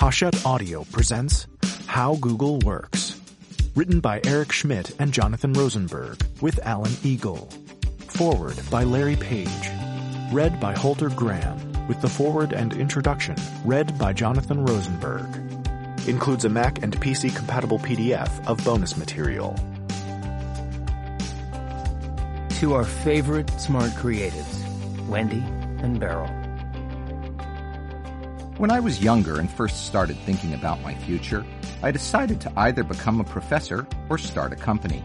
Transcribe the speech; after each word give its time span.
Hachette 0.00 0.46
Audio 0.46 0.84
presents 0.84 1.46
How 1.86 2.16
Google 2.22 2.58
Works. 2.60 3.20
Written 3.74 4.00
by 4.00 4.22
Eric 4.24 4.50
Schmidt 4.50 4.92
and 4.98 5.12
Jonathan 5.12 5.52
Rosenberg 5.52 6.18
with 6.40 6.58
Alan 6.64 6.94
Eagle. 7.04 7.50
Foreword 8.08 8.58
by 8.70 8.82
Larry 8.82 9.16
Page. 9.16 9.70
Read 10.32 10.58
by 10.58 10.72
Holter 10.72 11.10
Graham 11.10 11.86
with 11.86 12.00
the 12.00 12.08
foreword 12.08 12.54
and 12.54 12.72
introduction 12.72 13.36
read 13.66 13.98
by 13.98 14.14
Jonathan 14.14 14.64
Rosenberg. 14.64 15.28
Includes 16.08 16.46
a 16.46 16.48
Mac 16.48 16.82
and 16.82 16.98
PC 16.98 17.36
compatible 17.36 17.78
PDF 17.78 18.42
of 18.46 18.64
bonus 18.64 18.96
material. 18.96 19.54
To 22.60 22.72
our 22.72 22.84
favorite 22.84 23.50
smart 23.60 23.90
creatives, 23.90 25.06
Wendy 25.08 25.44
and 25.84 26.00
Beryl. 26.00 26.39
When 28.60 28.70
I 28.70 28.78
was 28.78 29.02
younger 29.02 29.38
and 29.38 29.50
first 29.50 29.86
started 29.86 30.18
thinking 30.18 30.52
about 30.52 30.82
my 30.82 30.94
future, 30.94 31.46
I 31.82 31.90
decided 31.90 32.42
to 32.42 32.52
either 32.58 32.84
become 32.84 33.18
a 33.18 33.24
professor 33.24 33.86
or 34.10 34.18
start 34.18 34.52
a 34.52 34.56
company. 34.56 35.02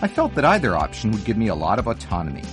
I 0.00 0.08
felt 0.08 0.34
that 0.36 0.46
either 0.46 0.74
option 0.74 1.10
would 1.10 1.26
give 1.26 1.36
me 1.36 1.48
a 1.48 1.54
lot 1.54 1.78
of 1.78 1.86
autonomy, 1.86 2.44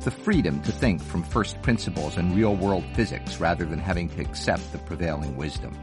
the 0.00 0.10
freedom 0.10 0.60
to 0.64 0.70
think 0.70 1.02
from 1.02 1.22
first 1.22 1.62
principles 1.62 2.18
and 2.18 2.36
real 2.36 2.56
world 2.56 2.84
physics 2.92 3.40
rather 3.40 3.64
than 3.64 3.78
having 3.78 4.10
to 4.10 4.20
accept 4.20 4.70
the 4.70 4.76
prevailing 4.76 5.34
wisdom. 5.38 5.74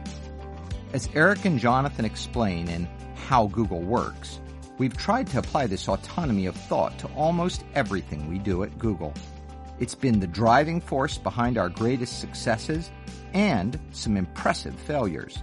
As 0.92 1.08
Eric 1.16 1.44
and 1.44 1.58
Jonathan 1.58 2.04
explain 2.04 2.68
in 2.68 2.88
How 3.26 3.48
Google 3.48 3.82
Works, 3.82 4.38
we've 4.78 4.96
tried 4.96 5.26
to 5.30 5.40
apply 5.40 5.66
this 5.66 5.88
autonomy 5.88 6.46
of 6.46 6.54
thought 6.54 6.96
to 7.00 7.08
almost 7.16 7.64
everything 7.74 8.28
we 8.28 8.38
do 8.38 8.62
at 8.62 8.78
Google. 8.78 9.12
It's 9.80 9.96
been 9.96 10.20
the 10.20 10.28
driving 10.28 10.80
force 10.80 11.18
behind 11.18 11.58
our 11.58 11.68
greatest 11.68 12.20
successes 12.20 12.92
and 13.34 13.78
some 13.90 14.16
impressive 14.16 14.74
failures. 14.74 15.42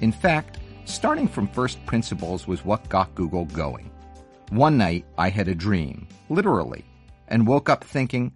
In 0.00 0.12
fact, 0.12 0.58
starting 0.84 1.28
from 1.28 1.48
first 1.48 1.84
principles 1.86 2.46
was 2.46 2.64
what 2.64 2.88
got 2.88 3.14
Google 3.14 3.44
going. 3.46 3.90
One 4.50 4.78
night, 4.78 5.04
I 5.18 5.28
had 5.28 5.48
a 5.48 5.54
dream, 5.54 6.08
literally, 6.30 6.84
and 7.28 7.46
woke 7.46 7.68
up 7.68 7.84
thinking, 7.84 8.32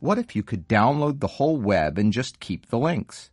what 0.00 0.18
if 0.18 0.36
you 0.36 0.42
could 0.42 0.68
download 0.68 1.20
the 1.20 1.26
whole 1.26 1.56
web 1.56 1.96
and 1.96 2.12
just 2.12 2.40
keep 2.40 2.68
the 2.68 2.78
links? 2.78 3.30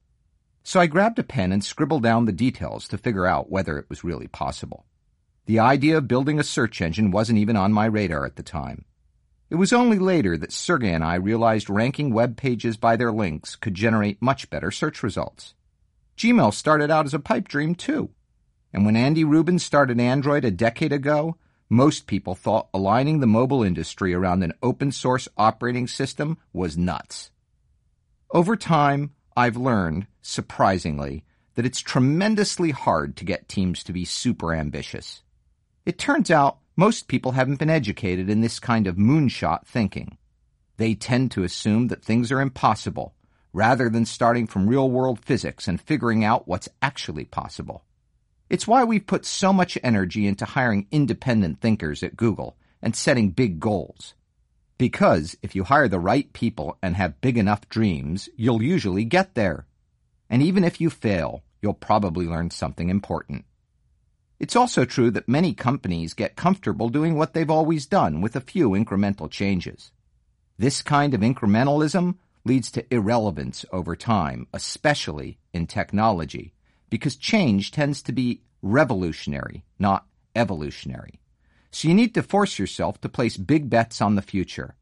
So 0.63 0.79
I 0.79 0.87
grabbed 0.87 1.19
a 1.19 1.23
pen 1.23 1.51
and 1.51 1.63
scribbled 1.63 2.03
down 2.03 2.25
the 2.25 2.31
details 2.31 2.87
to 2.87 2.97
figure 2.97 3.25
out 3.25 3.51
whether 3.51 3.77
it 3.77 3.89
was 3.89 4.03
really 4.03 4.27
possible. 4.27 4.85
The 5.47 5.59
idea 5.59 5.97
of 5.97 6.07
building 6.07 6.39
a 6.39 6.43
search 6.43 6.81
engine 6.81 7.11
wasn't 7.11 7.39
even 7.39 7.57
on 7.57 7.73
my 7.73 7.85
radar 7.85 8.25
at 8.25 8.35
the 8.35 8.43
time. 8.43 8.85
It 9.51 9.55
was 9.55 9.73
only 9.73 9.99
later 9.99 10.37
that 10.37 10.53
Sergey 10.53 10.93
and 10.93 11.03
I 11.03 11.15
realized 11.15 11.69
ranking 11.69 12.13
web 12.13 12.37
pages 12.37 12.77
by 12.77 12.95
their 12.95 13.11
links 13.11 13.57
could 13.57 13.73
generate 13.73 14.21
much 14.21 14.49
better 14.49 14.71
search 14.71 15.03
results. 15.03 15.55
Gmail 16.17 16.53
started 16.53 16.89
out 16.89 17.05
as 17.05 17.13
a 17.13 17.19
pipe 17.19 17.49
dream 17.49 17.75
too. 17.75 18.11
And 18.71 18.85
when 18.85 18.95
Andy 18.95 19.25
Rubin 19.25 19.59
started 19.59 19.99
Android 19.99 20.45
a 20.45 20.51
decade 20.51 20.93
ago, 20.93 21.35
most 21.69 22.07
people 22.07 22.33
thought 22.33 22.69
aligning 22.73 23.19
the 23.19 23.27
mobile 23.27 23.61
industry 23.61 24.13
around 24.13 24.41
an 24.41 24.53
open 24.63 24.89
source 24.93 25.27
operating 25.35 25.85
system 25.85 26.37
was 26.53 26.77
nuts. 26.77 27.31
Over 28.29 28.55
time, 28.55 29.11
I've 29.35 29.57
learned, 29.57 30.07
surprisingly, 30.21 31.25
that 31.55 31.65
it's 31.65 31.81
tremendously 31.81 32.71
hard 32.71 33.17
to 33.17 33.25
get 33.25 33.49
teams 33.49 33.83
to 33.83 33.91
be 33.91 34.05
super 34.05 34.53
ambitious. 34.53 35.23
It 35.85 35.97
turns 35.97 36.31
out 36.31 36.59
most 36.81 37.07
people 37.07 37.33
haven't 37.33 37.59
been 37.59 37.69
educated 37.69 38.27
in 38.27 38.41
this 38.41 38.59
kind 38.59 38.87
of 38.87 38.95
moonshot 38.95 39.67
thinking. 39.67 40.17
They 40.77 40.95
tend 40.95 41.29
to 41.29 41.43
assume 41.43 41.89
that 41.89 42.03
things 42.03 42.31
are 42.31 42.41
impossible, 42.41 43.13
rather 43.53 43.87
than 43.87 44.03
starting 44.03 44.47
from 44.47 44.67
real 44.67 44.89
world 44.89 45.19
physics 45.19 45.67
and 45.67 45.79
figuring 45.79 46.23
out 46.23 46.47
what's 46.47 46.69
actually 46.81 47.25
possible. 47.25 47.85
It's 48.49 48.67
why 48.67 48.83
we've 48.83 49.05
put 49.05 49.27
so 49.27 49.53
much 49.53 49.77
energy 49.83 50.25
into 50.25 50.43
hiring 50.43 50.87
independent 50.89 51.61
thinkers 51.61 52.01
at 52.01 52.17
Google 52.17 52.57
and 52.81 52.95
setting 52.95 53.29
big 53.29 53.59
goals. 53.59 54.15
Because 54.79 55.37
if 55.43 55.53
you 55.53 55.65
hire 55.65 55.87
the 55.87 55.99
right 55.99 56.33
people 56.33 56.79
and 56.81 56.95
have 56.95 57.21
big 57.21 57.37
enough 57.37 57.69
dreams, 57.69 58.27
you'll 58.37 58.63
usually 58.63 59.05
get 59.05 59.35
there. 59.35 59.67
And 60.31 60.41
even 60.41 60.63
if 60.63 60.81
you 60.81 60.89
fail, 60.89 61.43
you'll 61.61 61.75
probably 61.75 62.25
learn 62.25 62.49
something 62.49 62.89
important. 62.89 63.45
It's 64.41 64.55
also 64.55 64.85
true 64.85 65.11
that 65.11 65.29
many 65.29 65.53
companies 65.53 66.15
get 66.15 66.35
comfortable 66.35 66.89
doing 66.89 67.13
what 67.13 67.35
they've 67.35 67.47
always 67.47 67.85
done 67.85 68.21
with 68.21 68.35
a 68.35 68.41
few 68.41 68.71
incremental 68.71 69.29
changes. 69.29 69.91
This 70.57 70.81
kind 70.81 71.13
of 71.13 71.21
incrementalism 71.21 72.15
leads 72.43 72.71
to 72.71 72.91
irrelevance 72.91 73.65
over 73.71 73.95
time, 73.95 74.47
especially 74.51 75.37
in 75.53 75.67
technology, 75.67 76.55
because 76.89 77.17
change 77.17 77.69
tends 77.69 78.01
to 78.01 78.11
be 78.11 78.41
revolutionary, 78.63 79.63
not 79.77 80.07
evolutionary. 80.35 81.19
So 81.69 81.87
you 81.87 81.93
need 81.93 82.15
to 82.15 82.23
force 82.23 82.57
yourself 82.57 82.99
to 83.01 83.09
place 83.09 83.37
big 83.37 83.69
bets 83.69 84.01
on 84.01 84.15
the 84.15 84.23
future. 84.23 84.73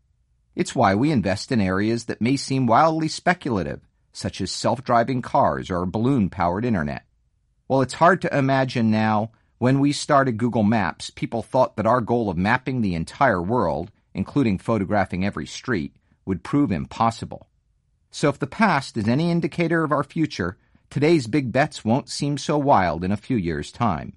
It's 0.56 0.74
why 0.74 0.96
we 0.96 1.12
invest 1.12 1.52
in 1.52 1.60
areas 1.60 2.06
that 2.06 2.22
may 2.22 2.38
seem 2.38 2.66
wildly 2.66 3.10
speculative, 3.10 3.82
such 4.14 4.40
as 4.40 4.52
self-driving 4.52 5.22
cars 5.22 5.70
or 5.70 5.86
balloon-powered 5.86 6.64
internet. 6.64 7.04
While 7.68 7.82
it's 7.82 7.96
hard 7.96 8.22
to 8.22 8.36
imagine 8.36 8.90
now, 8.90 9.32
when 9.60 9.82
we 9.82 9.92
started 9.92 10.38
Google 10.38 10.64
Maps, 10.64 11.10
people 11.10 11.42
thought 11.42 11.76
that 11.76 11.86
our 11.86 12.00
goal 12.00 12.30
of 12.30 12.38
mapping 12.38 12.80
the 12.80 12.96
entire 12.96 13.42
world, 13.42 13.92
including 14.14 14.58
photographing 14.58 15.26
every 15.26 15.46
street, 15.46 15.94
would 16.26 16.46
prove 16.46 16.72
impossible. 16.72 17.50
So 18.10 18.30
if 18.30 18.40
the 18.40 18.48
past 18.48 18.96
is 18.96 19.08
any 19.08 19.30
indicator 19.30 19.84
of 19.84 19.92
our 19.92 20.06
future, 20.06 20.58
today's 20.90 21.28
big 21.28 21.52
bets 21.52 21.84
won't 21.84 22.08
seem 22.08 22.38
so 22.38 22.58
wild 22.58 23.04
in 23.04 23.12
a 23.12 23.18
few 23.18 23.36
years' 23.36 23.70
time. 23.70 24.14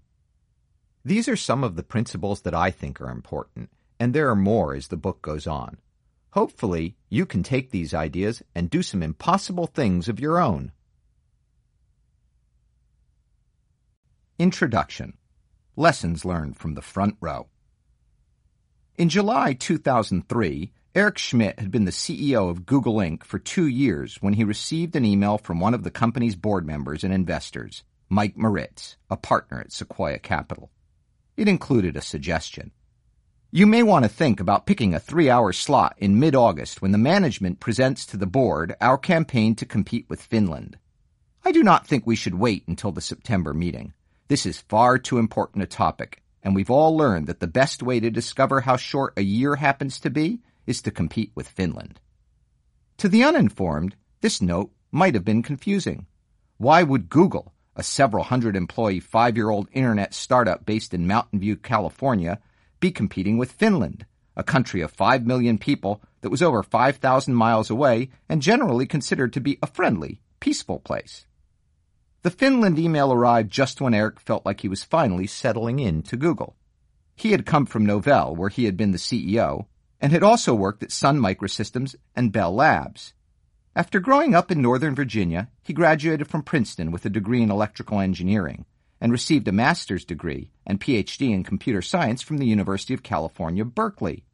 These 1.05 1.27
are 1.27 1.37
some 1.37 1.65
of 1.65 1.75
the 1.75 1.83
principles 1.83 2.43
that 2.43 2.55
I 2.55 2.71
think 2.71 3.01
are 3.01 3.11
important, 3.11 3.69
and 3.99 4.15
there 4.15 4.31
are 4.31 4.37
more 4.37 4.75
as 4.75 4.89
the 4.89 4.97
book 4.97 5.23
goes 5.23 5.49
on. 5.49 5.79
Hopefully, 6.31 6.95
you 7.09 7.27
can 7.27 7.43
take 7.43 7.73
these 7.73 7.93
ideas 7.93 8.45
and 8.55 8.71
do 8.71 8.81
some 8.81 9.03
impossible 9.03 9.67
things 9.67 10.09
of 10.09 10.21
your 10.21 10.41
own. 10.41 10.71
Introduction 14.39 15.15
Lessons 15.83 16.25
learned 16.25 16.57
from 16.57 16.75
the 16.75 16.81
front 16.81 17.17
row. 17.21 17.49
In 18.95 19.09
July 19.09 19.53
2003, 19.53 20.71
Eric 20.95 21.19
Schmidt 21.19 21.59
had 21.59 21.73
been 21.73 21.87
the 21.87 21.91
CEO 21.91 22.49
of 22.49 22.67
Google 22.67 22.99
Inc. 22.99 23.25
for 23.25 23.41
two 23.41 23.67
years 23.67 24.19
when 24.21 24.35
he 24.35 24.45
received 24.45 24.95
an 24.95 25.05
email 25.05 25.39
from 25.39 25.59
one 25.59 25.75
of 25.75 25.83
the 25.83 25.91
company's 25.91 26.37
board 26.37 26.65
members 26.65 27.03
and 27.03 27.13
investors, 27.13 27.83
Mike 28.09 28.37
Moritz, 28.37 28.97
a 29.11 29.17
partner 29.17 29.59
at 29.61 29.73
Sequoia 29.73 30.21
Capital. 30.21 30.71
It 31.37 31.49
included 31.49 31.97
a 31.97 32.01
suggestion. 32.01 32.71
You 33.51 33.67
may 33.67 33.83
want 33.83 34.05
to 34.05 34.09
think 34.09 34.39
about 34.39 34.67
picking 34.67 34.95
a 34.95 35.01
three 35.01 35.29
hour 35.29 35.53
slot 35.53 35.97
in 35.99 36.21
mid 36.21 36.37
August 36.37 36.81
when 36.81 36.93
the 36.93 36.97
management 36.97 37.59
presents 37.59 38.07
to 38.07 38.17
the 38.17 38.25
board 38.25 38.77
our 38.81 38.99
campaign 38.99 39.57
to 39.57 39.67
compete 39.67 40.07
with 40.09 40.23
Finland. 40.23 40.79
I 41.45 41.51
do 41.51 41.65
not 41.65 41.89
think 41.89 42.07
we 42.07 42.15
should 42.15 42.37
wait 42.37 42.69
until 42.69 42.93
the 42.93 43.01
September 43.01 43.53
meeting. 43.53 43.95
This 44.33 44.47
is 44.47 44.63
far 44.63 44.97
too 44.97 45.19
important 45.19 45.63
a 45.63 45.67
topic, 45.67 46.23
and 46.43 46.55
we've 46.55 46.71
all 46.71 46.97
learned 46.97 47.27
that 47.27 47.41
the 47.41 47.47
best 47.47 47.83
way 47.83 48.01
to 48.01 48.11
discover 48.11 48.63
how 48.63 48.79
short 48.79 49.13
a 49.19 49.23
year 49.23 49.57
happens 49.57 50.01
to 50.01 50.09
be 50.09 50.41
is 50.65 50.81
to 50.81 50.91
compete 50.91 51.33
with 51.35 51.47
Finland. 51.47 52.01
To 52.97 53.11
the 53.11 53.25
uninformed, 53.25 53.95
this 54.23 54.41
note 54.41 54.73
might 54.91 55.13
have 55.13 55.27
been 55.27 55.43
confusing. 55.43 56.07
Why 56.57 56.83
would 56.83 57.11
Google, 57.11 57.53
a 57.77 57.83
several 57.83 58.25
hundred 58.25 58.57
employee 58.57 59.01
five 59.01 59.37
year 59.37 59.51
old 59.51 59.69
internet 59.75 60.15
startup 60.15 60.65
based 60.65 60.95
in 60.95 61.07
Mountain 61.07 61.39
View, 61.39 61.55
California, 61.55 62.41
be 62.81 62.91
competing 62.91 63.37
with 63.37 63.53
Finland, 63.53 64.07
a 64.35 64.43
country 64.43 64.81
of 64.81 64.91
5 64.91 65.27
million 65.27 65.59
people 65.59 66.01
that 66.23 66.31
was 66.31 66.41
over 66.41 66.63
5,000 66.63 67.35
miles 67.35 67.69
away 67.69 68.09
and 68.31 68.41
generally 68.41 68.87
considered 68.87 69.35
to 69.35 69.43
be 69.43 69.59
a 69.63 69.67
friendly, 69.67 70.23
peaceful 70.41 70.79
place? 70.79 71.27
The 72.23 72.31
Finland 72.31 72.79
email 72.79 73.13
arrived 73.13 73.51
just 73.51 73.81
when 73.81 73.95
Eric 73.95 74.21
felt 74.21 74.47
like 74.47 74.61
he 74.61 74.69
was 74.69 74.85
finally 74.85 75.27
settling 75.27 75.81
in 75.81 76.03
to 76.05 76.17
Google. 76.17 76.57
He 77.17 77.33
had 77.33 77.45
come 77.45 77.67
from 77.67 77.85
Novell, 77.85 78.37
where 78.37 78.49
he 78.49 78.65
had 78.65 78.77
been 78.77 78.93
the 78.93 78.99
CEO, 78.99 79.67
and 80.01 80.13
had 80.13 80.23
also 80.23 80.55
worked 80.55 80.85
at 80.85 80.93
Sun 80.93 81.19
Microsystems 81.19 81.97
and 82.15 82.31
Bell 82.31 82.55
Labs. 82.55 83.13
After 83.75 83.99
growing 83.99 84.37
up 84.37 84.53
in 84.53 84.63
Northern 84.63 84.95
Virginia, 84.95 85.49
he 85.63 85.73
graduated 85.73 86.29
from 86.29 86.43
Princeton 86.43 86.93
with 86.93 87.05
a 87.05 87.11
degree 87.11 87.43
in 87.43 87.51
electrical 87.51 87.99
engineering 87.99 88.67
and 89.01 89.11
received 89.11 89.49
a 89.49 89.53
master's 89.53 90.05
degree 90.05 90.53
and 90.65 90.81
PhD 90.81 91.33
in 91.33 91.43
computer 91.43 91.83
science 91.83 92.23
from 92.23 92.39
the 92.39 92.47
University 92.47 92.95
of 92.95 93.03
California, 93.03 93.65
Berkeley. 93.65 94.25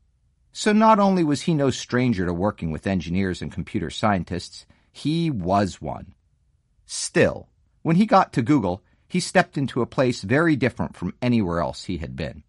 So 0.53 0.75
not 0.75 0.99
only 0.99 1.25
was 1.25 1.43
he 1.43 1.55
no 1.55 1.71
stranger 1.71 2.27
to 2.27 2.35
working 2.35 2.71
with 2.71 2.87
engineers 2.87 3.41
and 3.41 3.51
computer 3.51 3.89
scientists, 3.89 4.67
he 4.93 5.31
was 5.31 5.81
one. 5.81 6.15
Still, 6.85 7.49
when 7.89 7.97
he 7.97 8.05
got 8.05 8.35
to 8.35 8.43
Google, 8.43 8.83
he 9.09 9.19
stepped 9.19 9.57
into 9.57 9.81
a 9.81 9.87
place 9.87 10.21
very 10.21 10.57
different 10.57 10.95
from 10.95 11.15
anywhere 11.23 11.61
else 11.61 11.85
he 11.85 11.97
had 11.97 12.15
been. 12.15 12.43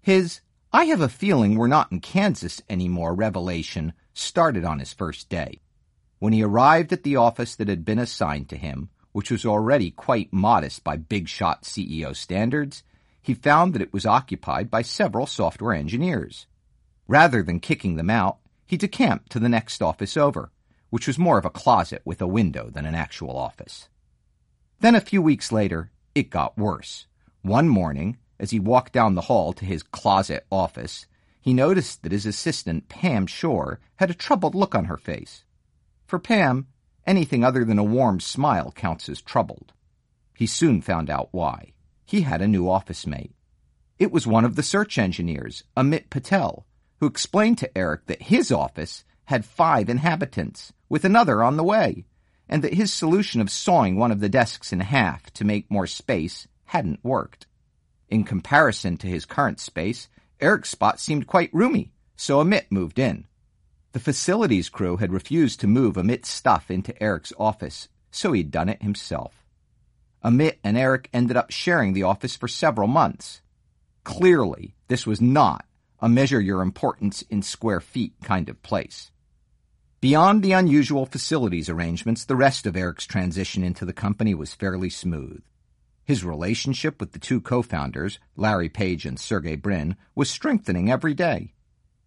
His, 0.00 0.40
I 0.72 0.84
have 0.84 1.02
a 1.02 1.10
feeling 1.10 1.56
we're 1.56 1.66
not 1.66 1.92
in 1.92 2.00
Kansas 2.00 2.62
anymore 2.70 3.14
revelation 3.14 3.92
started 4.14 4.64
on 4.64 4.78
his 4.78 4.94
first 4.94 5.28
day. 5.28 5.60
When 6.20 6.32
he 6.32 6.42
arrived 6.42 6.90
at 6.94 7.02
the 7.02 7.16
office 7.16 7.54
that 7.56 7.68
had 7.68 7.84
been 7.84 7.98
assigned 7.98 8.48
to 8.48 8.56
him, 8.56 8.88
which 9.12 9.30
was 9.30 9.44
already 9.44 9.90
quite 9.90 10.32
modest 10.32 10.82
by 10.82 10.96
big 10.96 11.28
shot 11.28 11.64
CEO 11.64 12.16
standards, 12.16 12.82
he 13.20 13.34
found 13.34 13.74
that 13.74 13.82
it 13.82 13.92
was 13.92 14.06
occupied 14.06 14.70
by 14.70 14.80
several 14.80 15.26
software 15.26 15.74
engineers. 15.74 16.46
Rather 17.06 17.42
than 17.42 17.60
kicking 17.60 17.96
them 17.96 18.08
out, 18.08 18.38
he 18.64 18.78
decamped 18.78 19.28
to 19.32 19.38
the 19.38 19.50
next 19.50 19.82
office 19.82 20.16
over, 20.16 20.50
which 20.88 21.06
was 21.06 21.18
more 21.18 21.36
of 21.36 21.44
a 21.44 21.50
closet 21.50 22.00
with 22.06 22.22
a 22.22 22.26
window 22.26 22.70
than 22.70 22.86
an 22.86 22.94
actual 22.94 23.36
office. 23.36 23.90
Then 24.80 24.94
a 24.94 25.00
few 25.00 25.22
weeks 25.22 25.52
later, 25.52 25.90
it 26.14 26.30
got 26.30 26.58
worse. 26.58 27.06
One 27.42 27.68
morning, 27.68 28.18
as 28.38 28.50
he 28.50 28.60
walked 28.60 28.92
down 28.92 29.14
the 29.14 29.22
hall 29.22 29.52
to 29.54 29.64
his 29.64 29.82
closet 29.82 30.46
office, 30.50 31.06
he 31.40 31.54
noticed 31.54 32.02
that 32.02 32.12
his 32.12 32.26
assistant, 32.26 32.88
Pam 32.88 33.26
Shore, 33.26 33.80
had 33.96 34.10
a 34.10 34.14
troubled 34.14 34.54
look 34.54 34.74
on 34.74 34.86
her 34.86 34.96
face. 34.96 35.44
For 36.06 36.18
Pam, 36.18 36.66
anything 37.06 37.44
other 37.44 37.64
than 37.64 37.78
a 37.78 37.84
warm 37.84 38.20
smile 38.20 38.72
counts 38.72 39.08
as 39.08 39.22
troubled. 39.22 39.72
He 40.34 40.46
soon 40.46 40.80
found 40.80 41.08
out 41.08 41.28
why. 41.30 41.72
He 42.04 42.22
had 42.22 42.42
a 42.42 42.48
new 42.48 42.68
office 42.68 43.06
mate. 43.06 43.32
It 43.98 44.12
was 44.12 44.26
one 44.26 44.44
of 44.44 44.56
the 44.56 44.62
search 44.62 44.98
engineers, 44.98 45.64
Amit 45.76 46.10
Patel, 46.10 46.66
who 47.00 47.06
explained 47.06 47.58
to 47.58 47.78
Eric 47.78 48.06
that 48.06 48.22
his 48.22 48.52
office 48.52 49.04
had 49.26 49.44
five 49.44 49.88
inhabitants, 49.88 50.72
with 50.88 51.04
another 51.04 51.42
on 51.42 51.56
the 51.56 51.64
way, 51.64 52.04
and 52.48 52.62
that 52.62 52.74
his 52.74 52.92
solution 52.92 53.40
of 53.40 53.50
sawing 53.50 53.96
one 53.96 54.12
of 54.12 54.20
the 54.20 54.28
desks 54.28 54.72
in 54.72 54.80
half 54.80 55.32
to 55.34 55.44
make 55.44 55.70
more 55.70 55.86
space 55.86 56.46
hadn't 56.66 57.04
worked. 57.04 57.46
In 58.08 58.24
comparison 58.24 58.96
to 58.98 59.06
his 59.06 59.24
current 59.24 59.58
space, 59.58 60.08
Eric's 60.40 60.70
spot 60.70 61.00
seemed 61.00 61.26
quite 61.26 61.52
roomy, 61.52 61.92
so 62.16 62.42
Amit 62.42 62.66
moved 62.70 62.98
in. 62.98 63.26
The 63.92 64.00
facilities 64.00 64.68
crew 64.68 64.98
had 64.98 65.12
refused 65.12 65.60
to 65.60 65.66
move 65.66 65.94
Amit's 65.94 66.28
stuff 66.28 66.70
into 66.70 67.00
Eric's 67.02 67.32
office, 67.38 67.88
so 68.10 68.32
he'd 68.32 68.50
done 68.50 68.68
it 68.68 68.82
himself. 68.82 69.44
Amit 70.22 70.56
and 70.62 70.76
Eric 70.76 71.08
ended 71.12 71.36
up 71.36 71.50
sharing 71.50 71.92
the 71.92 72.02
office 72.02 72.36
for 72.36 72.48
several 72.48 72.88
months. 72.88 73.40
Clearly, 74.04 74.74
this 74.88 75.06
was 75.06 75.20
not 75.20 75.64
a 76.00 76.08
measure 76.08 76.40
your 76.40 76.62
importance 76.62 77.22
in 77.22 77.42
square 77.42 77.80
feet 77.80 78.14
kind 78.22 78.48
of 78.48 78.62
place. 78.62 79.10
Beyond 80.06 80.44
the 80.44 80.52
unusual 80.52 81.04
facilities 81.04 81.68
arrangements, 81.68 82.24
the 82.24 82.36
rest 82.36 82.64
of 82.64 82.76
Eric's 82.76 83.08
transition 83.08 83.64
into 83.64 83.84
the 83.84 83.92
company 83.92 84.36
was 84.36 84.54
fairly 84.54 84.88
smooth. 84.88 85.42
His 86.04 86.22
relationship 86.22 87.00
with 87.00 87.10
the 87.10 87.18
two 87.18 87.40
co-founders, 87.40 88.20
Larry 88.36 88.68
Page 88.68 89.04
and 89.04 89.18
Sergey 89.18 89.56
Brin, 89.56 89.96
was 90.14 90.30
strengthening 90.30 90.88
every 90.88 91.12
day. 91.12 91.54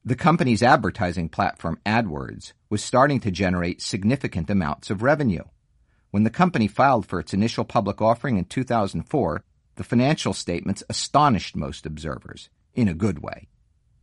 The 0.06 0.16
company's 0.16 0.63
advertising 0.63 1.28
platform 1.28 1.78
AdWords 1.86 2.54
was 2.69 2.81
starting 2.81 3.19
to 3.19 3.31
generate 3.31 3.81
significant 3.81 4.50
amounts 4.50 4.90
of 4.90 5.04
revenue. 5.04 5.44
When 6.10 6.24
the 6.24 6.30
company 6.30 6.69
filed 6.69 7.06
for 7.06 7.19
its 7.19 7.34
initial 7.34 7.66
public 7.66 8.01
offering 8.01 8.38
in 8.38 8.46
2004, 8.46 9.44
the 9.75 9.84
financial 9.84 10.34
statements 10.34 10.86
astonished 10.90 11.54
most 11.54 11.86
observers, 11.86 12.50
in 12.74 12.88
a 12.88 12.94
good 12.94 13.19
way. 13.19 13.49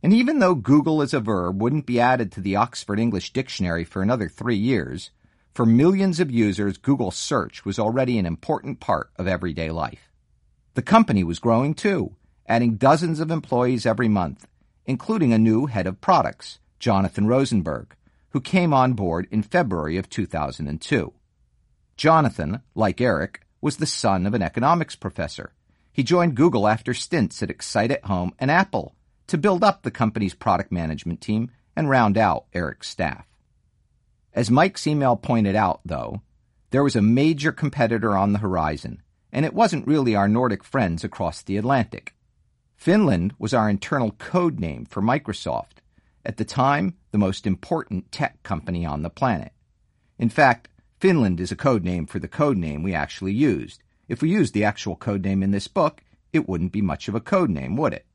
And 0.03 0.13
even 0.13 0.39
though 0.39 0.55
Google 0.55 1.01
as 1.01 1.13
a 1.13 1.19
verb 1.19 1.61
wouldn't 1.61 1.87
be 1.87 1.99
added 1.99 2.31
to 2.33 2.41
the 2.41 2.55
Oxford 2.55 2.99
English 2.99 3.33
Dictionary 3.33 3.83
for 3.83 4.01
another 4.01 4.29
three 4.29 4.55
years, 4.55 5.09
for 5.53 5.65
millions 5.65 6.19
of 6.19 6.29
users, 6.29 6.77
Google 6.77 7.09
search 7.09 7.65
was 7.65 7.79
already 7.79 8.19
an 8.19 8.25
important 8.27 8.79
part 8.79 9.09
of 9.17 9.27
everyday 9.27 9.71
life. 9.71 10.11
The 10.75 10.83
company 10.83 11.23
was 11.23 11.39
growing 11.39 11.73
too, 11.73 12.15
adding 12.47 12.75
dozens 12.75 13.19
of 13.19 13.31
employees 13.31 13.87
every 13.87 14.07
month, 14.07 14.47
including 14.85 15.33
a 15.33 15.39
new 15.39 15.65
head 15.65 15.87
of 15.87 15.99
products, 15.99 16.59
Jonathan 16.79 17.25
Rosenberg, 17.25 17.95
who 18.29 18.39
came 18.39 18.71
on 18.71 18.93
board 18.93 19.27
in 19.31 19.41
February 19.41 19.97
of 19.97 20.11
2002. 20.11 21.11
Jonathan, 21.95 22.61
like 22.75 23.01
Eric, 23.01 23.41
was 23.59 23.77
the 23.77 23.87
son 23.87 24.27
of 24.27 24.35
an 24.35 24.43
economics 24.43 24.95
professor. 24.95 25.53
He 25.91 26.03
joined 26.03 26.35
Google 26.35 26.67
after 26.67 26.93
stints 26.93 27.41
at 27.41 27.49
Excite 27.49 27.89
at 27.89 28.05
Home 28.05 28.31
and 28.37 28.51
Apple 28.51 28.93
to 29.27 29.37
build 29.37 29.63
up 29.63 29.83
the 29.83 29.91
company's 29.91 30.33
product 30.33 30.71
management 30.71 31.21
team 31.21 31.51
and 31.75 31.89
round 31.89 32.17
out 32.17 32.45
Eric's 32.53 32.89
staff. 32.89 33.25
As 34.33 34.51
Mike's 34.51 34.87
email 34.87 35.15
pointed 35.15 35.55
out, 35.55 35.81
though, 35.85 36.21
there 36.71 36.83
was 36.83 36.95
a 36.95 37.01
major 37.01 37.51
competitor 37.51 38.17
on 38.17 38.33
the 38.33 38.39
horizon, 38.39 39.01
and 39.31 39.45
it 39.45 39.53
wasn't 39.53 39.87
really 39.87 40.15
our 40.15 40.27
Nordic 40.27 40.63
friends 40.63 41.03
across 41.03 41.41
the 41.41 41.57
Atlantic. 41.57 42.15
Finland 42.75 43.33
was 43.39 43.53
our 43.53 43.69
internal 43.69 44.11
code 44.11 44.59
name 44.59 44.85
for 44.85 45.01
Microsoft, 45.01 45.77
at 46.27 46.35
the 46.35 46.43
time, 46.43 46.95
the 47.11 47.17
most 47.17 47.47
important 47.47 48.11
tech 48.11 48.43
company 48.43 48.85
on 48.85 49.01
the 49.01 49.09
planet. 49.09 49.53
In 50.19 50.27
fact, 50.27 50.67
Finland 50.99 51.39
is 51.39 51.53
a 51.53 51.55
code 51.55 51.85
name 51.85 52.05
for 52.05 52.19
the 52.19 52.27
code 52.27 52.57
name 52.57 52.83
we 52.83 52.93
actually 52.93 53.31
used. 53.31 53.81
If 54.09 54.21
we 54.21 54.29
used 54.29 54.53
the 54.53 54.65
actual 54.65 54.97
code 54.97 55.23
name 55.23 55.41
in 55.41 55.51
this 55.51 55.69
book, 55.69 56.03
it 56.33 56.49
wouldn't 56.49 56.73
be 56.73 56.81
much 56.81 57.07
of 57.07 57.15
a 57.15 57.21
code 57.21 57.49
name, 57.49 57.77
would 57.77 57.93
it? 57.93 58.06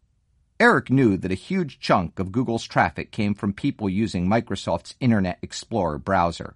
Eric 0.62 0.90
knew 0.90 1.16
that 1.16 1.32
a 1.32 1.34
huge 1.34 1.80
chunk 1.80 2.20
of 2.20 2.30
Google's 2.30 2.62
traffic 2.62 3.10
came 3.10 3.34
from 3.34 3.52
people 3.52 3.88
using 3.88 4.28
Microsoft's 4.28 4.94
Internet 5.00 5.40
Explorer 5.42 5.98
browser. 5.98 6.54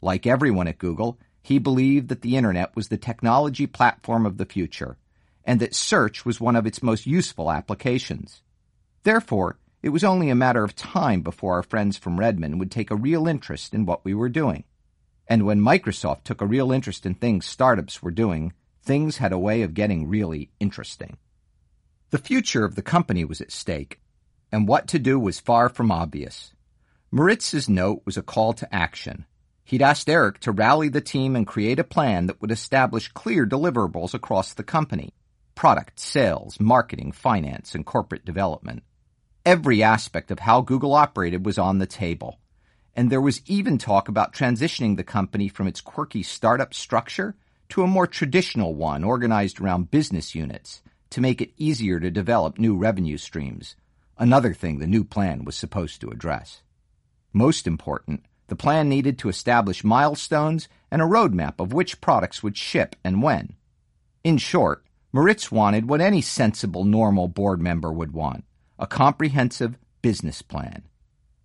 Like 0.00 0.26
everyone 0.26 0.66
at 0.66 0.78
Google, 0.78 1.18
he 1.42 1.58
believed 1.58 2.08
that 2.08 2.22
the 2.22 2.38
Internet 2.38 2.74
was 2.74 2.88
the 2.88 2.96
technology 2.96 3.66
platform 3.66 4.24
of 4.24 4.38
the 4.38 4.46
future, 4.46 4.96
and 5.44 5.60
that 5.60 5.74
search 5.74 6.24
was 6.24 6.40
one 6.40 6.56
of 6.56 6.64
its 6.64 6.82
most 6.82 7.04
useful 7.04 7.52
applications. 7.52 8.40
Therefore, 9.02 9.58
it 9.82 9.90
was 9.90 10.04
only 10.04 10.30
a 10.30 10.34
matter 10.34 10.64
of 10.64 10.74
time 10.74 11.20
before 11.20 11.56
our 11.56 11.62
friends 11.62 11.98
from 11.98 12.18
Redmond 12.18 12.58
would 12.60 12.70
take 12.70 12.90
a 12.90 12.96
real 12.96 13.28
interest 13.28 13.74
in 13.74 13.84
what 13.84 14.06
we 14.06 14.14
were 14.14 14.30
doing. 14.30 14.64
And 15.28 15.44
when 15.44 15.60
Microsoft 15.60 16.24
took 16.24 16.40
a 16.40 16.46
real 16.46 16.72
interest 16.72 17.04
in 17.04 17.14
things 17.14 17.44
startups 17.44 18.02
were 18.02 18.10
doing, 18.10 18.54
things 18.82 19.18
had 19.18 19.34
a 19.34 19.38
way 19.38 19.60
of 19.60 19.74
getting 19.74 20.08
really 20.08 20.48
interesting. 20.60 21.18
The 22.14 22.18
future 22.20 22.64
of 22.64 22.76
the 22.76 22.80
company 22.80 23.24
was 23.24 23.40
at 23.40 23.50
stake, 23.50 23.98
and 24.52 24.68
what 24.68 24.86
to 24.86 25.00
do 25.00 25.18
was 25.18 25.40
far 25.40 25.68
from 25.68 25.90
obvious. 25.90 26.52
Moritz's 27.10 27.68
note 27.68 28.02
was 28.04 28.16
a 28.16 28.22
call 28.22 28.52
to 28.52 28.72
action. 28.72 29.26
He'd 29.64 29.82
asked 29.82 30.08
Eric 30.08 30.38
to 30.42 30.52
rally 30.52 30.88
the 30.88 31.00
team 31.00 31.34
and 31.34 31.44
create 31.44 31.80
a 31.80 31.82
plan 31.82 32.26
that 32.26 32.40
would 32.40 32.52
establish 32.52 33.08
clear 33.08 33.44
deliverables 33.44 34.14
across 34.14 34.54
the 34.54 34.62
company 34.62 35.12
product, 35.56 35.98
sales, 35.98 36.60
marketing, 36.60 37.10
finance, 37.10 37.74
and 37.74 37.84
corporate 37.84 38.24
development. 38.24 38.84
Every 39.44 39.82
aspect 39.82 40.30
of 40.30 40.38
how 40.38 40.60
Google 40.60 40.94
operated 40.94 41.44
was 41.44 41.58
on 41.58 41.78
the 41.78 41.84
table. 41.84 42.38
And 42.94 43.10
there 43.10 43.20
was 43.20 43.42
even 43.46 43.76
talk 43.76 44.08
about 44.08 44.32
transitioning 44.32 44.96
the 44.96 45.02
company 45.02 45.48
from 45.48 45.66
its 45.66 45.80
quirky 45.80 46.22
startup 46.22 46.74
structure 46.74 47.34
to 47.70 47.82
a 47.82 47.88
more 47.88 48.06
traditional 48.06 48.72
one 48.72 49.02
organized 49.02 49.60
around 49.60 49.90
business 49.90 50.36
units 50.36 50.80
to 51.14 51.20
make 51.20 51.40
it 51.40 51.54
easier 51.56 52.00
to 52.00 52.10
develop 52.10 52.58
new 52.58 52.76
revenue 52.76 53.16
streams, 53.16 53.76
another 54.18 54.52
thing 54.52 54.80
the 54.80 54.86
new 54.88 55.04
plan 55.04 55.44
was 55.44 55.54
supposed 55.54 56.00
to 56.00 56.10
address. 56.10 56.62
Most 57.32 57.68
important, 57.68 58.24
the 58.48 58.56
plan 58.56 58.88
needed 58.88 59.16
to 59.20 59.28
establish 59.28 59.84
milestones 59.84 60.66
and 60.90 61.00
a 61.00 61.04
roadmap 61.04 61.60
of 61.60 61.72
which 61.72 62.00
products 62.00 62.42
would 62.42 62.56
ship 62.56 62.96
and 63.04 63.22
when. 63.22 63.54
In 64.24 64.38
short, 64.38 64.84
Moritz 65.12 65.52
wanted 65.52 65.88
what 65.88 66.00
any 66.00 66.20
sensible, 66.20 66.84
normal 66.84 67.28
board 67.28 67.62
member 67.62 67.92
would 67.92 68.10
want 68.10 68.44
a 68.76 68.88
comprehensive 68.88 69.78
business 70.02 70.42
plan. 70.42 70.82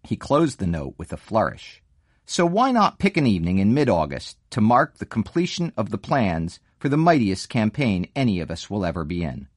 He 0.03 0.15
closed 0.15 0.57
the 0.57 0.65
note 0.65 0.95
with 0.97 1.13
a 1.13 1.17
flourish. 1.17 1.83
So 2.25 2.43
why 2.43 2.71
not 2.71 2.97
pick 2.97 3.17
an 3.17 3.27
evening 3.27 3.59
in 3.59 3.75
mid 3.75 3.87
August 3.87 4.39
to 4.49 4.61
mark 4.61 4.97
the 4.97 5.05
completion 5.05 5.73
of 5.77 5.91
the 5.91 5.99
plans 5.99 6.59
for 6.79 6.89
the 6.89 6.97
mightiest 6.97 7.49
campaign 7.49 8.07
any 8.15 8.39
of 8.39 8.49
us 8.49 8.67
will 8.67 8.83
ever 8.83 9.03
be 9.03 9.23
in? 9.23 9.47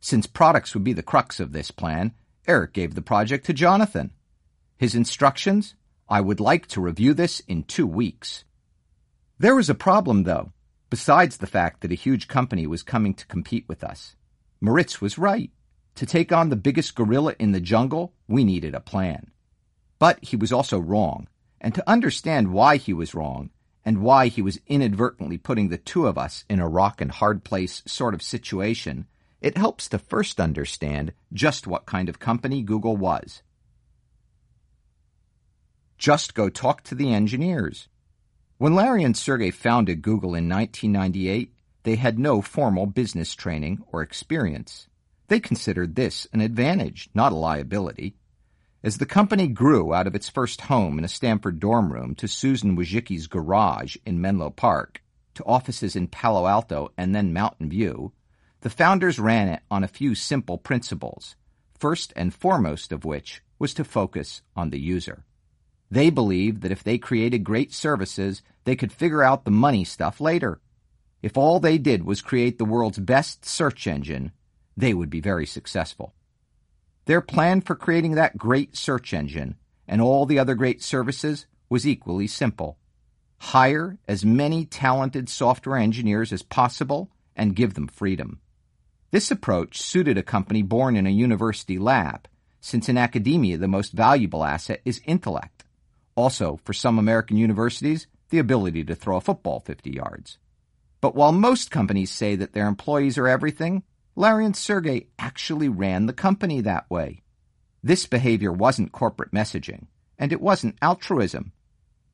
Since 0.00 0.26
products 0.26 0.74
would 0.74 0.84
be 0.84 0.92
the 0.92 1.02
crux 1.02 1.40
of 1.40 1.52
this 1.52 1.70
plan, 1.70 2.12
Eric 2.46 2.72
gave 2.72 2.94
the 2.94 3.02
project 3.02 3.46
to 3.46 3.52
Jonathan. 3.52 4.12
His 4.76 4.94
instructions? 4.94 5.74
I 6.08 6.20
would 6.20 6.40
like 6.40 6.66
to 6.68 6.80
review 6.80 7.12
this 7.14 7.40
in 7.40 7.64
two 7.64 7.86
weeks. 7.86 8.44
There 9.38 9.54
was 9.54 9.68
a 9.68 9.74
problem, 9.74 10.22
though, 10.22 10.52
besides 10.88 11.36
the 11.36 11.46
fact 11.46 11.80
that 11.80 11.92
a 11.92 11.96
huge 11.96 12.28
company 12.28 12.66
was 12.66 12.82
coming 12.82 13.14
to 13.14 13.26
compete 13.26 13.64
with 13.68 13.84
us. 13.84 14.16
Moritz 14.60 15.00
was 15.00 15.18
right. 15.18 15.50
To 15.96 16.06
take 16.06 16.32
on 16.32 16.48
the 16.48 16.56
biggest 16.56 16.94
gorilla 16.94 17.34
in 17.38 17.52
the 17.52 17.60
jungle, 17.60 18.14
we 18.26 18.44
needed 18.44 18.74
a 18.74 18.80
plan. 18.80 19.30
But 19.98 20.22
he 20.22 20.36
was 20.36 20.52
also 20.52 20.78
wrong, 20.78 21.28
and 21.60 21.74
to 21.74 21.90
understand 21.90 22.52
why 22.52 22.76
he 22.76 22.92
was 22.92 23.14
wrong, 23.14 23.50
and 23.84 24.02
why 24.02 24.28
he 24.28 24.40
was 24.40 24.60
inadvertently 24.66 25.38
putting 25.38 25.68
the 25.68 25.78
two 25.78 26.06
of 26.06 26.16
us 26.16 26.44
in 26.48 26.60
a 26.60 26.68
rock 26.68 27.00
and 27.00 27.10
hard 27.10 27.44
place 27.44 27.82
sort 27.86 28.14
of 28.14 28.22
situation, 28.22 29.06
it 29.40 29.56
helps 29.56 29.88
to 29.88 29.98
first 29.98 30.40
understand 30.40 31.12
just 31.32 31.66
what 31.66 31.86
kind 31.86 32.08
of 32.08 32.18
company 32.18 32.62
Google 32.62 32.96
was. 32.96 33.42
Just 35.96 36.34
go 36.34 36.48
talk 36.48 36.82
to 36.84 36.94
the 36.94 37.12
engineers. 37.12 37.88
When 38.58 38.74
Larry 38.74 39.04
and 39.04 39.16
Sergey 39.16 39.50
founded 39.50 40.02
Google 40.02 40.34
in 40.34 40.48
1998, 40.48 41.52
they 41.84 41.96
had 41.96 42.18
no 42.18 42.42
formal 42.42 42.86
business 42.86 43.34
training 43.34 43.84
or 43.92 44.02
experience. 44.02 44.88
They 45.28 45.40
considered 45.40 45.94
this 45.94 46.26
an 46.32 46.40
advantage, 46.40 47.08
not 47.14 47.32
a 47.32 47.36
liability. 47.36 48.16
As 48.82 48.98
the 48.98 49.06
company 49.06 49.48
grew 49.48 49.92
out 49.92 50.06
of 50.06 50.14
its 50.14 50.28
first 50.28 50.62
home 50.62 50.98
in 50.98 51.04
a 51.04 51.08
Stanford 51.08 51.60
dorm 51.60 51.92
room 51.92 52.14
to 52.16 52.28
Susan 52.28 52.76
Wojcicki's 52.76 53.26
garage 53.26 53.96
in 54.06 54.20
Menlo 54.20 54.50
Park, 54.50 55.02
to 55.34 55.44
offices 55.44 55.94
in 55.94 56.08
Palo 56.08 56.46
Alto 56.46 56.90
and 56.96 57.14
then 57.14 57.32
Mountain 57.32 57.70
View, 57.70 58.12
the 58.60 58.70
founders 58.70 59.18
ran 59.18 59.48
it 59.48 59.62
on 59.70 59.84
a 59.84 59.88
few 59.88 60.14
simple 60.14 60.58
principles, 60.58 61.36
first 61.78 62.12
and 62.16 62.34
foremost 62.34 62.92
of 62.92 63.04
which 63.04 63.40
was 63.58 63.72
to 63.74 63.84
focus 63.84 64.42
on 64.56 64.70
the 64.70 64.80
user. 64.80 65.24
They 65.90 66.10
believed 66.10 66.62
that 66.62 66.72
if 66.72 66.82
they 66.82 66.98
created 66.98 67.44
great 67.44 67.72
services, 67.72 68.42
they 68.64 68.76
could 68.76 68.92
figure 68.92 69.22
out 69.22 69.44
the 69.44 69.50
money 69.50 69.84
stuff 69.84 70.20
later. 70.20 70.60
If 71.22 71.36
all 71.36 71.60
they 71.60 71.78
did 71.78 72.04
was 72.04 72.20
create 72.20 72.58
the 72.58 72.64
world's 72.64 72.98
best 72.98 73.44
search 73.44 73.86
engine, 73.86 74.32
they 74.76 74.92
would 74.92 75.10
be 75.10 75.20
very 75.20 75.46
successful. 75.46 76.14
Their 77.06 77.20
plan 77.20 77.62
for 77.62 77.74
creating 77.74 78.16
that 78.16 78.36
great 78.36 78.76
search 78.76 79.14
engine 79.14 79.56
and 79.86 80.02
all 80.02 80.26
the 80.26 80.38
other 80.38 80.54
great 80.54 80.82
services 80.82 81.46
was 81.70 81.86
equally 81.86 82.26
simple. 82.26 82.76
Hire 83.38 83.98
as 84.06 84.24
many 84.24 84.66
talented 84.66 85.28
software 85.28 85.78
engineers 85.78 86.32
as 86.32 86.42
possible 86.42 87.10
and 87.34 87.56
give 87.56 87.74
them 87.74 87.86
freedom. 87.86 88.40
This 89.10 89.30
approach 89.30 89.80
suited 89.80 90.18
a 90.18 90.22
company 90.22 90.62
born 90.62 90.94
in 90.96 91.06
a 91.06 91.10
university 91.10 91.78
lab, 91.78 92.28
since 92.60 92.88
in 92.88 92.98
academia 92.98 93.56
the 93.56 93.66
most 93.66 93.92
valuable 93.92 94.44
asset 94.44 94.82
is 94.84 95.00
intellect. 95.06 95.64
Also, 96.14 96.60
for 96.64 96.74
some 96.74 96.98
American 96.98 97.36
universities, 97.36 98.06
the 98.28 98.38
ability 98.38 98.84
to 98.84 98.94
throw 98.94 99.16
a 99.16 99.20
football 99.20 99.60
50 99.60 99.90
yards. 99.90 100.36
But 101.00 101.14
while 101.14 101.32
most 101.32 101.70
companies 101.70 102.10
say 102.10 102.36
that 102.36 102.52
their 102.52 102.66
employees 102.66 103.16
are 103.16 103.28
everything, 103.28 103.82
Larry 104.14 104.44
and 104.44 104.56
Sergey 104.56 105.06
actually 105.18 105.68
ran 105.68 106.06
the 106.06 106.12
company 106.12 106.60
that 106.60 106.90
way. 106.90 107.22
This 107.82 108.04
behavior 108.04 108.52
wasn't 108.52 108.92
corporate 108.92 109.32
messaging, 109.32 109.86
and 110.18 110.32
it 110.32 110.40
wasn't 110.40 110.76
altruism. 110.82 111.52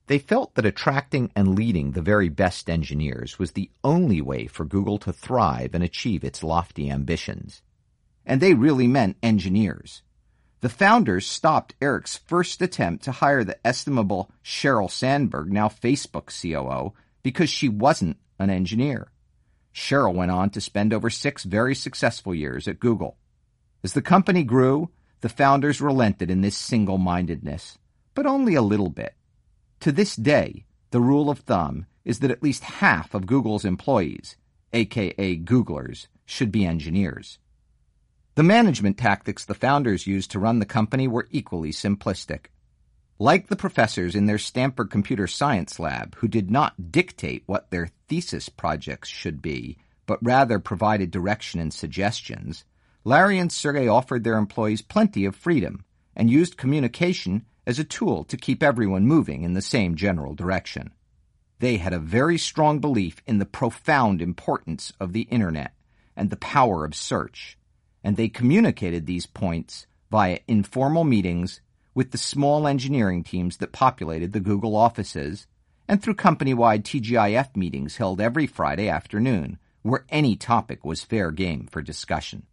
They 0.06 0.18
felt 0.18 0.54
that 0.54 0.66
attracting 0.66 1.30
and 1.34 1.54
leading 1.54 1.92
the 1.92 2.02
very 2.02 2.28
best 2.28 2.68
engineers 2.68 3.38
was 3.38 3.52
the 3.52 3.70
only 3.82 4.20
way 4.20 4.46
for 4.46 4.66
Google 4.66 4.98
to 4.98 5.12
thrive 5.12 5.74
and 5.74 5.82
achieve 5.82 6.24
its 6.24 6.42
lofty 6.42 6.90
ambitions. 6.90 7.62
And 8.26 8.40
they 8.40 8.52
really 8.52 8.86
meant 8.86 9.16
engineers. 9.22 10.02
The 10.60 10.68
founders 10.68 11.26
stopped 11.26 11.74
Eric's 11.80 12.16
first 12.16 12.60
attempt 12.60 13.04
to 13.04 13.12
hire 13.12 13.44
the 13.44 13.58
estimable 13.66 14.30
Sheryl 14.42 14.90
Sandberg, 14.90 15.52
now 15.52 15.68
Facebook 15.68 16.28
COO, 16.28 16.94
because 17.22 17.50
she 17.50 17.68
wasn't 17.68 18.18
an 18.38 18.50
engineer. 18.50 19.10
Sheryl 19.74 20.14
went 20.14 20.30
on 20.30 20.50
to 20.50 20.60
spend 20.60 20.92
over 20.92 21.10
six 21.10 21.44
very 21.44 21.74
successful 21.74 22.34
years 22.34 22.68
at 22.68 22.78
Google. 22.78 23.16
As 23.82 23.92
the 23.92 24.02
company 24.02 24.44
grew, 24.44 24.90
the 25.20 25.28
founders 25.28 25.80
relented 25.80 26.30
in 26.30 26.42
this 26.42 26.56
single 26.56 26.98
mindedness, 26.98 27.78
but 28.14 28.26
only 28.26 28.54
a 28.54 28.62
little 28.62 28.90
bit. 28.90 29.14
To 29.84 29.92
this 29.92 30.16
day, 30.16 30.64
the 30.92 31.00
rule 31.02 31.28
of 31.28 31.40
thumb 31.40 31.84
is 32.06 32.20
that 32.20 32.30
at 32.30 32.42
least 32.42 32.62
half 32.62 33.12
of 33.12 33.26
Google's 33.26 33.66
employees, 33.66 34.34
aka 34.72 35.36
Googlers, 35.36 36.06
should 36.24 36.50
be 36.50 36.64
engineers. 36.64 37.38
The 38.34 38.44
management 38.44 38.96
tactics 38.96 39.44
the 39.44 39.52
founders 39.52 40.06
used 40.06 40.30
to 40.30 40.38
run 40.38 40.58
the 40.58 40.64
company 40.64 41.06
were 41.06 41.28
equally 41.30 41.70
simplistic. 41.70 42.46
Like 43.18 43.48
the 43.48 43.56
professors 43.56 44.14
in 44.14 44.24
their 44.24 44.38
Stanford 44.38 44.90
computer 44.90 45.26
science 45.26 45.78
lab 45.78 46.14
who 46.14 46.28
did 46.28 46.50
not 46.50 46.90
dictate 46.90 47.42
what 47.44 47.70
their 47.70 47.90
thesis 48.08 48.48
projects 48.48 49.10
should 49.10 49.42
be, 49.42 49.76
but 50.06 50.24
rather 50.24 50.58
provided 50.58 51.10
direction 51.10 51.60
and 51.60 51.74
suggestions, 51.74 52.64
Larry 53.04 53.38
and 53.38 53.52
Sergey 53.52 53.86
offered 53.86 54.24
their 54.24 54.38
employees 54.38 54.80
plenty 54.80 55.26
of 55.26 55.36
freedom 55.36 55.84
and 56.16 56.30
used 56.30 56.56
communication 56.56 57.44
as 57.66 57.78
a 57.78 57.84
tool 57.84 58.24
to 58.24 58.36
keep 58.36 58.62
everyone 58.62 59.06
moving 59.06 59.42
in 59.42 59.54
the 59.54 59.62
same 59.62 59.94
general 59.94 60.34
direction. 60.34 60.92
They 61.60 61.76
had 61.78 61.92
a 61.92 61.98
very 61.98 62.36
strong 62.36 62.78
belief 62.78 63.22
in 63.26 63.38
the 63.38 63.46
profound 63.46 64.20
importance 64.20 64.92
of 65.00 65.12
the 65.12 65.22
Internet 65.22 65.72
and 66.16 66.30
the 66.30 66.36
power 66.36 66.84
of 66.84 66.94
search, 66.94 67.58
and 68.02 68.16
they 68.16 68.28
communicated 68.28 69.06
these 69.06 69.26
points 69.26 69.86
via 70.10 70.40
informal 70.46 71.04
meetings 71.04 71.60
with 71.94 72.10
the 72.10 72.18
small 72.18 72.66
engineering 72.66 73.22
teams 73.22 73.56
that 73.58 73.72
populated 73.72 74.32
the 74.32 74.40
Google 74.40 74.76
offices, 74.76 75.46
and 75.88 76.02
through 76.02 76.14
company-wide 76.14 76.84
TGIF 76.84 77.56
meetings 77.56 77.96
held 77.96 78.20
every 78.20 78.46
Friday 78.46 78.88
afternoon, 78.88 79.58
where 79.82 80.04
any 80.08 80.34
topic 80.34 80.84
was 80.84 81.04
fair 81.04 81.30
game 81.30 81.66
for 81.70 81.82
discussion. 81.82 82.46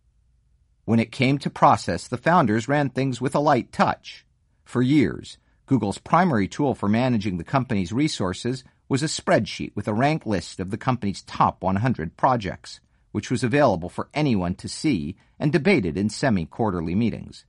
When 0.86 1.00
it 1.00 1.12
came 1.12 1.38
to 1.40 1.50
process, 1.50 2.08
the 2.08 2.18
founders 2.18 2.68
ran 2.68 2.90
things 2.90 3.22
with 3.22 3.34
a 3.36 3.40
light 3.40 3.72
touch. 3.72 4.26
For 4.72 4.82
years, 4.82 5.38
Google's 5.66 5.98
primary 5.98 6.48
tool 6.48 6.76
for 6.76 6.88
managing 6.88 7.36
the 7.36 7.44
company's 7.44 7.92
resources 7.92 8.64
was 8.88 9.04
a 9.04 9.08
spreadsheet 9.08 9.76
with 9.76 9.86
a 9.86 9.94
rank 9.94 10.26
list 10.26 10.62
of 10.62 10.72
the 10.72 10.78
company's 10.78 11.24
top 11.24 11.62
100 11.62 12.16
projects, 12.16 12.80
which 13.12 13.30
was 13.30 13.44
available 13.44 13.90
for 13.90 14.08
anyone 14.14 14.56
to 14.56 14.70
see 14.70 15.18
and 15.38 15.52
debated 15.52 15.98
in 15.98 16.10
semi-quarterly 16.10 16.96
meetings. 16.96 17.44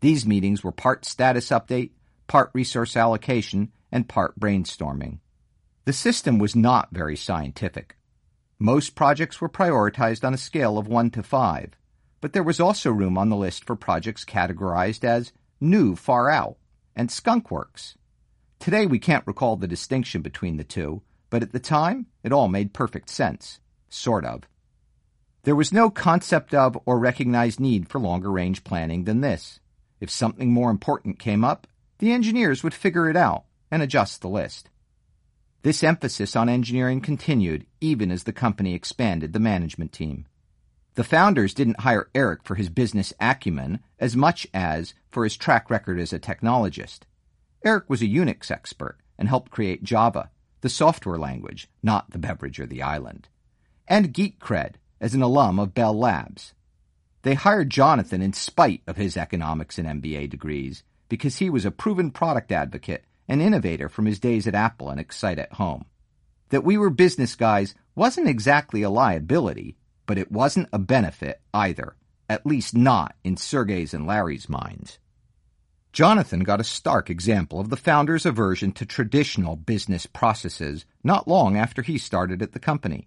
These 0.00 0.24
meetings 0.24 0.64
were 0.64 0.72
part 0.72 1.04
status 1.04 1.50
update, 1.50 1.90
part 2.28 2.50
resource 2.54 2.96
allocation, 2.96 3.70
and 3.92 4.08
part 4.08 4.40
brainstorming. 4.40 5.18
The 5.84 5.92
system 5.92 6.38
was 6.38 6.56
not 6.56 6.88
very 6.92 7.14
scientific. 7.14 7.98
Most 8.58 8.94
projects 8.94 9.38
were 9.38 9.50
prioritized 9.50 10.24
on 10.24 10.32
a 10.32 10.38
scale 10.38 10.78
of 10.78 10.88
1 10.88 11.10
to 11.10 11.22
5, 11.22 11.72
but 12.22 12.32
there 12.32 12.42
was 12.42 12.58
also 12.58 12.90
room 12.90 13.18
on 13.18 13.28
the 13.28 13.36
list 13.36 13.66
for 13.66 13.76
projects 13.76 14.24
categorized 14.24 15.04
as 15.04 15.30
new 15.60 15.96
far 15.96 16.30
out 16.30 16.56
and 16.96 17.08
skunkworks. 17.08 17.94
Today 18.58 18.86
we 18.86 18.98
can't 18.98 19.26
recall 19.26 19.56
the 19.56 19.68
distinction 19.68 20.22
between 20.22 20.56
the 20.56 20.64
two, 20.64 21.02
but 21.30 21.42
at 21.42 21.52
the 21.52 21.60
time 21.60 22.06
it 22.22 22.32
all 22.32 22.48
made 22.48 22.72
perfect 22.72 23.10
sense. 23.10 23.60
Sort 23.88 24.24
of. 24.24 24.42
There 25.42 25.54
was 25.54 25.72
no 25.72 25.90
concept 25.90 26.54
of 26.54 26.78
or 26.86 26.98
recognized 26.98 27.60
need 27.60 27.88
for 27.88 28.00
longer 28.00 28.30
range 28.30 28.64
planning 28.64 29.04
than 29.04 29.20
this. 29.20 29.60
If 30.00 30.10
something 30.10 30.52
more 30.52 30.70
important 30.70 31.18
came 31.18 31.44
up, 31.44 31.66
the 31.98 32.12
engineers 32.12 32.62
would 32.62 32.74
figure 32.74 33.08
it 33.10 33.16
out 33.16 33.44
and 33.70 33.82
adjust 33.82 34.20
the 34.20 34.28
list. 34.28 34.70
This 35.62 35.82
emphasis 35.82 36.36
on 36.36 36.48
engineering 36.48 37.00
continued 37.00 37.66
even 37.80 38.10
as 38.10 38.24
the 38.24 38.32
company 38.32 38.74
expanded 38.74 39.32
the 39.32 39.40
management 39.40 39.92
team. 39.92 40.26
The 40.94 41.04
founders 41.04 41.54
didn't 41.54 41.80
hire 41.80 42.08
Eric 42.14 42.44
for 42.44 42.54
his 42.54 42.68
business 42.68 43.12
acumen 43.20 43.80
as 43.98 44.14
much 44.14 44.46
as 44.54 44.94
for 45.14 45.24
his 45.24 45.36
track 45.36 45.70
record 45.70 45.98
as 45.98 46.12
a 46.12 46.18
technologist. 46.18 47.00
Eric 47.64 47.88
was 47.88 48.02
a 48.02 48.06
Unix 48.06 48.50
expert 48.50 48.98
and 49.16 49.28
helped 49.28 49.50
create 49.50 49.84
Java, 49.84 50.30
the 50.60 50.68
software 50.68 51.18
language, 51.18 51.68
not 51.82 52.10
the 52.10 52.18
beverage 52.18 52.60
or 52.60 52.66
the 52.66 52.82
island, 52.82 53.28
and 53.88 54.12
geek 54.12 54.38
cred 54.40 54.74
as 55.00 55.14
an 55.14 55.22
alum 55.22 55.58
of 55.58 55.72
Bell 55.72 55.96
Labs. 55.96 56.52
They 57.22 57.34
hired 57.34 57.70
Jonathan 57.70 58.20
in 58.20 58.32
spite 58.32 58.82
of 58.86 58.96
his 58.96 59.16
economics 59.16 59.78
and 59.78 60.02
MBA 60.02 60.28
degrees 60.28 60.82
because 61.08 61.36
he 61.36 61.48
was 61.48 61.64
a 61.64 61.70
proven 61.70 62.10
product 62.10 62.52
advocate 62.52 63.04
and 63.28 63.40
innovator 63.40 63.88
from 63.88 64.06
his 64.06 64.18
days 64.18 64.46
at 64.46 64.54
Apple 64.54 64.90
and 64.90 65.00
Excite 65.00 65.38
at 65.38 65.54
home. 65.54 65.86
That 66.50 66.64
we 66.64 66.76
were 66.76 66.90
business 66.90 67.34
guys 67.34 67.74
wasn't 67.94 68.28
exactly 68.28 68.82
a 68.82 68.90
liability, 68.90 69.76
but 70.06 70.18
it 70.18 70.32
wasn't 70.32 70.68
a 70.72 70.78
benefit 70.78 71.40
either, 71.54 71.96
at 72.28 72.46
least 72.46 72.74
not 72.74 73.14
in 73.24 73.36
Sergey's 73.36 73.94
and 73.94 74.06
Larry's 74.06 74.48
minds. 74.48 74.98
Jonathan 75.94 76.40
got 76.40 76.60
a 76.60 76.64
stark 76.64 77.08
example 77.08 77.60
of 77.60 77.68
the 77.70 77.76
founder's 77.76 78.26
aversion 78.26 78.72
to 78.72 78.84
traditional 78.84 79.54
business 79.54 80.06
processes 80.06 80.84
not 81.04 81.28
long 81.28 81.56
after 81.56 81.82
he 81.82 81.96
started 81.98 82.42
at 82.42 82.50
the 82.50 82.58
company. 82.58 83.06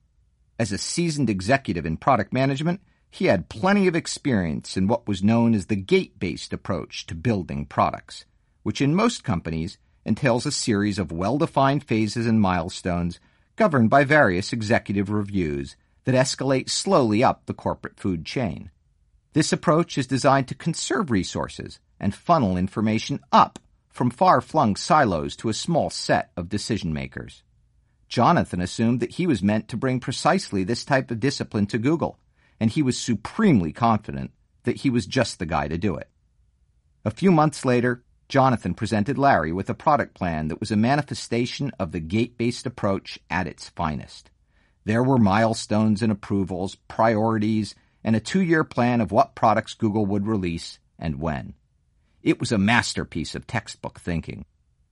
As 0.58 0.72
a 0.72 0.78
seasoned 0.78 1.30
executive 1.30 1.86
in 1.86 1.98
product 1.98 2.32
management, 2.32 2.80
he 3.12 3.26
had 3.26 3.50
plenty 3.50 3.88
of 3.88 3.96
experience 3.98 4.78
in 4.78 4.88
what 4.88 5.06
was 5.06 5.22
known 5.22 5.54
as 5.54 5.66
the 5.66 5.76
gate-based 5.76 6.54
approach 6.54 7.06
to 7.08 7.14
building 7.14 7.66
products, 7.66 8.24
which 8.64 8.80
in 8.80 8.96
most 8.96 9.22
companies 9.22 9.78
entails 10.06 10.46
a 10.46 10.52
series 10.52 10.98
of 10.98 11.12
well-defined 11.12 11.84
phases 11.84 12.26
and 12.26 12.40
milestones 12.40 13.20
governed 13.58 13.90
by 13.90 14.06
various 14.06 14.54
executive 14.54 15.10
reviews 15.10 15.76
that 16.06 16.16
escalate 16.16 16.70
slowly 16.70 17.22
up 17.22 17.48
the 17.48 17.54
corporate 17.54 18.00
food 18.00 18.26
chain. 18.26 18.72
This 19.34 19.52
approach 19.52 19.98
is 19.98 20.08
designed 20.08 20.48
to 20.48 20.56
conserve 20.56 21.12
resources 21.12 21.82
and 22.00 22.14
funnel 22.14 22.58
information 22.58 23.20
up 23.32 23.60
from 23.90 24.10
far-flung 24.10 24.76
silos 24.76 25.36
to 25.36 25.50
a 25.50 25.54
small 25.54 25.90
set 25.90 26.32
of 26.38 26.50
decision 26.50 26.94
makers. 26.94 27.44
Jonathan 28.08 28.62
assumed 28.62 29.00
that 29.00 29.12
he 29.12 29.28
was 29.28 29.44
meant 29.44 29.68
to 29.68 29.78
bring 29.78 30.00
precisely 30.00 30.64
this 30.64 30.86
type 30.86 31.12
of 31.12 31.20
discipline 31.20 31.66
to 31.66 31.78
Google 31.78 32.20
and 32.60 32.72
he 32.72 32.82
was 32.82 32.98
supremely 32.98 33.72
confident 33.72 34.32
that 34.64 34.78
he 34.78 34.90
was 34.90 35.06
just 35.06 35.40
the 35.40 35.46
guy 35.46 35.68
to 35.68 35.78
do 35.78 35.96
it. 35.96 36.10
A 37.06 37.12
few 37.12 37.32
months 37.32 37.64
later, 37.64 38.04
Jonathan 38.28 38.74
presented 38.74 39.18
Larry 39.18 39.54
with 39.54 39.70
a 39.70 39.74
product 39.74 40.14
plan 40.14 40.50
that 40.50 40.60
was 40.60 40.72
a 40.72 40.76
manifestation 40.76 41.72
of 41.80 41.92
the 41.92 42.00
gate-based 42.00 42.66
approach 42.66 43.20
at 43.30 43.48
its 43.48 43.70
finest. 43.70 44.30
There 44.84 45.04
were 45.04 45.18
milestones 45.18 46.02
and 46.02 46.12
approvals, 46.12 46.76
priorities, 46.88 47.76
and 48.04 48.16
a 48.16 48.20
two-year 48.20 48.64
plan 48.64 49.00
of 49.00 49.12
what 49.12 49.36
products 49.36 49.74
Google 49.74 50.06
would 50.06 50.28
release 50.28 50.80
and 51.00 51.20
when. 51.20 51.54
It 52.28 52.42
was 52.42 52.52
a 52.52 52.58
masterpiece 52.58 53.36
of 53.36 53.48
textbook 53.48 54.02
thinking. 54.02 54.44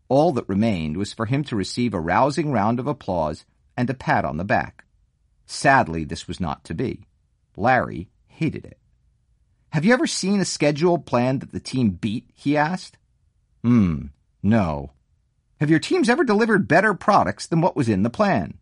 All 0.08 0.32
that 0.32 0.48
remained 0.48 0.96
was 0.96 1.12
for 1.12 1.26
him 1.26 1.44
to 1.44 1.58
receive 1.58 1.94
a 1.94 2.00
rousing 2.00 2.50
round 2.50 2.80
of 2.80 2.88
applause 2.88 3.44
and 3.76 3.90
a 3.90 3.94
pat 3.94 4.24
on 4.24 4.38
the 4.38 4.46
back. 4.46 4.86
Sadly, 5.46 6.06
this 6.06 6.30
was 6.30 6.40
not 6.40 6.64
to 6.64 6.74
be. 6.74 7.08
Larry 7.58 8.08
hated 8.28 8.64
it. 8.64 8.80
Have 9.72 9.84
you 9.84 9.92
ever 9.92 10.08
seen 10.08 10.40
a 10.40 10.46
scheduled 10.46 11.06
plan 11.06 11.40
that 11.40 11.52
the 11.52 11.60
team 11.60 11.90
beat? 11.90 12.30
he 12.34 12.56
asked. 12.56 12.98
Hmm, 13.66 14.06
no. 14.42 14.94
Have 15.60 15.70
your 15.70 15.80
teams 15.80 16.08
ever 16.08 16.24
delivered 16.24 16.70
better 16.70 16.94
products 16.94 17.48
than 17.48 17.60
what 17.60 17.76
was 17.76 17.90
in 17.90 18.04
the 18.04 18.10
plan? 18.10 18.60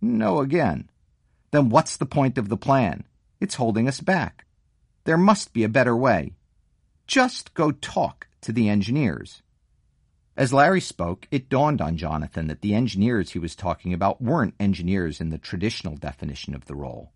No 0.00 0.38
again. 0.38 0.88
Then 1.50 1.68
what's 1.68 1.98
the 1.98 2.06
point 2.06 2.38
of 2.38 2.48
the 2.48 2.56
plan? 2.56 3.04
It's 3.38 3.56
holding 3.56 3.86
us 3.86 4.00
back. 4.00 4.46
There 5.04 5.18
must 5.18 5.52
be 5.52 5.62
a 5.62 5.68
better 5.68 5.94
way. 5.94 6.32
Just 7.08 7.54
go 7.54 7.72
talk 7.72 8.28
to 8.42 8.52
the 8.52 8.68
engineers. 8.68 9.40
As 10.36 10.52
Larry 10.52 10.82
spoke, 10.82 11.26
it 11.30 11.48
dawned 11.48 11.80
on 11.80 11.96
Jonathan 11.96 12.48
that 12.48 12.60
the 12.60 12.74
engineers 12.74 13.30
he 13.30 13.38
was 13.38 13.56
talking 13.56 13.94
about 13.94 14.20
weren't 14.20 14.54
engineers 14.60 15.18
in 15.18 15.30
the 15.30 15.38
traditional 15.38 15.96
definition 15.96 16.54
of 16.54 16.66
the 16.66 16.74
role. 16.74 17.12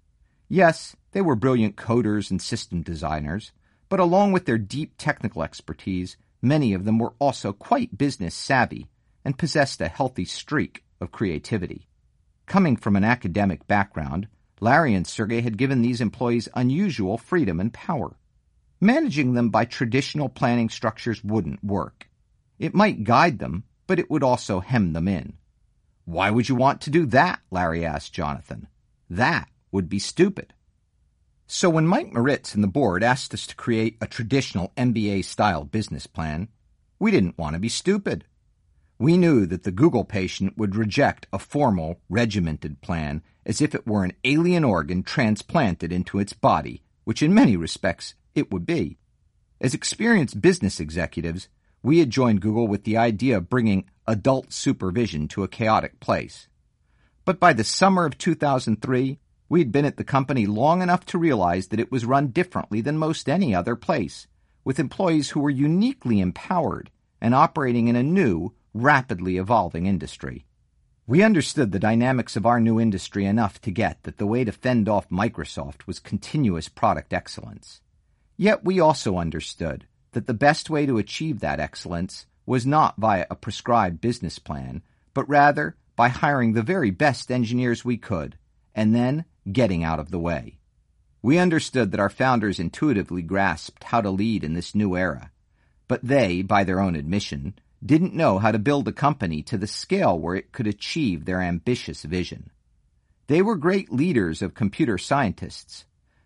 Yes, 0.49 0.97
they 1.11 1.21
were 1.21 1.37
brilliant 1.37 1.77
coders 1.77 2.31
and 2.31 2.41
system 2.41 2.81
designers, 2.81 3.53
but 3.91 4.01
along 4.01 4.33
with 4.33 4.47
their 4.47 4.57
deep 4.57 4.95
technical 4.97 5.43
expertise, 5.43 6.17
many 6.41 6.73
of 6.73 6.87
them 6.87 6.99
were 6.99 7.13
also 7.19 7.53
quite 7.53 7.99
business 7.99 8.35
savvy 8.35 8.89
and 9.27 9.37
possessed 9.37 9.83
a 9.83 9.89
healthy 9.89 10.25
streak 10.25 10.85
of 11.03 11.13
creativity. 11.13 11.87
Coming 12.47 12.77
from 12.77 12.97
an 12.97 13.05
academic 13.05 13.67
background, 13.67 14.27
Larry 14.59 14.95
and 14.95 15.07
Sergey 15.07 15.43
had 15.43 15.59
given 15.59 15.83
these 15.83 16.01
employees 16.01 16.49
unusual 16.55 17.19
freedom 17.19 17.61
and 17.61 17.75
power. 17.75 18.17
Managing 18.83 19.35
them 19.35 19.51
by 19.51 19.65
traditional 19.65 20.29
planning 20.29 20.69
structures 20.69 21.23
wouldn't 21.23 21.63
work. 21.63 22.09
It 22.59 22.75
might 22.75 23.05
guide 23.05 23.39
them, 23.39 23.63
but 23.87 24.01
it 24.01 24.11
would 24.11 24.25
also 24.25 24.59
hem 24.59 24.93
them 24.93 25.07
in. 25.07 25.35
Why 26.05 26.33
would 26.33 26.49
you 26.49 26.57
want 26.57 26.81
to 26.81 26.91
do 26.91 27.07
that? 27.07 27.39
Larry 27.53 27.87
asked 27.87 28.13
Jonathan. 28.13 28.67
That 29.09 29.49
would 29.71 29.89
be 29.89 30.01
stupid. 30.01 30.53
So 31.47 31.71
when 31.71 31.87
Mike 31.87 32.13
Moritz 32.13 32.57
and 32.57 32.65
the 32.65 32.69
board 32.69 33.05
asked 33.05 33.33
us 33.33 33.47
to 33.47 33.55
create 33.55 33.99
a 34.01 34.09
traditional 34.09 34.73
MBA 34.77 35.27
style 35.27 35.65
business 35.65 36.09
plan, 36.09 36.49
we 36.99 37.13
didn't 37.13 37.39
want 37.39 37.55
to 37.55 37.61
be 37.61 37.69
stupid. 37.69 38.25
We 38.99 39.17
knew 39.17 39.47
that 39.47 39.63
the 39.63 39.71
Google 39.71 40.05
patient 40.05 40.59
would 40.59 40.75
reject 40.75 41.29
a 41.33 41.39
formal, 41.39 42.01
regimented 42.09 42.81
plan 42.81 43.23
as 43.47 43.61
if 43.61 43.77
it 43.77 43.87
were 43.87 44.03
an 44.03 44.15
alien 44.25 44.65
organ 44.65 45.05
transplanted 45.05 45.93
into 45.93 46.19
its 46.19 46.33
body, 46.33 46.83
which 47.05 47.23
in 47.23 47.33
many 47.33 47.57
respects 47.57 48.15
it 48.35 48.51
would 48.51 48.67
be. 48.67 48.99
As 49.61 49.75
experienced 49.75 50.41
business 50.41 50.81
executives, 50.81 51.49
we 51.83 51.99
had 51.99 52.11
joined 52.11 52.41
Google 52.41 52.69
with 52.69 52.85
the 52.85 52.97
idea 52.97 53.37
of 53.37 53.51
bringing 53.51 53.85
adult 54.07 54.53
supervision 54.53 55.29
to 55.29 55.43
a 55.43 55.49
chaotic 55.49 56.01
place. 56.01 56.49
But 57.25 57.39
by 57.39 57.53
the 57.53 57.65
summer 57.65 58.05
of 58.05 58.19
2003, 58.19 59.19
we 59.49 59.61
had 59.61 59.71
been 59.71 59.85
at 59.85 59.97
the 59.97 60.05
company 60.05 60.47
long 60.47 60.83
enough 60.83 61.05
to 61.07 61.19
realize 61.19 61.69
that 61.69 61.81
it 61.81 61.93
was 61.93 62.05
run 62.05 62.29
differently 62.29 62.81
than 62.81 62.99
most 62.99 63.29
any 63.29 63.55
other 63.55 63.77
place, 63.77 64.27
with 64.65 64.81
employees 64.81 65.31
who 65.31 65.41
were 65.41 65.51
uniquely 65.51 66.21
empowered 66.21 66.91
and 67.21 67.35
operating 67.35 67.89
in 67.89 67.97
a 67.97 68.03
new, 68.03 68.53
rapidly 68.75 69.37
evolving 69.37 69.87
industry. 69.87 70.45
We 71.07 71.23
understood 71.23 71.73
the 71.73 71.79
dynamics 71.79 72.37
of 72.37 72.47
our 72.47 72.61
new 72.61 72.81
industry 72.81 73.27
enough 73.27 73.61
to 73.63 73.71
get 73.71 74.03
that 74.05 74.19
the 74.19 74.27
way 74.27 74.45
to 74.45 74.53
fend 74.53 74.89
off 74.89 75.09
Microsoft 75.11 75.87
was 75.87 75.99
continuous 75.99 76.69
product 76.69 77.13
excellence. 77.13 77.81
Yet 78.43 78.65
we 78.65 78.81
also 78.81 79.19
understood 79.19 79.87
that 80.15 80.27
the 80.27 80.35
best 80.35 80.69
way 80.69 80.85
to 80.85 80.99
achieve 80.99 81.39
that 81.39 81.61
excellence 81.61 82.27
was 82.45 82.67
not 82.67 82.97
via 82.97 83.25
a 83.31 83.37
prescribed 83.37 84.01
business 84.01 84.41
plan, 84.41 84.83
but 85.15 85.29
rather 85.29 85.77
by 85.95 86.09
hiring 86.09 86.53
the 86.53 86.63
very 86.65 86.91
best 86.91 87.31
engineers 87.31 87.85
we 87.85 87.97
could, 87.97 88.37
and 88.75 88.93
then 88.93 89.27
getting 89.53 89.85
out 89.85 90.01
of 90.01 90.11
the 90.11 90.19
way. 90.19 90.59
We 91.23 91.39
understood 91.39 91.93
that 91.93 92.01
our 92.01 92.11
founders 92.11 92.59
intuitively 92.59 93.23
grasped 93.23 93.85
how 93.85 94.01
to 94.01 94.11
lead 94.11 94.43
in 94.43 94.55
this 94.55 94.75
new 94.75 94.97
era, 94.97 95.31
but 95.87 96.03
they, 96.03 96.43
by 96.43 96.65
their 96.65 96.81
own 96.81 96.97
admission, 96.97 97.55
didn't 97.87 98.13
know 98.13 98.41
how 98.41 98.51
to 98.51 98.59
build 98.59 98.89
a 98.89 98.93
company 98.93 99.45
to 99.45 99.57
the 99.57 99.69
scale 99.69 100.19
where 100.19 100.35
it 100.35 100.51
could 100.51 100.67
achieve 100.67 101.27
their 101.27 101.41
ambitious 101.41 102.03
vision. 102.03 102.51
They 103.29 103.41
were 103.41 103.55
great 103.55 103.93
leaders 103.93 104.43
of 104.43 104.53
computer 104.53 104.99
scientists, 104.99 105.85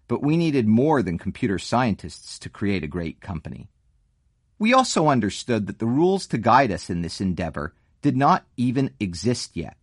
but 0.08 0.22
we 0.22 0.36
needed 0.36 0.66
more 0.66 1.02
than 1.02 1.18
computer 1.18 1.58
scientists 1.58 2.38
to 2.38 2.48
create 2.48 2.84
a 2.84 2.88
great 2.88 3.20
company. 3.20 3.68
We 4.58 4.72
also 4.72 5.08
understood 5.08 5.66
that 5.66 5.78
the 5.78 5.86
rules 5.86 6.26
to 6.28 6.38
guide 6.38 6.72
us 6.72 6.88
in 6.88 7.02
this 7.02 7.20
endeavor 7.20 7.74
did 8.02 8.16
not 8.16 8.46
even 8.56 8.90
exist 9.00 9.56
yet, 9.56 9.76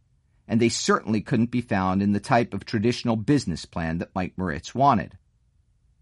and 0.48 0.60
they 0.60 0.70
certainly 0.70 1.22
couldn't 1.22 1.52
be 1.52 1.62
found 1.62 2.02
in 2.02 2.14
the 2.14 2.20
type 2.20 2.54
of 2.54 2.66
traditional 2.66 3.16
business 3.16 3.66
plan 3.66 4.00
that 4.00 4.16
Mike 4.16 4.34
Moritz 4.38 4.74
wanted. 4.74 5.18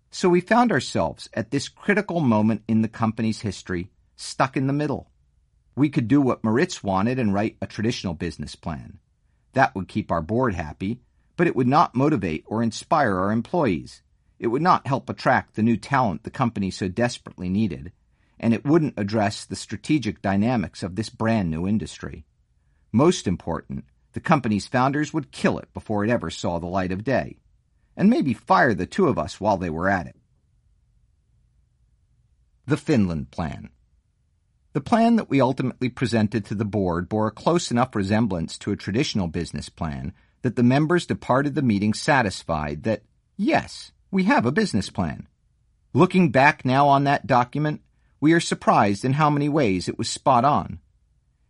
So 0.10 0.30
we 0.30 0.42
found 0.42 0.72
ourselves 0.72 1.30
at 1.34 1.52
this 1.52 1.70
critical 1.70 2.20
moment 2.20 2.64
in 2.68 2.82
the 2.82 2.88
company's 2.88 3.42
history, 3.42 3.90
stuck 4.16 4.56
in 4.58 4.68
the 4.68 4.74
middle. 4.74 5.10
We 5.76 5.90
could 5.90 6.08
do 6.08 6.22
what 6.22 6.44
Moritz 6.44 6.84
wanted 6.84 7.18
and 7.18 7.34
write 7.34 7.58
a 7.62 7.68
traditional 7.68 8.14
business 8.14 8.56
plan. 8.56 9.00
That 9.54 9.74
would 9.74 9.88
keep 9.88 10.12
our 10.12 10.22
board 10.22 10.54
happy, 10.54 11.00
but 11.38 11.48
it 11.48 11.56
would 11.56 11.68
not 11.68 11.96
motivate 11.96 12.44
or 12.48 12.62
inspire 12.62 13.16
our 13.18 13.32
employees. 13.32 14.02
It 14.41 14.47
would 14.47 14.63
not 14.63 14.88
help 14.88 15.08
attract 15.08 15.54
the 15.54 15.62
new 15.62 15.77
talent 15.77 16.23
the 16.23 16.32
company 16.32 16.71
so 16.71 16.88
desperately 16.88 17.47
needed, 17.47 17.91
and 18.39 18.56
it 18.56 18.65
wouldn't 18.65 18.97
address 18.97 19.45
the 19.45 19.56
strategic 19.56 20.19
dynamics 20.19 20.82
of 20.82 20.95
this 20.95 21.10
brand 21.10 21.51
new 21.51 21.67
industry. 21.67 22.25
Most 22.91 23.27
important, 23.27 23.86
the 24.13 24.19
company's 24.19 24.65
founders 24.65 25.13
would 25.13 25.32
kill 25.32 25.60
it 25.60 25.71
before 25.75 26.04
it 26.04 26.10
ever 26.10 26.32
saw 26.32 26.58
the 26.58 26.65
light 26.65 26.91
of 26.91 27.04
day, 27.04 27.38
and 27.95 28.10
maybe 28.10 28.34
fire 28.34 28.73
the 28.73 28.88
two 28.88 29.08
of 29.08 29.19
us 29.19 29.39
while 29.39 29.58
they 29.58 29.69
were 29.69 29.88
at 29.88 30.08
it. 30.08 30.15
The 32.65 32.77
Finland 32.77 33.30
Plan 33.30 33.69
the 34.73 34.82
plan 34.82 35.17
that 35.17 35.30
we 35.30 35.39
ultimately 35.39 35.89
presented 35.89 36.45
to 36.45 36.56
the 36.56 36.65
board 36.65 37.10
bore 37.10 37.27
a 37.27 37.32
close 37.32 37.69
enough 37.69 37.93
resemblance 37.93 38.58
to 38.58 38.71
a 38.71 38.77
traditional 38.77 39.27
business 39.27 39.69
plan 39.69 40.13
that 40.41 40.56
the 40.56 40.63
members 40.63 41.06
departed 41.06 41.54
the 41.54 41.62
meeting 41.62 41.93
satisfied 41.93 42.84
that, 42.84 43.04
yes, 43.38 43.91
we 44.12 44.26
have 44.26 44.45
a 44.45 44.52
business 44.52 44.89
plan. 44.89 45.28
Looking 45.93 46.32
back 46.32 46.65
now 46.65 46.88
on 46.88 47.06
that 47.06 47.26
document, 47.26 47.82
we 48.19 48.34
are 48.34 48.41
surprised 48.41 49.06
in 49.06 49.13
how 49.13 49.30
many 49.30 49.47
ways 49.47 49.88
it 49.88 49.97
was 49.97 50.10
spot 50.10 50.43
on. 50.43 50.80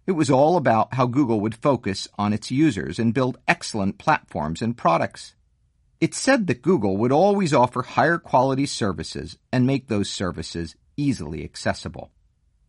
It 0.05 0.11
was 0.13 0.29
all 0.29 0.57
about 0.57 0.93
how 0.93 1.07
Google 1.07 1.41
would 1.41 1.55
focus 1.55 2.07
on 2.17 2.33
its 2.33 2.51
users 2.51 2.99
and 2.99 3.13
build 3.13 3.39
excellent 3.47 3.97
platforms 3.97 4.61
and 4.61 4.77
products. 4.77 5.35
It 5.99 6.13
said 6.13 6.47
that 6.47 6.61
Google 6.61 6.97
would 6.97 7.11
always 7.11 7.53
offer 7.53 7.81
higher 7.81 8.17
quality 8.17 8.65
services 8.65 9.37
and 9.51 9.67
make 9.67 9.87
those 9.87 10.09
services 10.09 10.75
easily 10.97 11.43
accessible. 11.43 12.11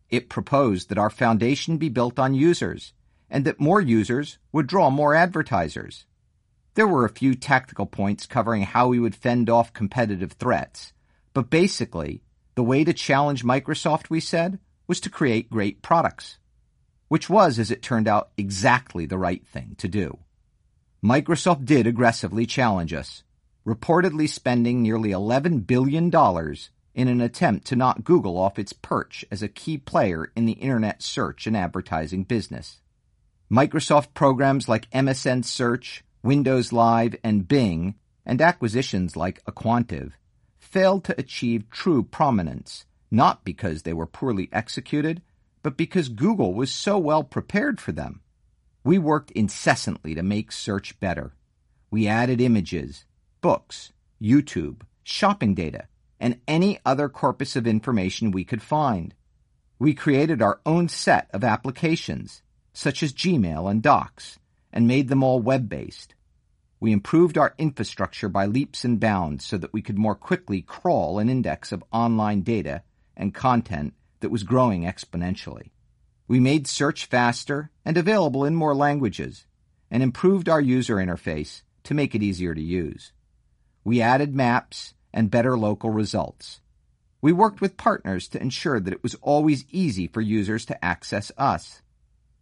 It 0.09 0.29
proposed 0.29 0.89
that 0.89 0.97
our 0.97 1.09
foundation 1.09 1.77
be 1.77 1.89
built 1.89 2.19
on 2.19 2.35
users 2.35 2.93
and 3.29 3.45
that 3.45 3.59
more 3.59 3.81
users 3.81 4.37
would 4.51 4.67
draw 4.67 4.89
more 4.89 5.15
advertisers. 5.15 6.05
There 6.75 6.87
were 6.87 7.05
a 7.05 7.09
few 7.09 7.35
tactical 7.35 7.85
points 7.85 8.25
covering 8.25 8.63
how 8.63 8.87
we 8.87 8.99
would 8.99 9.15
fend 9.15 9.49
off 9.49 9.73
competitive 9.73 10.33
threats, 10.33 10.93
but 11.33 11.49
basically, 11.49 12.23
the 12.55 12.63
way 12.63 12.83
to 12.83 12.93
challenge 12.93 13.43
Microsoft, 13.43 14.09
we 14.09 14.19
said, 14.19 14.59
was 14.87 14.99
to 15.01 15.09
create 15.09 15.49
great 15.49 15.81
products, 15.81 16.37
which 17.07 17.29
was, 17.29 17.59
as 17.59 17.71
it 17.71 17.81
turned 17.81 18.07
out, 18.07 18.31
exactly 18.37 19.05
the 19.05 19.17
right 19.17 19.45
thing 19.47 19.75
to 19.77 19.87
do. 19.87 20.17
Microsoft 21.03 21.65
did 21.65 21.85
aggressively 21.85 22.45
challenge 22.45 22.93
us, 22.93 23.23
reportedly 23.65 24.27
spending 24.27 24.81
nearly 24.81 25.09
$11 25.09 25.67
billion 25.67 26.11
in 26.95 27.07
an 27.07 27.21
attempt 27.21 27.67
to 27.67 27.75
knock 27.75 28.03
Google 28.03 28.37
off 28.37 28.59
its 28.59 28.73
perch 28.73 29.25
as 29.31 29.43
a 29.43 29.47
key 29.47 29.77
player 29.77 30.31
in 30.35 30.45
the 30.45 30.53
internet 30.53 31.01
search 31.01 31.45
and 31.45 31.57
advertising 31.57 32.23
business. 32.23 32.79
Microsoft 33.51 34.13
programs 34.13 34.67
like 34.69 34.89
MSN 34.91 35.45
Search, 35.45 36.03
Windows 36.23 36.71
Live, 36.71 37.15
and 37.23 37.47
Bing, 37.47 37.95
and 38.25 38.41
acquisitions 38.41 39.17
like 39.17 39.43
aQuantive, 39.43 40.13
failed 40.57 41.03
to 41.03 41.19
achieve 41.19 41.69
true 41.69 42.01
prominence, 42.01 42.85
not 43.11 43.43
because 43.43 43.83
they 43.83 43.93
were 43.93 44.07
poorly 44.07 44.47
executed, 44.53 45.21
but 45.61 45.77
because 45.77 46.07
Google 46.09 46.53
was 46.53 46.71
so 46.71 46.97
well 46.97 47.23
prepared 47.23 47.81
for 47.81 47.91
them. 47.91 48.21
We 48.83 48.97
worked 48.97 49.31
incessantly 49.31 50.15
to 50.15 50.23
make 50.23 50.51
search 50.51 50.99
better. 50.99 51.33
We 51.91 52.07
added 52.07 52.41
images, 52.41 53.05
books, 53.41 53.91
YouTube, 54.21 54.81
shopping 55.03 55.53
data, 55.53 55.87
and 56.19 56.39
any 56.47 56.79
other 56.85 57.09
corpus 57.09 57.57
of 57.57 57.67
information 57.67 58.31
we 58.31 58.45
could 58.45 58.61
find. 58.61 59.13
We 59.77 59.93
created 59.93 60.41
our 60.41 60.61
own 60.65 60.87
set 60.87 61.29
of 61.33 61.43
applications, 61.43 62.41
such 62.71 63.03
as 63.03 63.11
Gmail 63.11 63.69
and 63.69 63.81
Docs, 63.83 64.39
and 64.73 64.87
made 64.87 65.07
them 65.07 65.23
all 65.23 65.39
web 65.39 65.69
based. 65.69 66.15
We 66.81 66.91
improved 66.91 67.37
our 67.37 67.53
infrastructure 67.57 68.27
by 68.27 68.47
leaps 68.47 68.83
and 68.83 68.99
bounds 68.99 69.45
so 69.45 69.57
that 69.57 69.71
we 69.71 69.81
could 69.81 69.97
more 69.97 70.15
quickly 70.15 70.61
crawl 70.61 71.19
an 71.19 71.29
index 71.29 71.71
of 71.71 71.83
online 71.93 72.41
data 72.41 72.83
and 73.15 73.33
content 73.33 73.93
that 74.19 74.31
was 74.31 74.43
growing 74.43 74.83
exponentially. 74.83 75.69
We 76.27 76.39
made 76.39 76.67
search 76.67 77.05
faster 77.05 77.69
and 77.85 77.95
available 77.95 78.43
in 78.43 78.55
more 78.55 78.73
languages, 78.73 79.45
and 79.91 80.01
improved 80.01 80.49
our 80.49 80.59
user 80.59 80.95
interface 80.95 81.61
to 81.83 81.93
make 81.93 82.15
it 82.15 82.23
easier 82.23 82.55
to 82.55 82.61
use. 82.61 83.11
We 83.83 84.01
added 84.01 84.33
maps 84.33 84.95
and 85.13 85.29
better 85.29 85.55
local 85.55 85.91
results. 85.91 86.61
We 87.21 87.31
worked 87.31 87.61
with 87.61 87.77
partners 87.77 88.27
to 88.29 88.41
ensure 88.41 88.79
that 88.79 88.93
it 88.93 89.03
was 89.03 89.15
always 89.21 89.65
easy 89.69 90.07
for 90.07 90.19
users 90.19 90.65
to 90.65 90.83
access 90.83 91.31
us. 91.37 91.82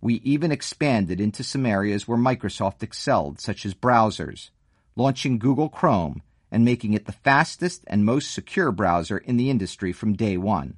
We 0.01 0.15
even 0.15 0.51
expanded 0.51 1.21
into 1.21 1.43
some 1.43 1.65
areas 1.65 2.07
where 2.07 2.17
Microsoft 2.17 2.81
excelled, 2.81 3.39
such 3.39 3.65
as 3.65 3.75
browsers, 3.75 4.49
launching 4.95 5.37
Google 5.37 5.69
Chrome 5.69 6.23
and 6.51 6.65
making 6.65 6.93
it 6.93 7.05
the 7.05 7.11
fastest 7.11 7.83
and 7.87 8.03
most 8.03 8.31
secure 8.31 8.71
browser 8.71 9.17
in 9.19 9.37
the 9.37 9.49
industry 9.49 9.93
from 9.93 10.13
day 10.13 10.37
one. 10.37 10.77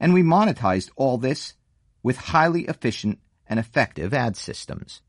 And 0.00 0.12
we 0.12 0.22
monetized 0.22 0.90
all 0.96 1.18
this 1.18 1.54
with 2.02 2.16
highly 2.16 2.62
efficient 2.62 3.20
and 3.46 3.60
effective 3.60 4.12
ad 4.12 4.36
systems. 4.36 5.02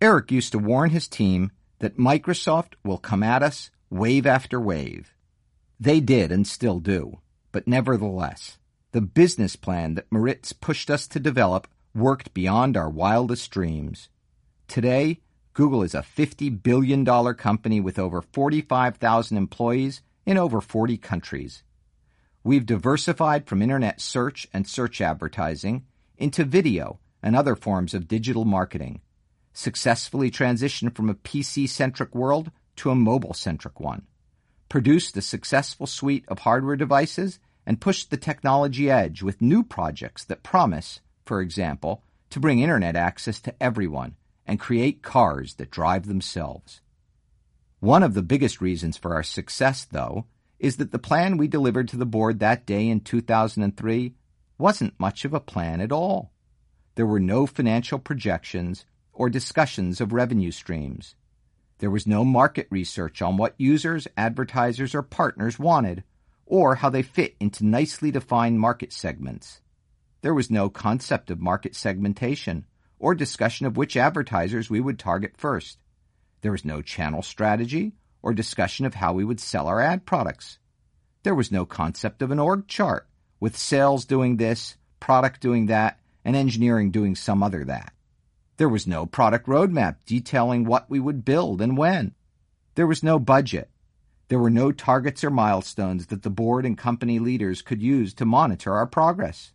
Eric 0.00 0.30
used 0.30 0.52
to 0.52 0.58
warn 0.58 0.90
his 0.90 1.08
team 1.08 1.50
that 1.80 1.98
Microsoft 1.98 2.74
will 2.84 2.98
come 2.98 3.22
at 3.22 3.42
us 3.42 3.70
wave 3.90 4.26
after 4.26 4.60
wave. 4.60 5.14
They 5.80 6.00
did 6.00 6.30
and 6.30 6.46
still 6.46 6.78
do, 6.78 7.20
but 7.50 7.66
nevertheless, 7.66 8.58
the 8.92 9.00
business 9.00 9.56
plan 9.56 9.94
that 9.94 10.10
Moritz 10.10 10.52
pushed 10.52 10.90
us 10.90 11.06
to 11.08 11.20
develop 11.20 11.66
worked 11.98 12.34
beyond 12.34 12.76
our 12.76 12.88
wildest 12.88 13.50
dreams. 13.50 14.08
Today, 14.66 15.20
Google 15.54 15.82
is 15.82 15.94
a 15.94 16.02
$50 16.02 16.62
billion 16.62 17.04
company 17.34 17.80
with 17.80 17.98
over 17.98 18.22
45,000 18.22 19.36
employees 19.36 20.02
in 20.24 20.38
over 20.38 20.60
40 20.60 20.96
countries. 20.98 21.62
We've 22.44 22.64
diversified 22.64 23.46
from 23.46 23.62
internet 23.62 24.00
search 24.00 24.46
and 24.52 24.66
search 24.66 25.00
advertising 25.00 25.84
into 26.16 26.44
video 26.44 27.00
and 27.22 27.34
other 27.34 27.56
forms 27.56 27.94
of 27.94 28.08
digital 28.08 28.44
marketing, 28.44 29.00
successfully 29.52 30.30
transitioned 30.30 30.94
from 30.94 31.10
a 31.10 31.14
PC 31.14 31.68
centric 31.68 32.14
world 32.14 32.50
to 32.76 32.90
a 32.90 32.94
mobile 32.94 33.34
centric 33.34 33.80
one, 33.80 34.06
produced 34.68 35.16
a 35.16 35.22
successful 35.22 35.86
suite 35.86 36.24
of 36.28 36.40
hardware 36.40 36.76
devices, 36.76 37.40
and 37.66 37.80
pushed 37.80 38.10
the 38.10 38.16
technology 38.16 38.90
edge 38.90 39.22
with 39.22 39.42
new 39.42 39.62
projects 39.62 40.24
that 40.24 40.42
promise 40.42 41.00
for 41.28 41.42
example, 41.42 42.02
to 42.30 42.40
bring 42.40 42.60
internet 42.60 42.96
access 42.96 43.38
to 43.40 43.62
everyone 43.62 44.16
and 44.46 44.58
create 44.58 45.02
cars 45.02 45.56
that 45.56 45.70
drive 45.70 46.06
themselves. 46.06 46.80
One 47.80 48.02
of 48.02 48.14
the 48.14 48.22
biggest 48.22 48.62
reasons 48.62 48.96
for 48.96 49.14
our 49.14 49.22
success, 49.22 49.84
though, 49.84 50.24
is 50.58 50.78
that 50.78 50.90
the 50.90 50.98
plan 50.98 51.36
we 51.36 51.46
delivered 51.46 51.86
to 51.88 51.98
the 51.98 52.06
board 52.06 52.38
that 52.38 52.64
day 52.64 52.88
in 52.88 53.00
2003 53.00 54.14
wasn't 54.56 54.98
much 54.98 55.26
of 55.26 55.34
a 55.34 55.38
plan 55.38 55.82
at 55.82 55.92
all. 55.92 56.32
There 56.94 57.06
were 57.06 57.20
no 57.20 57.46
financial 57.46 57.98
projections 57.98 58.86
or 59.12 59.28
discussions 59.28 60.00
of 60.00 60.14
revenue 60.14 60.50
streams. 60.50 61.14
There 61.78 61.90
was 61.90 62.06
no 62.06 62.24
market 62.24 62.68
research 62.70 63.20
on 63.20 63.36
what 63.36 63.54
users, 63.58 64.08
advertisers, 64.16 64.94
or 64.94 65.02
partners 65.02 65.58
wanted, 65.58 66.04
or 66.46 66.76
how 66.76 66.88
they 66.88 67.02
fit 67.02 67.36
into 67.38 67.66
nicely 67.66 68.10
defined 68.10 68.58
market 68.58 68.94
segments. 68.94 69.60
There 70.20 70.34
was 70.34 70.50
no 70.50 70.68
concept 70.68 71.30
of 71.30 71.40
market 71.40 71.76
segmentation 71.76 72.66
or 72.98 73.14
discussion 73.14 73.66
of 73.66 73.76
which 73.76 73.96
advertisers 73.96 74.68
we 74.68 74.80
would 74.80 74.98
target 74.98 75.36
first. 75.36 75.78
There 76.40 76.52
was 76.52 76.64
no 76.64 76.82
channel 76.82 77.22
strategy 77.22 77.92
or 78.22 78.34
discussion 78.34 78.84
of 78.84 78.94
how 78.94 79.12
we 79.12 79.24
would 79.24 79.38
sell 79.38 79.68
our 79.68 79.80
ad 79.80 80.06
products. 80.06 80.58
There 81.22 81.34
was 81.34 81.52
no 81.52 81.64
concept 81.64 82.22
of 82.22 82.30
an 82.30 82.38
org 82.38 82.66
chart 82.66 83.08
with 83.38 83.56
sales 83.56 84.04
doing 84.04 84.36
this, 84.36 84.76
product 84.98 85.40
doing 85.40 85.66
that, 85.66 86.00
and 86.24 86.34
engineering 86.34 86.90
doing 86.90 87.14
some 87.14 87.42
other 87.42 87.64
that. 87.64 87.92
There 88.56 88.68
was 88.68 88.88
no 88.88 89.06
product 89.06 89.46
roadmap 89.46 89.96
detailing 90.04 90.64
what 90.64 90.90
we 90.90 90.98
would 90.98 91.24
build 91.24 91.62
and 91.62 91.76
when. 91.78 92.14
There 92.74 92.88
was 92.88 93.04
no 93.04 93.20
budget. 93.20 93.70
There 94.26 94.40
were 94.40 94.50
no 94.50 94.72
targets 94.72 95.22
or 95.22 95.30
milestones 95.30 96.06
that 96.06 96.22
the 96.22 96.30
board 96.30 96.66
and 96.66 96.76
company 96.76 97.20
leaders 97.20 97.62
could 97.62 97.80
use 97.80 98.14
to 98.14 98.24
monitor 98.24 98.74
our 98.74 98.86
progress. 98.86 99.52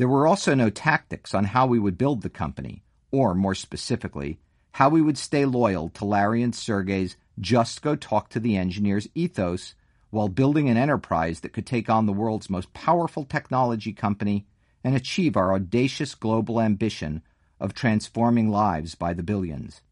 There 0.00 0.08
were 0.08 0.26
also 0.26 0.54
no 0.54 0.70
tactics 0.70 1.34
on 1.34 1.44
how 1.44 1.66
we 1.66 1.78
would 1.78 1.98
build 1.98 2.22
the 2.22 2.30
company, 2.30 2.82
or 3.10 3.34
more 3.34 3.54
specifically, 3.54 4.40
how 4.72 4.88
we 4.88 5.02
would 5.02 5.18
stay 5.18 5.44
loyal 5.44 5.90
to 5.90 6.06
Larry 6.06 6.42
and 6.42 6.54
Sergey's 6.54 7.18
just 7.38 7.82
go 7.82 7.96
talk 7.96 8.30
to 8.30 8.40
the 8.40 8.56
engineers 8.56 9.10
ethos 9.14 9.74
while 10.08 10.30
building 10.30 10.70
an 10.70 10.78
enterprise 10.78 11.40
that 11.40 11.52
could 11.52 11.66
take 11.66 11.90
on 11.90 12.06
the 12.06 12.14
world's 12.14 12.48
most 12.48 12.72
powerful 12.72 13.26
technology 13.26 13.92
company 13.92 14.46
and 14.82 14.96
achieve 14.96 15.36
our 15.36 15.52
audacious 15.52 16.14
global 16.14 16.62
ambition 16.62 17.20
of 17.60 17.74
transforming 17.74 18.48
lives 18.48 18.94
by 18.94 19.12
the 19.12 19.22
billions. 19.22 19.82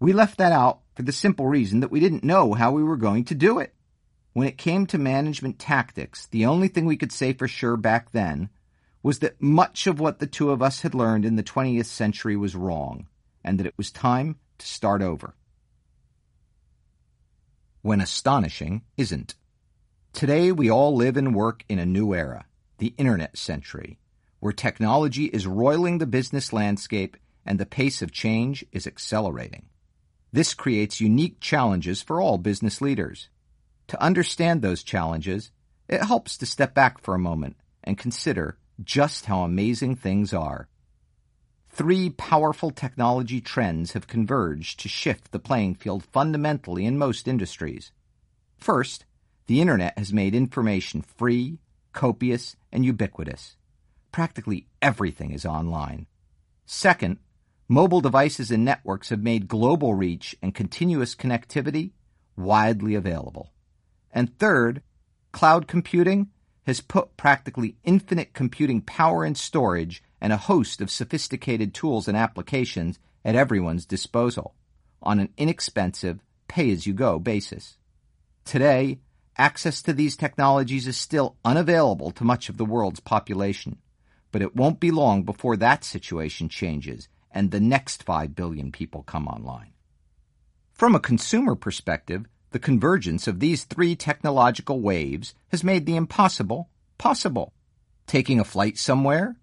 We 0.00 0.12
left 0.12 0.36
that 0.38 0.50
out 0.50 0.80
for 0.96 1.04
the 1.04 1.12
simple 1.12 1.46
reason 1.46 1.78
that 1.78 1.92
we 1.92 2.00
didn't 2.00 2.24
know 2.24 2.54
how 2.54 2.72
we 2.72 2.82
were 2.82 2.96
going 2.96 3.24
to 3.26 3.36
do 3.36 3.60
it. 3.60 3.72
When 4.32 4.48
it 4.48 4.58
came 4.58 4.84
to 4.88 4.98
management 4.98 5.60
tactics, 5.60 6.26
the 6.26 6.44
only 6.44 6.66
thing 6.66 6.86
we 6.86 6.96
could 6.96 7.12
say 7.12 7.32
for 7.32 7.46
sure 7.46 7.76
back 7.76 8.10
then 8.10 8.50
was 9.04 9.18
that 9.18 9.40
much 9.40 9.86
of 9.86 10.00
what 10.00 10.18
the 10.18 10.26
two 10.26 10.50
of 10.50 10.62
us 10.62 10.80
had 10.80 10.94
learned 10.94 11.26
in 11.26 11.36
the 11.36 11.42
20th 11.42 11.84
century 11.84 12.36
was 12.36 12.56
wrong, 12.56 13.06
and 13.44 13.60
that 13.60 13.66
it 13.66 13.74
was 13.76 13.92
time 13.92 14.36
to 14.56 14.66
start 14.66 15.02
over. 15.02 15.34
When 17.82 18.00
astonishing 18.00 18.80
isn't. 18.96 19.34
Today 20.14 20.50
we 20.50 20.70
all 20.70 20.96
live 20.96 21.18
and 21.18 21.34
work 21.34 21.66
in 21.68 21.78
a 21.78 21.84
new 21.84 22.14
era, 22.14 22.46
the 22.78 22.94
internet 22.96 23.36
century, 23.36 23.98
where 24.40 24.54
technology 24.54 25.26
is 25.26 25.46
roiling 25.46 25.98
the 25.98 26.06
business 26.06 26.50
landscape 26.50 27.18
and 27.44 27.60
the 27.60 27.66
pace 27.66 28.00
of 28.00 28.10
change 28.10 28.64
is 28.72 28.86
accelerating. 28.86 29.66
This 30.32 30.54
creates 30.54 31.02
unique 31.02 31.40
challenges 31.40 32.00
for 32.00 32.22
all 32.22 32.38
business 32.38 32.80
leaders. 32.80 33.28
To 33.88 34.02
understand 34.02 34.62
those 34.62 34.82
challenges, 34.82 35.50
it 35.88 36.02
helps 36.02 36.38
to 36.38 36.46
step 36.46 36.72
back 36.72 37.02
for 37.02 37.14
a 37.14 37.18
moment 37.18 37.56
and 37.82 37.98
consider 37.98 38.56
just 38.82 39.26
how 39.26 39.40
amazing 39.40 39.96
things 39.96 40.32
are. 40.32 40.68
Three 41.68 42.10
powerful 42.10 42.70
technology 42.70 43.40
trends 43.40 43.92
have 43.92 44.06
converged 44.06 44.80
to 44.80 44.88
shift 44.88 45.32
the 45.32 45.38
playing 45.38 45.74
field 45.74 46.04
fundamentally 46.04 46.86
in 46.86 46.98
most 46.98 47.26
industries. 47.26 47.90
First, 48.56 49.04
the 49.46 49.60
Internet 49.60 49.98
has 49.98 50.12
made 50.12 50.34
information 50.34 51.02
free, 51.02 51.58
copious, 51.92 52.56
and 52.72 52.84
ubiquitous. 52.84 53.56
Practically 54.12 54.68
everything 54.80 55.32
is 55.32 55.44
online. 55.44 56.06
Second, 56.64 57.18
mobile 57.68 58.00
devices 58.00 58.50
and 58.50 58.64
networks 58.64 59.08
have 59.08 59.22
made 59.22 59.48
global 59.48 59.94
reach 59.94 60.36
and 60.40 60.54
continuous 60.54 61.14
connectivity 61.14 61.90
widely 62.36 62.94
available. 62.94 63.52
And 64.12 64.38
third, 64.38 64.82
cloud 65.32 65.66
computing 65.66 66.28
has 66.66 66.80
put 66.80 67.16
practically 67.16 67.76
infinite 67.84 68.32
computing 68.32 68.80
power 68.80 69.24
and 69.24 69.36
storage 69.36 70.02
and 70.20 70.32
a 70.32 70.38
host 70.38 70.80
of 70.80 70.90
sophisticated 70.90 71.74
tools 71.74 72.08
and 72.08 72.16
applications 72.16 72.98
at 73.24 73.36
everyone's 73.36 73.86
disposal 73.86 74.54
on 75.02 75.20
an 75.20 75.28
inexpensive, 75.36 76.20
pay 76.48 76.70
as 76.72 76.86
you 76.86 76.94
go 76.94 77.18
basis. 77.18 77.76
Today, 78.44 79.00
access 79.36 79.82
to 79.82 79.92
these 79.92 80.16
technologies 80.16 80.86
is 80.86 80.96
still 80.96 81.36
unavailable 81.44 82.10
to 82.12 82.24
much 82.24 82.48
of 82.48 82.56
the 82.56 82.64
world's 82.64 83.00
population, 83.00 83.78
but 84.32 84.42
it 84.42 84.56
won't 84.56 84.80
be 84.80 84.90
long 84.90 85.22
before 85.22 85.56
that 85.56 85.84
situation 85.84 86.48
changes 86.48 87.08
and 87.30 87.50
the 87.50 87.60
next 87.60 88.02
5 88.02 88.34
billion 88.34 88.72
people 88.72 89.02
come 89.02 89.26
online. 89.26 89.72
From 90.72 90.94
a 90.94 91.00
consumer 91.00 91.54
perspective, 91.54 92.26
the 92.54 92.60
convergence 92.60 93.26
of 93.26 93.40
these 93.40 93.64
three 93.64 93.96
technological 93.96 94.80
waves 94.80 95.34
has 95.48 95.64
made 95.64 95.86
the 95.86 95.96
impossible 95.96 96.70
possible. 96.98 97.52
Taking 98.06 98.38
a 98.38 98.44
flight 98.44 98.78
somewhere? 98.78 99.34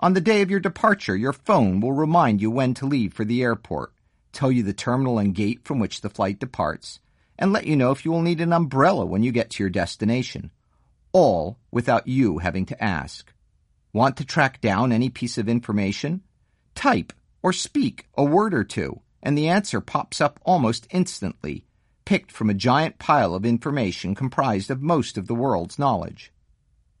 On 0.00 0.14
the 0.14 0.20
day 0.22 0.40
of 0.40 0.50
your 0.50 0.60
departure, 0.60 1.14
your 1.14 1.34
phone 1.34 1.80
will 1.80 1.92
remind 1.92 2.40
you 2.40 2.50
when 2.50 2.72
to 2.72 2.86
leave 2.86 3.12
for 3.12 3.26
the 3.26 3.42
airport, 3.42 3.92
tell 4.32 4.50
you 4.50 4.62
the 4.62 4.72
terminal 4.72 5.18
and 5.18 5.34
gate 5.34 5.60
from 5.62 5.78
which 5.78 6.00
the 6.00 6.08
flight 6.08 6.38
departs, 6.38 7.00
and 7.38 7.52
let 7.52 7.66
you 7.66 7.76
know 7.76 7.90
if 7.90 8.06
you 8.06 8.10
will 8.10 8.22
need 8.22 8.40
an 8.40 8.54
umbrella 8.54 9.04
when 9.04 9.22
you 9.22 9.30
get 9.30 9.50
to 9.50 9.62
your 9.62 9.68
destination. 9.68 10.50
All 11.12 11.58
without 11.70 12.08
you 12.08 12.38
having 12.38 12.64
to 12.64 12.82
ask. 12.82 13.30
Want 13.92 14.16
to 14.16 14.24
track 14.24 14.62
down 14.62 14.90
any 14.90 15.10
piece 15.10 15.36
of 15.36 15.50
information? 15.50 16.22
Type 16.74 17.12
or 17.42 17.52
speak 17.52 18.08
a 18.16 18.24
word 18.24 18.54
or 18.54 18.64
two, 18.64 19.02
and 19.22 19.36
the 19.36 19.48
answer 19.48 19.82
pops 19.82 20.18
up 20.18 20.40
almost 20.46 20.86
instantly 20.90 21.66
picked 22.04 22.30
from 22.30 22.50
a 22.50 22.54
giant 22.54 22.98
pile 22.98 23.34
of 23.34 23.44
information 23.44 24.14
comprised 24.14 24.70
of 24.70 24.82
most 24.82 25.16
of 25.16 25.26
the 25.26 25.34
world's 25.34 25.78
knowledge. 25.78 26.32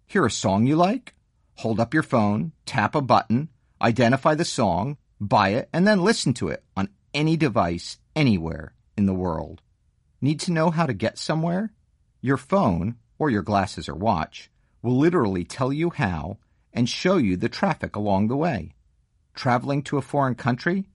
Hear 0.06 0.26
a 0.26 0.30
song 0.30 0.66
you 0.66 0.76
like? 0.76 1.14
Hold 1.56 1.80
up 1.80 1.94
your 1.94 2.02
phone, 2.02 2.52
tap 2.66 2.94
a 2.94 3.00
button, 3.00 3.48
identify 3.80 4.34
the 4.34 4.44
song, 4.44 4.96
buy 5.20 5.50
it, 5.50 5.68
and 5.72 5.86
then 5.86 6.02
listen 6.02 6.34
to 6.34 6.48
it 6.48 6.64
on 6.76 6.88
any 7.12 7.36
device 7.36 7.98
anywhere 8.16 8.74
in 8.96 9.06
the 9.06 9.14
world. 9.14 9.62
Need 10.20 10.40
to 10.40 10.52
know 10.52 10.70
how 10.70 10.86
to 10.86 10.94
get 10.94 11.18
somewhere? 11.18 11.72
Your 12.20 12.36
phone, 12.36 12.96
or 13.18 13.30
your 13.30 13.42
glasses 13.42 13.88
or 13.88 13.94
watch, 13.94 14.50
will 14.82 14.96
literally 14.96 15.44
tell 15.44 15.72
you 15.72 15.90
how 15.90 16.38
and 16.72 16.88
show 16.88 17.16
you 17.16 17.36
the 17.36 17.48
traffic 17.48 17.94
along 17.94 18.28
the 18.28 18.36
way. 18.36 18.74
Traveling 19.34 19.82
to 19.82 19.98
a 19.98 20.02
foreign 20.02 20.34
country? 20.34 20.86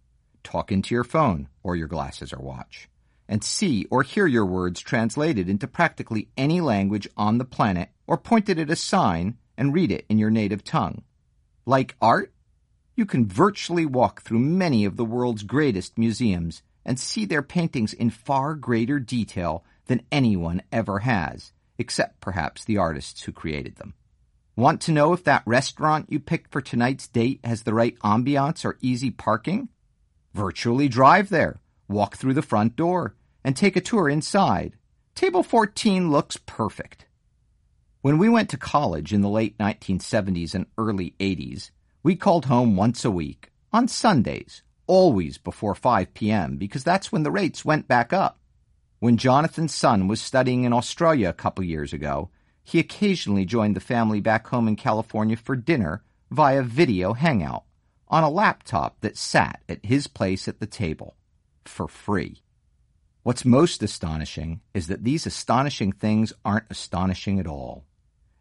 talk 0.43 0.71
into 0.71 0.95
your 0.95 1.03
phone 1.03 1.47
or 1.63 1.75
your 1.75 1.87
glasses 1.87 2.33
or 2.33 2.41
watch, 2.41 2.88
and 3.29 3.43
see 3.43 3.85
or 3.91 4.01
hear 4.01 4.25
your 4.27 4.45
words 4.45 4.81
translated 4.81 5.47
into 5.47 5.67
practically 5.67 6.27
any 6.35 6.59
language 6.59 7.07
on 7.15 7.37
the 7.37 7.45
planet 7.45 7.89
or 8.07 8.17
pointed 8.17 8.59
at 8.59 8.71
a 8.71 8.75
sign 8.75 9.37
and 9.55 9.73
read 9.73 9.91
it 9.91 10.05
in 10.09 10.17
your 10.17 10.31
native 10.31 10.63
tongue. 10.63 11.03
Like 11.65 11.95
art? 12.01 12.33
You 12.95 13.05
can 13.05 13.27
virtually 13.27 13.85
walk 13.85 14.23
through 14.23 14.39
many 14.39 14.83
of 14.83 14.97
the 14.97 15.05
world's 15.05 15.43
greatest 15.43 15.97
museums 15.97 16.63
and 16.83 16.99
see 16.99 17.23
their 17.23 17.43
paintings 17.43 17.93
in 17.93 18.09
far 18.09 18.55
greater 18.55 18.99
detail 18.99 19.63
than 19.85 20.01
anyone 20.11 20.63
ever 20.71 20.99
has, 20.99 21.53
except 21.77 22.19
perhaps 22.19 22.65
the 22.65 22.77
artists 22.77 23.23
who 23.23 23.31
created 23.31 23.75
them. 23.75 23.93
Want 24.55 24.81
to 24.81 24.91
know 24.91 25.13
if 25.13 25.23
that 25.23 25.43
restaurant 25.45 26.07
you 26.09 26.19
picked 26.19 26.51
for 26.51 26.61
tonight's 26.61 27.07
date 27.07 27.39
has 27.43 27.61
the 27.61 27.73
right 27.73 27.97
ambiance 27.99 28.65
or 28.65 28.77
easy 28.81 29.11
parking? 29.11 29.69
Virtually 30.33 30.89
drive 30.89 31.29
there, 31.29 31.61
walk 31.87 32.17
through 32.17 32.33
the 32.33 32.41
front 32.41 32.75
door, 32.75 33.15
and 33.43 33.55
take 33.55 33.75
a 33.75 33.81
tour 33.81 34.09
inside. 34.09 34.77
Table 35.15 35.43
14 35.43 36.11
looks 36.11 36.37
perfect. 36.37 37.05
When 38.01 38.17
we 38.17 38.29
went 38.29 38.49
to 38.51 38.57
college 38.57 39.13
in 39.13 39.21
the 39.21 39.29
late 39.29 39.57
1970s 39.57 40.53
and 40.55 40.65
early 40.77 41.15
80s, 41.19 41.71
we 42.01 42.15
called 42.15 42.45
home 42.45 42.75
once 42.75 43.03
a 43.03 43.11
week, 43.11 43.51
on 43.73 43.87
Sundays, 43.87 44.63
always 44.87 45.37
before 45.37 45.75
5 45.75 46.13
p.m., 46.13 46.55
because 46.55 46.83
that's 46.83 47.11
when 47.11 47.23
the 47.23 47.31
rates 47.31 47.65
went 47.65 47.87
back 47.87 48.13
up. 48.13 48.39
When 48.99 49.17
Jonathan's 49.17 49.73
son 49.73 50.07
was 50.07 50.21
studying 50.21 50.63
in 50.63 50.73
Australia 50.73 51.29
a 51.29 51.33
couple 51.33 51.63
years 51.63 51.93
ago, 51.93 52.29
he 52.63 52.79
occasionally 52.79 53.45
joined 53.45 53.75
the 53.75 53.81
family 53.81 54.21
back 54.21 54.47
home 54.47 54.67
in 54.67 54.75
California 54.75 55.35
for 55.35 55.55
dinner 55.55 56.03
via 56.31 56.61
video 56.61 57.13
hangout 57.13 57.63
on 58.07 58.23
a 58.23 58.29
laptop 58.29 58.99
that 59.01 59.17
sat 59.17 59.61
at 59.67 59.85
his 59.85 60.07
place 60.07 60.47
at 60.47 60.59
the 60.59 60.67
table 60.67 61.15
for 61.65 61.87
free. 61.87 62.41
What's 63.29 63.45
most 63.45 63.83
astonishing 63.83 64.61
is 64.73 64.87
that 64.87 65.03
these 65.03 65.27
astonishing 65.27 65.91
things 65.91 66.33
aren't 66.43 66.71
astonishing 66.71 67.39
at 67.39 67.45
all. 67.45 67.85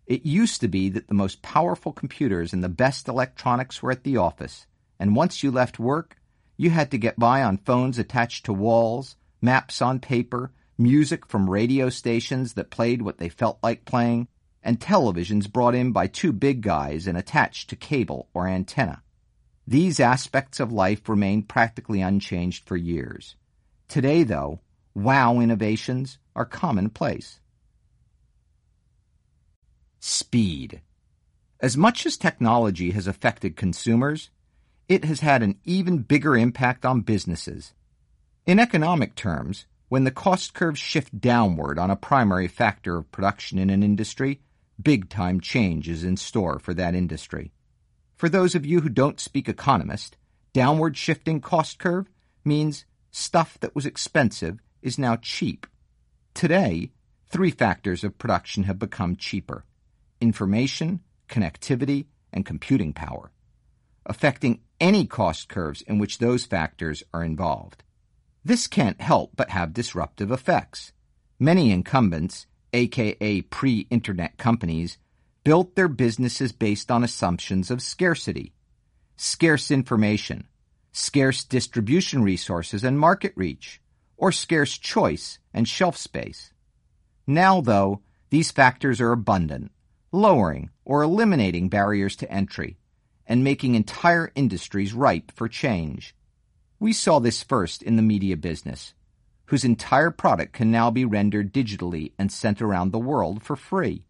It 0.07 0.24
used 0.24 0.62
to 0.62 0.68
be 0.68 0.88
that 0.88 1.09
the 1.09 1.14
most 1.14 1.42
powerful 1.42 1.92
computers 1.92 2.55
and 2.55 2.64
the 2.64 2.70
best 2.70 3.07
electronics 3.07 3.83
were 3.83 3.90
at 3.90 4.03
the 4.03 4.16
office, 4.16 4.66
and 4.98 5.14
once 5.14 5.42
you 5.42 5.51
left 5.51 5.79
work, 5.79 6.16
you 6.57 6.70
had 6.70 6.90
to 6.92 6.96
get 6.96 7.18
by 7.18 7.42
on 7.42 7.59
phones 7.59 7.98
attached 7.98 8.46
to 8.46 8.55
walls, 8.55 9.16
maps 9.42 9.83
on 9.83 10.01
paper, 10.01 10.53
music 10.79 11.27
from 11.27 11.51
radio 11.51 11.90
stations 11.90 12.55
that 12.55 12.70
played 12.70 13.03
what 13.03 13.18
they 13.18 13.29
felt 13.29 13.59
like 13.62 13.85
playing, 13.85 14.27
and 14.62 14.81
televisions 14.81 15.53
brought 15.53 15.74
in 15.74 15.92
by 15.92 16.07
two 16.07 16.33
big 16.33 16.62
guys 16.62 17.07
and 17.07 17.18
attached 17.18 17.68
to 17.68 17.77
cable 17.77 18.31
or 18.33 18.48
antenna. 18.48 19.03
These 19.66 20.01
aspects 20.01 20.61
of 20.61 20.72
life 20.72 21.11
remained 21.11 21.46
practically 21.46 22.01
unchanged 22.01 22.66
for 22.66 22.79
years. 22.79 23.37
Today, 23.87 24.22
though, 24.22 24.61
wow 24.98 25.40
innovations 25.40 26.18
are 26.34 26.44
commonplace. 26.44 27.40
Speed. 30.00 30.80
As 31.61 31.76
much 31.76 32.06
as 32.06 32.16
technology 32.16 32.92
has 32.92 33.06
affected 33.06 33.56
consumers, 33.56 34.30
it 34.88 35.04
has 35.04 35.20
had 35.20 35.42
an 35.42 35.58
even 35.64 35.98
bigger 35.98 36.37
impact 36.37 36.84
on 36.84 37.00
businesses. 37.00 37.74
In 38.46 38.58
economic 38.58 39.14
terms, 39.14 39.66
when 39.88 40.04
the 40.04 40.11
cost 40.11 40.54
curves 40.54 40.78
shift 40.78 41.20
downward 41.20 41.78
on 41.78 41.90
a 41.90 41.96
primary 41.96 42.48
factor 42.48 42.96
of 42.96 43.11
production 43.11 43.58
in 43.58 43.70
an 43.70 43.82
industry, 43.82 44.40
big 44.80 45.08
time 45.08 45.40
change 45.40 45.88
is 45.88 46.04
in 46.04 46.16
store 46.16 46.58
for 46.58 46.74
that 46.74 46.94
industry. 46.94 47.52
For 48.16 48.28
those 48.28 48.54
of 48.54 48.66
you 48.66 48.80
who 48.80 48.88
don't 48.88 49.20
speak 49.20 49.48
economist, 49.48 50.16
downward 50.52 50.96
shifting 50.96 51.40
cost 51.40 51.78
curve 51.78 52.08
means 52.44 52.84
stuff 53.11 53.58
that 53.61 53.74
was 53.74 53.87
expensive 53.87 54.61
is 54.82 54.98
now 54.98 55.16
cheap. 55.16 55.66
Today, 56.34 56.90
three 57.28 57.50
factors 57.50 58.04
of 58.04 58.18
production 58.18 58.64
have 58.64 58.78
become 58.78 59.16
cheaper 59.16 59.64
information, 60.20 61.00
connectivity, 61.28 62.06
and 62.32 62.44
computing 62.44 62.92
power, 62.92 63.30
affecting 64.06 64.60
any 64.80 65.06
cost 65.06 65.48
curves 65.48 65.82
in 65.82 65.98
which 65.98 66.18
those 66.18 66.44
factors 66.44 67.02
are 67.12 67.24
involved. 67.24 67.84
This 68.44 68.66
can't 68.66 69.00
help 69.00 69.32
but 69.36 69.50
have 69.50 69.72
disruptive 69.72 70.30
effects. 70.30 70.92
Many 71.38 71.70
incumbents, 71.70 72.46
aka 72.72 73.42
pre 73.42 73.86
internet 73.90 74.38
companies, 74.38 74.98
built 75.44 75.76
their 75.76 75.88
businesses 75.88 76.52
based 76.52 76.90
on 76.90 77.04
assumptions 77.04 77.70
of 77.70 77.82
scarcity, 77.82 78.52
scarce 79.16 79.70
information, 79.70 80.46
scarce 80.92 81.44
distribution 81.44 82.22
resources 82.22 82.84
and 82.84 82.98
market 82.98 83.32
reach, 83.36 83.80
or 84.18 84.31
scarce 84.31 84.76
choice 84.76 85.38
and 85.54 85.66
shelf 85.66 85.96
space. 85.96 86.52
Now, 87.26 87.62
though, 87.62 88.02
these 88.28 88.50
factors 88.50 89.00
are 89.00 89.12
abundant 89.12 89.72
lowering 90.12 90.70
or 90.85 91.02
eliminating 91.02 91.68
barriers 91.68 92.16
to 92.16 92.31
entry, 92.33 92.78
and 93.26 93.44
making 93.44 93.74
entire 93.74 94.33
industries 94.35 94.94
ripe 94.94 95.31
for 95.35 95.48
change. 95.48 96.14
We 96.81 96.92
saw 96.92 97.18
this 97.18 97.42
first 97.42 97.83
in 97.83 97.96
the 97.96 98.02
media 98.02 98.37
business, 98.37 98.94
whose 99.46 99.64
entire 99.64 100.11
product 100.11 100.52
can 100.52 100.70
now 100.70 100.90
be 100.90 101.04
rendered 101.04 101.52
digitally 101.52 102.12
and 102.18 102.33
sent 102.33 102.62
around 102.62 102.90
the 102.90 102.98
world 102.98 103.42
for 103.42 103.57
free. 103.57 104.04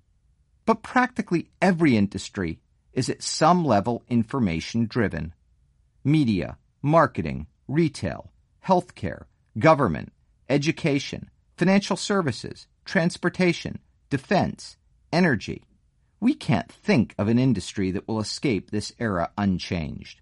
But 0.67 0.83
practically 0.83 1.51
every 1.61 1.97
industry 1.97 2.61
is 2.93 3.09
at 3.09 3.23
some 3.23 3.65
level 3.65 4.05
information 4.09 4.87
driven. 4.87 5.35
Media, 6.05 6.59
marketing, 6.83 7.47
retail, 7.67 8.31
healthcare, 8.67 9.25
government, 9.59 10.13
education, 10.49 11.31
financial 11.57 11.97
services, 11.97 12.67
transportation, 12.85 13.79
defense, 14.11 14.77
energy, 15.13 15.65
we 16.21 16.35
can't 16.35 16.71
think 16.71 17.15
of 17.19 17.29
an 17.29 17.39
industry 17.39 17.91
that 17.91 18.07
will 18.09 18.21
escape 18.21 18.71
this 18.71 18.93
era 18.99 19.31
unchanged. 19.37 20.21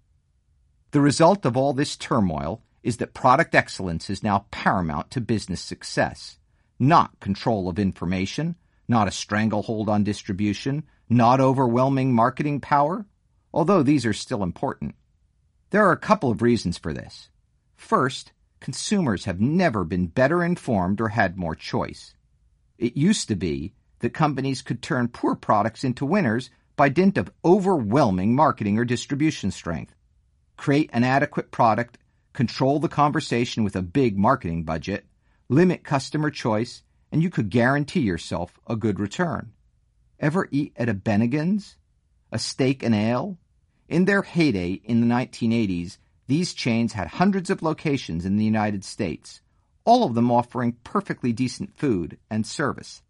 The 0.91 1.01
result 1.01 1.45
of 1.45 1.57
all 1.57 1.73
this 1.73 1.97
turmoil 1.97 2.61
is 2.83 2.97
that 2.97 3.13
product 3.13 3.55
excellence 3.55 4.09
is 4.09 4.23
now 4.23 4.45
paramount 4.51 5.11
to 5.11 5.21
business 5.21 5.61
success, 5.61 6.37
not 6.79 7.19
control 7.19 7.67
of 7.67 7.79
information, 7.79 8.55
not 8.87 9.07
a 9.07 9.11
stranglehold 9.11 9.89
on 9.89 10.03
distribution, 10.03 10.83
not 11.09 11.41
overwhelming 11.41 12.13
marketing 12.13 12.59
power, 12.61 13.05
although 13.53 13.83
these 13.83 14.05
are 14.05 14.13
still 14.13 14.43
important. 14.43 14.95
There 15.71 15.85
are 15.85 15.91
a 15.91 15.97
couple 15.97 16.31
of 16.31 16.41
reasons 16.41 16.77
for 16.77 16.93
this. 16.93 17.29
First, 17.75 18.31
consumers 18.59 19.25
have 19.25 19.39
never 19.39 19.83
been 19.83 20.07
better 20.07 20.43
informed 20.43 20.99
or 21.01 21.09
had 21.09 21.37
more 21.37 21.55
choice. 21.55 22.13
It 22.77 22.97
used 22.97 23.27
to 23.27 23.35
be 23.35 23.73
that 23.99 24.13
companies 24.13 24.61
could 24.61 24.81
turn 24.81 25.07
poor 25.07 25.35
products 25.35 25.83
into 25.83 26.05
winners 26.05 26.49
by 26.75 26.89
dint 26.89 27.17
of 27.17 27.31
overwhelming 27.43 28.35
marketing 28.35 28.77
or 28.77 28.85
distribution 28.85 29.51
strength. 29.51 29.95
Create 30.55 30.89
an 30.93 31.03
adequate 31.03 31.51
product, 31.51 31.97
control 32.33 32.79
the 32.79 32.87
conversation 32.87 33.63
with 33.63 33.75
a 33.75 33.81
big 33.81 34.17
marketing 34.17 34.63
budget, 34.63 35.05
limit 35.49 35.83
customer 35.83 36.29
choice, 36.29 36.83
and 37.11 37.23
you 37.23 37.29
could 37.29 37.49
guarantee 37.49 38.01
yourself 38.01 38.59
a 38.67 38.75
good 38.75 38.99
return. 38.99 39.51
Ever 40.19 40.47
eat 40.51 40.73
at 40.75 40.89
a 40.89 40.93
Bennigan's? 40.93 41.77
A 42.31 42.39
steak 42.39 42.83
and 42.83 42.93
ale? 42.93 43.37
In 43.87 44.05
their 44.05 44.21
heyday 44.21 44.73
in 44.83 45.01
the 45.01 45.07
1980s, 45.07 45.97
these 46.27 46.53
chains 46.53 46.93
had 46.93 47.07
hundreds 47.07 47.49
of 47.49 47.61
locations 47.61 48.25
in 48.25 48.35
the 48.37 48.45
United 48.45 48.83
States, 48.83 49.41
all 49.85 50.03
of 50.03 50.13
them 50.13 50.29
offering 50.31 50.77
perfectly 50.83 51.31
decent 51.31 51.75
food 51.77 52.17
and 52.29 52.45
service. 52.45 53.01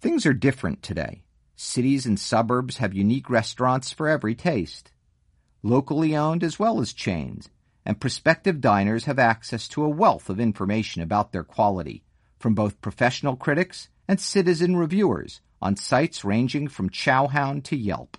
Things 0.00 0.24
are 0.26 0.32
different 0.32 0.82
today. 0.82 1.22
Cities 1.54 2.06
and 2.06 2.18
suburbs 2.18 2.78
have 2.78 2.94
unique 2.94 3.30
restaurants 3.30 3.92
for 3.92 4.08
every 4.08 4.34
taste, 4.34 4.90
locally 5.62 6.16
owned 6.16 6.42
as 6.42 6.58
well 6.58 6.80
as 6.80 6.92
chains, 6.92 7.48
and 7.84 8.00
prospective 8.00 8.60
diners 8.60 9.04
have 9.04 9.18
access 9.18 9.68
to 9.68 9.84
a 9.84 9.88
wealth 9.88 10.30
of 10.30 10.40
information 10.40 11.02
about 11.02 11.32
their 11.32 11.44
quality 11.44 12.02
from 12.38 12.54
both 12.54 12.80
professional 12.80 13.36
critics 13.36 13.88
and 14.08 14.18
citizen 14.18 14.76
reviewers 14.76 15.40
on 15.60 15.76
sites 15.76 16.24
ranging 16.24 16.66
from 16.66 16.90
Chowhound 16.90 17.62
to 17.64 17.76
Yelp. 17.76 18.16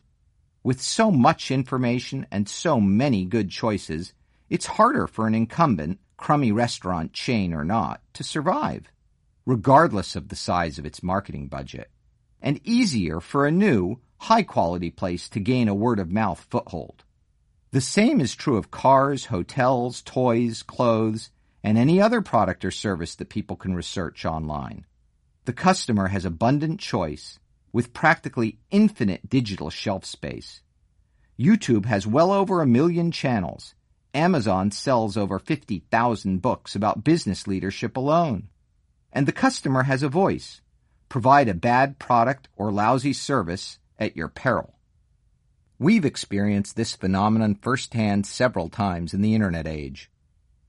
With 0.64 0.82
so 0.82 1.12
much 1.12 1.52
information 1.52 2.26
and 2.32 2.48
so 2.48 2.80
many 2.80 3.26
good 3.26 3.50
choices, 3.50 4.14
it's 4.50 4.66
harder 4.66 5.08
for 5.08 5.28
an 5.28 5.36
incumbent, 5.36 6.00
crummy 6.18 6.52
restaurant 6.52 7.14
chain 7.14 7.54
or 7.54 7.66
not, 7.66 8.02
to 8.14 8.24
survive 8.24 8.90
regardless 9.46 10.16
of 10.16 10.30
the 10.30 10.36
size 10.36 10.80
of 10.80 10.86
its 10.86 11.04
marketing 11.04 11.48
budget, 11.48 11.90
and 12.42 12.60
easier 12.64 13.20
for 13.20 13.46
a 13.46 13.52
new, 13.52 14.00
high 14.18 14.44
quality 14.44 14.90
place 14.90 15.28
to 15.30 15.40
gain 15.40 15.68
a 15.68 15.76
word 15.76 16.00
of 16.00 16.12
mouth 16.12 16.46
foothold. 16.50 17.04
The 17.72 17.82
same 17.82 18.22
is 18.22 18.36
true 18.36 18.58
of 18.58 18.72
cars, 18.72 19.26
hotels, 19.26 20.02
toys, 20.02 20.64
clothes, 20.64 21.30
and 21.64 21.78
any 21.78 22.02
other 22.02 22.22
product 22.22 22.64
or 22.64 22.72
service 22.72 23.16
that 23.16 23.30
people 23.30 23.56
can 23.56 23.74
research 23.74 24.26
online. 24.26 24.86
The 25.46 25.54
customer 25.54 26.08
has 26.08 26.24
abundant 26.24 26.80
choice 26.80 27.40
with 27.74 27.94
practically 27.94 28.60
infinite 28.72 29.28
digital 29.30 29.70
shelf 29.70 30.06
space. 30.06 30.62
YouTube 31.38 31.86
has 31.86 32.08
well 32.08 32.32
over 32.32 32.62
a 32.62 32.68
million 32.68 33.12
channels, 33.12 33.76
Amazon 34.14 34.70
sells 34.70 35.18
over 35.18 35.40
50,000 35.40 36.42
books 36.42 36.76
about 36.76 37.04
business 37.04 37.48
leadership 37.48 37.98
alone. 37.98 38.50
And 39.12 39.28
the 39.28 39.32
customer 39.32 39.84
has 39.84 40.04
a 40.04 40.10
voice. 40.10 40.62
Provide 41.10 41.50
a 41.50 41.56
bad 41.56 41.98
product 41.98 42.48
or 42.56 42.72
lousy 42.72 43.14
service 43.14 43.80
at 43.98 44.16
your 44.16 44.28
peril. 44.28 44.76
We've 45.80 46.06
experienced 46.06 46.76
this 46.76 46.96
phenomenon 46.96 47.56
firsthand 47.56 48.28
several 48.28 48.70
times 48.70 49.14
in 49.14 49.22
the 49.22 49.34
internet 49.34 49.68
age. 49.68 50.12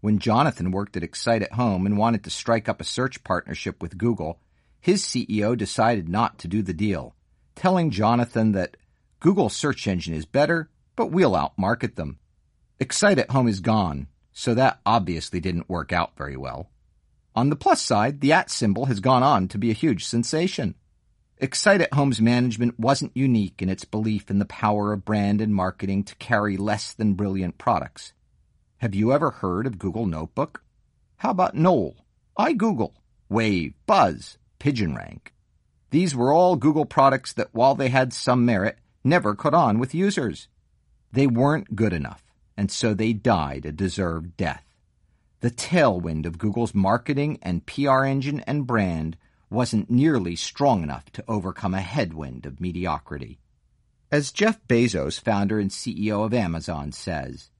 When 0.00 0.18
Jonathan 0.18 0.70
worked 0.70 0.96
at 0.96 1.02
Excite 1.02 1.42
at 1.42 1.52
Home 1.52 1.86
and 1.86 1.98
wanted 1.98 2.24
to 2.24 2.30
strike 2.30 2.68
up 2.68 2.80
a 2.80 2.84
search 2.84 3.24
partnership 3.24 3.82
with 3.82 3.98
Google, 3.98 4.40
his 4.84 5.02
CEO 5.02 5.56
decided 5.56 6.10
not 6.10 6.38
to 6.38 6.46
do 6.46 6.60
the 6.60 6.74
deal, 6.74 7.16
telling 7.54 7.88
Jonathan 7.88 8.52
that 8.52 8.76
Google's 9.18 9.56
search 9.56 9.86
engine 9.86 10.12
is 10.12 10.26
better, 10.26 10.68
but 10.94 11.06
we'll 11.10 11.32
outmarket 11.32 11.94
them. 11.94 12.18
Excite 12.78 13.18
at 13.18 13.30
Home 13.30 13.48
is 13.48 13.60
gone, 13.60 14.08
so 14.34 14.52
that 14.52 14.80
obviously 14.84 15.40
didn't 15.40 15.70
work 15.70 15.90
out 15.90 16.18
very 16.18 16.36
well. 16.36 16.68
On 17.34 17.48
the 17.48 17.56
plus 17.56 17.80
side, 17.80 18.20
the 18.20 18.34
at 18.34 18.50
symbol 18.50 18.84
has 18.84 19.00
gone 19.00 19.22
on 19.22 19.48
to 19.48 19.56
be 19.56 19.70
a 19.70 19.72
huge 19.72 20.04
sensation. 20.04 20.74
Excite 21.38 21.80
at 21.80 21.94
Home's 21.94 22.20
management 22.20 22.78
wasn't 22.78 23.16
unique 23.16 23.62
in 23.62 23.70
its 23.70 23.86
belief 23.86 24.28
in 24.28 24.38
the 24.38 24.44
power 24.44 24.92
of 24.92 25.06
brand 25.06 25.40
and 25.40 25.54
marketing 25.54 26.04
to 26.04 26.16
carry 26.16 26.58
less 26.58 26.92
than 26.92 27.14
brilliant 27.14 27.56
products. 27.56 28.12
Have 28.76 28.94
you 28.94 29.14
ever 29.14 29.30
heard 29.30 29.66
of 29.66 29.78
Google 29.78 30.04
Notebook? 30.04 30.62
How 31.16 31.30
about 31.30 31.56
Knol, 31.56 31.94
iGoogle, 32.38 32.92
Wave, 33.30 33.72
Buzz, 33.86 34.36
PigeonRank? 34.58 35.28
These 35.90 36.14
were 36.14 36.32
all 36.32 36.56
Google 36.56 36.86
products 36.86 37.32
that, 37.34 37.48
while 37.52 37.74
they 37.74 37.88
had 37.88 38.12
some 38.12 38.44
merit, 38.44 38.78
never 39.04 39.34
caught 39.34 39.54
on 39.54 39.78
with 39.78 39.94
users. 39.94 40.48
They 41.12 41.26
weren't 41.26 41.76
good 41.76 41.92
enough, 41.92 42.24
and 42.56 42.70
so 42.70 42.94
they 42.94 43.12
died 43.12 43.64
a 43.64 43.72
deserved 43.72 44.36
death. 44.36 44.64
The 45.40 45.50
tailwind 45.50 46.26
of 46.26 46.38
Google's 46.38 46.74
marketing 46.74 47.38
and 47.42 47.66
PR 47.66 48.04
engine 48.04 48.40
and 48.40 48.66
brand 48.66 49.16
wasn't 49.50 49.90
nearly 49.90 50.36
strong 50.36 50.82
enough 50.82 51.12
to 51.12 51.24
overcome 51.28 51.74
a 51.74 51.80
headwind 51.80 52.46
of 52.46 52.60
mediocrity. 52.60 53.38
As 54.10 54.32
Jeff 54.32 54.58
Bezos, 54.66 55.20
founder 55.20 55.58
and 55.58 55.70
CEO 55.70 56.24
of 56.24 56.34
Amazon, 56.34 56.92
says, 56.92 57.50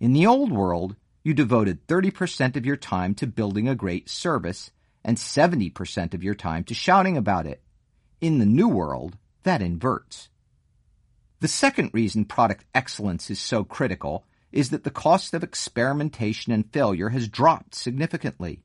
in 0.00 0.12
the 0.12 0.26
old 0.26 0.50
world, 0.50 0.96
you 1.22 1.32
devoted 1.32 1.86
30% 1.86 2.56
of 2.56 2.66
your 2.66 2.76
time 2.76 3.14
to 3.14 3.26
building 3.26 3.68
a 3.68 3.76
great 3.76 4.08
service 4.10 4.72
and 5.04 5.16
70% 5.16 6.14
of 6.14 6.22
your 6.22 6.34
time 6.34 6.64
to 6.64 6.74
shouting 6.74 7.16
about 7.16 7.46
it. 7.46 7.62
In 8.20 8.38
the 8.38 8.46
new 8.46 8.68
world, 8.68 9.16
that 9.42 9.62
inverts. 9.62 10.28
The 11.40 11.48
second 11.48 11.90
reason 11.92 12.24
product 12.24 12.64
excellence 12.74 13.30
is 13.30 13.40
so 13.40 13.64
critical 13.64 14.24
is 14.52 14.70
that 14.70 14.84
the 14.84 14.90
cost 14.90 15.34
of 15.34 15.42
experimentation 15.42 16.52
and 16.52 16.70
failure 16.72 17.08
has 17.08 17.26
dropped 17.26 17.74
significantly. 17.74 18.62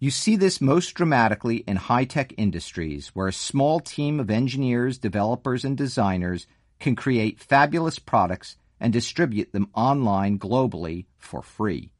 You 0.00 0.10
see 0.10 0.36
this 0.36 0.60
most 0.60 0.94
dramatically 0.94 1.58
in 1.58 1.76
high 1.76 2.04
tech 2.04 2.32
industries 2.36 3.08
where 3.08 3.28
a 3.28 3.32
small 3.32 3.80
team 3.80 4.20
of 4.20 4.30
engineers, 4.30 4.98
developers, 4.98 5.64
and 5.64 5.76
designers 5.76 6.46
can 6.80 6.96
create 6.96 7.40
fabulous 7.40 7.98
products 7.98 8.56
and 8.80 8.92
distribute 8.92 9.52
them 9.52 9.68
online 9.74 10.38
globally 10.38 11.06
for 11.18 11.42
free. 11.42 11.90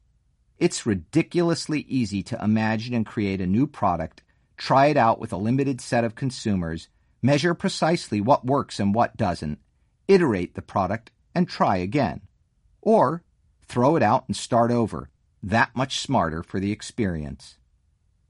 It's 0.59 0.85
ridiculously 0.85 1.85
easy 1.87 2.21
to 2.23 2.43
imagine 2.43 2.93
and 2.93 3.05
create 3.05 3.39
a 3.39 3.47
new 3.47 3.65
product, 3.65 4.23
try 4.57 4.87
it 4.87 4.97
out 4.97 5.17
with 5.17 5.31
a 5.31 5.37
limited 5.37 5.79
set 5.79 6.03
of 6.03 6.15
consumers, 6.15 6.89
measure 7.21 7.53
precisely 7.53 8.19
what 8.19 8.45
works 8.45 8.77
and 8.77 8.93
what 8.93 9.15
doesn't, 9.15 9.59
iterate 10.09 10.55
the 10.55 10.61
product, 10.61 11.11
and 11.33 11.47
try 11.47 11.77
again. 11.77 12.21
Or 12.81 13.23
throw 13.67 13.95
it 13.95 14.03
out 14.03 14.25
and 14.27 14.35
start 14.35 14.69
over, 14.69 15.09
that 15.41 15.73
much 15.77 15.99
smarter 15.99 16.43
for 16.43 16.59
the 16.59 16.73
experience. 16.73 17.57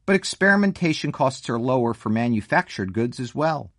But 0.06 0.16
experimentation 0.16 1.12
costs 1.12 1.50
are 1.50 1.60
lower 1.60 1.96
for 1.96 2.10
manufactured 2.10 2.94
goods 2.94 3.20
as 3.20 3.34
well. 3.34 3.72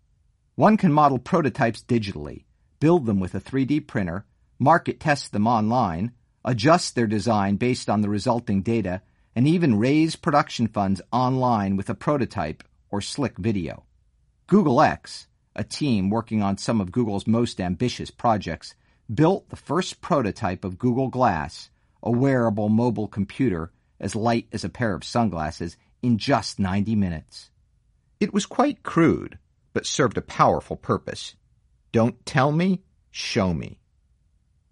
One 0.55 0.75
can 0.75 0.91
model 0.91 1.19
prototypes 1.19 1.83
digitally, 1.83 2.43
build 2.81 3.05
them 3.05 3.21
with 3.21 3.33
a 3.33 3.39
3D 3.39 3.87
printer, 3.87 4.25
market 4.59 4.99
test 4.99 5.31
them 5.31 5.47
online, 5.47 6.11
adjust 6.43 6.95
their 6.95 7.07
design 7.07 7.55
based 7.55 7.89
on 7.89 8.01
the 8.01 8.09
resulting 8.09 8.61
data, 8.61 9.01
and 9.35 9.47
even 9.47 9.79
raise 9.79 10.15
production 10.15 10.67
funds 10.67 11.01
online 11.11 11.77
with 11.77 11.89
a 11.89 11.95
prototype 11.95 12.63
or 12.89 13.01
slick 13.01 13.37
video. 13.37 13.83
Google 14.47 14.81
X, 14.81 15.27
a 15.55 15.63
team 15.63 16.09
working 16.09 16.41
on 16.41 16.57
some 16.57 16.81
of 16.81 16.91
Google's 16.91 17.27
most 17.27 17.61
ambitious 17.61 18.11
projects, 18.11 18.75
built 19.13 19.49
the 19.49 19.55
first 19.55 20.01
prototype 20.01 20.65
of 20.65 20.77
Google 20.77 21.07
Glass, 21.07 21.69
a 22.03 22.11
wearable 22.11 22.69
mobile 22.69 23.07
computer 23.07 23.71
as 23.99 24.15
light 24.15 24.47
as 24.51 24.63
a 24.63 24.69
pair 24.69 24.93
of 24.93 25.03
sunglasses, 25.03 25.77
in 26.01 26.17
just 26.17 26.59
90 26.59 26.95
minutes. 26.95 27.51
It 28.19 28.33
was 28.33 28.47
quite 28.47 28.81
crude, 28.81 29.37
but 29.73 29.85
served 29.85 30.17
a 30.17 30.21
powerful 30.21 30.75
purpose. 30.75 31.35
Don't 31.91 32.25
tell 32.25 32.51
me, 32.51 32.81
show 33.11 33.53
me 33.53 33.80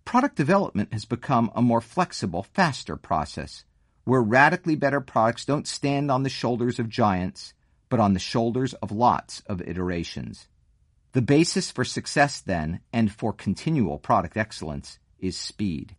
product 0.10 0.36
development 0.36 0.92
has 0.92 1.06
become 1.06 1.52
a 1.54 1.62
more 1.62 1.82
flexible, 1.82 2.42
faster 2.42 2.96
process, 2.96 3.64
where 4.06 4.24
radically 4.24 4.76
better 4.76 5.00
products 5.00 5.46
don't 5.46 5.68
stand 5.68 6.10
on 6.10 6.24
the 6.24 6.30
shoulders 6.30 6.80
of 6.80 6.90
giants, 6.90 7.54
but 7.90 8.00
on 8.00 8.16
the 8.16 8.20
shoulders 8.20 8.74
of 8.82 8.92
lots 8.92 9.44
of 9.46 9.62
iterations. 9.62 10.48
The 11.12 11.22
basis 11.22 11.70
for 11.70 11.86
success, 11.86 12.42
then, 12.42 12.80
and 12.92 13.12
for 13.12 13.32
continual 13.32 14.00
product 14.00 14.36
excellence, 14.36 14.98
is 15.20 15.38
speed. 15.38 15.96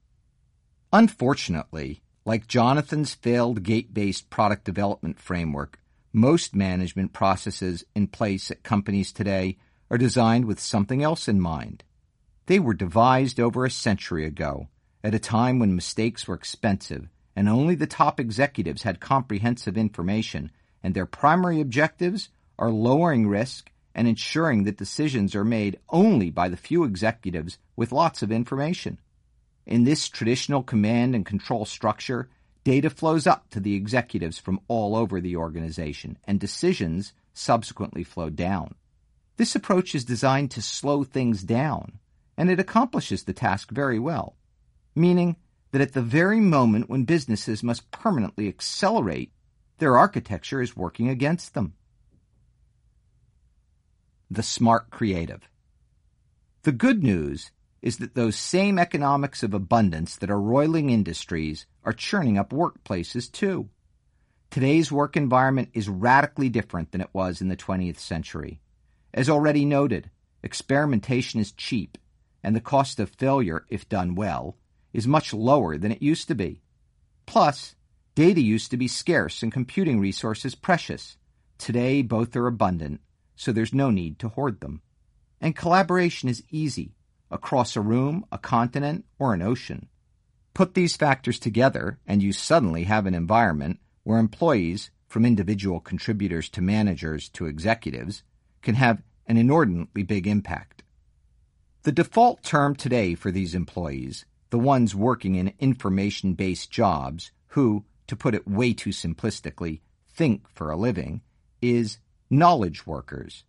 Unfortunately, 0.92 2.02
like 2.24 2.48
Jonathan's 2.48 3.14
failed 3.14 3.62
gate 3.62 3.94
based 3.94 4.28
product 4.28 4.64
development 4.64 5.20
framework, 5.20 5.78
most 6.12 6.52
management 6.52 7.12
processes 7.12 7.84
in 7.94 8.08
place 8.08 8.50
at 8.50 8.64
companies 8.64 9.12
today 9.12 9.56
are 9.88 9.98
designed 9.98 10.46
with 10.46 10.58
something 10.58 11.00
else 11.00 11.28
in 11.28 11.40
mind 11.40 11.84
they 12.50 12.58
were 12.58 12.74
devised 12.74 13.38
over 13.38 13.64
a 13.64 13.70
century 13.70 14.26
ago, 14.26 14.66
at 15.04 15.14
a 15.14 15.20
time 15.20 15.60
when 15.60 15.76
mistakes 15.76 16.26
were 16.26 16.34
expensive 16.34 17.08
and 17.36 17.48
only 17.48 17.76
the 17.76 17.86
top 17.86 18.18
executives 18.18 18.82
had 18.82 18.98
comprehensive 18.98 19.78
information, 19.78 20.50
and 20.82 20.92
their 20.92 21.06
primary 21.06 21.60
objectives 21.60 22.28
are 22.58 22.72
lowering 22.72 23.28
risk 23.28 23.70
and 23.94 24.08
ensuring 24.08 24.64
that 24.64 24.76
decisions 24.76 25.36
are 25.36 25.44
made 25.44 25.78
only 25.90 26.28
by 26.28 26.48
the 26.48 26.56
few 26.56 26.82
executives 26.82 27.56
with 27.76 27.92
lots 27.92 28.20
of 28.20 28.32
information. 28.32 28.98
In 29.64 29.84
this 29.84 30.08
traditional 30.08 30.64
command 30.64 31.14
and 31.14 31.24
control 31.24 31.64
structure, 31.64 32.30
data 32.64 32.90
flows 32.90 33.28
up 33.28 33.48
to 33.50 33.60
the 33.60 33.76
executives 33.76 34.38
from 34.38 34.58
all 34.66 34.96
over 34.96 35.20
the 35.20 35.36
organization, 35.36 36.18
and 36.24 36.40
decisions 36.40 37.12
subsequently 37.32 38.02
flow 38.02 38.28
down. 38.28 38.74
This 39.36 39.54
approach 39.54 39.94
is 39.94 40.04
designed 40.04 40.50
to 40.50 40.62
slow 40.62 41.04
things 41.04 41.44
down 41.44 42.00
and 42.40 42.48
it 42.48 42.58
accomplishes 42.58 43.24
the 43.24 43.34
task 43.34 43.70
very 43.70 43.98
well, 43.98 44.34
meaning 44.94 45.36
that 45.72 45.82
at 45.82 45.92
the 45.92 46.00
very 46.00 46.40
moment 46.40 46.88
when 46.88 47.04
businesses 47.04 47.62
must 47.62 47.90
permanently 47.90 48.48
accelerate, 48.48 49.30
their 49.76 49.98
architecture 49.98 50.62
is 50.62 50.74
working 50.74 51.10
against 51.10 51.52
them. 51.52 51.74
The 54.30 54.42
smart 54.42 54.88
creative. 54.88 55.50
The 56.62 56.72
good 56.72 57.02
news 57.02 57.50
is 57.82 57.98
that 57.98 58.14
those 58.14 58.36
same 58.36 58.78
economics 58.78 59.42
of 59.42 59.52
abundance 59.52 60.16
that 60.16 60.30
are 60.30 60.40
roiling 60.40 60.88
industries 60.88 61.66
are 61.84 61.92
churning 61.92 62.38
up 62.38 62.54
workplaces 62.54 63.30
too. 63.30 63.68
Today's 64.48 64.90
work 64.90 65.14
environment 65.14 65.68
is 65.74 65.90
radically 65.90 66.48
different 66.48 66.92
than 66.92 67.02
it 67.02 67.10
was 67.12 67.42
in 67.42 67.48
the 67.48 67.54
20th 67.54 67.98
century. 67.98 68.62
As 69.12 69.28
already 69.28 69.66
noted, 69.66 70.08
experimentation 70.42 71.38
is 71.38 71.52
cheap 71.52 71.98
and 72.42 72.56
the 72.56 72.60
cost 72.60 73.00
of 73.00 73.10
failure, 73.10 73.64
if 73.68 73.88
done 73.88 74.14
well, 74.14 74.56
is 74.92 75.06
much 75.06 75.32
lower 75.32 75.76
than 75.76 75.92
it 75.92 76.02
used 76.02 76.28
to 76.28 76.34
be. 76.34 76.62
Plus, 77.26 77.74
data 78.14 78.40
used 78.40 78.70
to 78.70 78.76
be 78.76 78.88
scarce 78.88 79.42
and 79.42 79.52
computing 79.52 80.00
resources 80.00 80.54
precious. 80.54 81.16
Today, 81.58 82.02
both 82.02 82.34
are 82.36 82.46
abundant, 82.46 83.00
so 83.36 83.52
there's 83.52 83.74
no 83.74 83.90
need 83.90 84.18
to 84.18 84.28
hoard 84.28 84.60
them. 84.60 84.82
And 85.40 85.56
collaboration 85.56 86.28
is 86.28 86.42
easy 86.50 86.94
across 87.30 87.76
a 87.76 87.80
room, 87.80 88.24
a 88.32 88.38
continent, 88.38 89.04
or 89.18 89.32
an 89.32 89.42
ocean. 89.42 89.88
Put 90.52 90.74
these 90.74 90.96
factors 90.96 91.38
together, 91.38 91.98
and 92.06 92.22
you 92.22 92.32
suddenly 92.32 92.84
have 92.84 93.06
an 93.06 93.14
environment 93.14 93.78
where 94.02 94.18
employees, 94.18 94.90
from 95.06 95.24
individual 95.24 95.80
contributors 95.80 96.48
to 96.50 96.60
managers 96.60 97.28
to 97.30 97.46
executives, 97.46 98.22
can 98.62 98.74
have 98.74 99.02
an 99.26 99.36
inordinately 99.36 100.02
big 100.02 100.26
impact. 100.26 100.79
The 101.82 101.92
default 101.92 102.42
term 102.42 102.76
today 102.76 103.14
for 103.14 103.30
these 103.30 103.54
employees, 103.54 104.26
the 104.50 104.58
ones 104.58 104.94
working 104.94 105.36
in 105.36 105.54
information 105.58 106.34
based 106.34 106.70
jobs 106.70 107.32
who, 107.48 107.86
to 108.06 108.14
put 108.14 108.34
it 108.34 108.46
way 108.46 108.74
too 108.74 108.90
simplistically, 108.90 109.80
think 110.06 110.46
for 110.50 110.70
a 110.70 110.76
living, 110.76 111.22
is 111.62 111.98
knowledge 112.28 112.86
workers. 112.86 113.44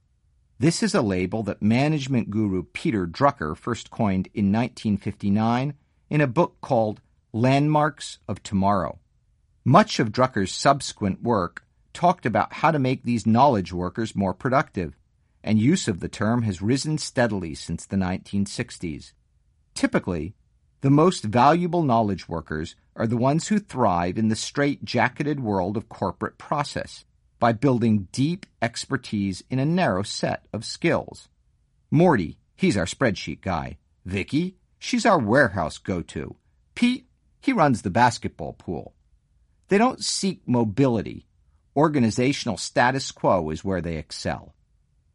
This 0.60 0.82
is 0.82 0.96
a 0.96 1.02
label 1.02 1.44
that 1.44 1.62
management 1.62 2.30
guru 2.30 2.64
Peter 2.64 3.06
Drucker 3.06 3.58
first 3.58 3.92
coined 3.92 4.28
in 4.34 4.46
1959 4.46 5.74
in 6.10 6.22
a 6.22 6.28
book 6.28 6.56
called 6.62 7.02
Landmarks 7.34 8.20
of 8.30 8.42
Tomorrow. 8.44 9.00
Much 9.66 10.00
of 10.00 10.14
Drucker's 10.14 10.54
subsequent 10.54 11.22
work 11.22 11.66
talked 11.92 12.26
about 12.26 12.54
how 12.54 12.72
to 12.72 12.80
make 12.80 13.04
these 13.04 13.28
knowledge 13.28 13.74
workers 13.74 14.16
more 14.16 14.34
productive, 14.34 14.96
and 15.44 15.60
use 15.60 15.88
of 15.88 16.00
the 16.00 16.10
term 16.10 16.44
has 16.44 16.62
risen 16.62 16.98
steadily 16.98 17.56
since 17.56 17.86
the 17.86 17.98
1960s. 17.98 19.14
Typically, 19.74 20.36
the 20.82 20.90
most 20.90 21.24
valuable 21.24 21.84
knowledge 21.84 22.28
workers 22.28 22.76
are 22.96 23.08
the 23.08 23.18
ones 23.18 23.48
who 23.48 23.60
thrive 23.60 24.18
in 24.18 24.28
the 24.28 24.36
straight-jacketed 24.36 25.40
world 25.40 25.78
of 25.78 25.90
corporate 25.90 26.38
process 26.38 27.06
by 27.40 27.54
building 27.54 28.08
deep 28.12 28.46
expertise 28.62 29.44
in 29.50 29.60
a 29.60 29.66
narrow 29.66 30.04
set 30.04 30.46
of 30.54 30.66
skills. 30.66 31.30
Morty, 31.90 32.38
he's 32.56 32.78
our 32.78 32.86
spreadsheet 32.86 33.42
guy. 33.42 33.78
Vicky, 34.06 34.58
she's 34.80 35.06
our 35.06 35.20
warehouse 35.20 35.78
go-to. 35.78 36.36
Pete, 36.76 37.08
he 37.42 37.54
runs 37.54 37.82
the 37.82 37.90
basketball 37.90 38.54
pool. 38.54 38.94
They 39.70 39.78
don't 39.78 40.04
seek 40.04 40.42
mobility. 40.48 41.26
Organizational 41.76 42.58
status 42.58 43.12
quo 43.12 43.50
is 43.50 43.64
where 43.64 43.82
they 43.82 43.98
excel. 43.98 44.54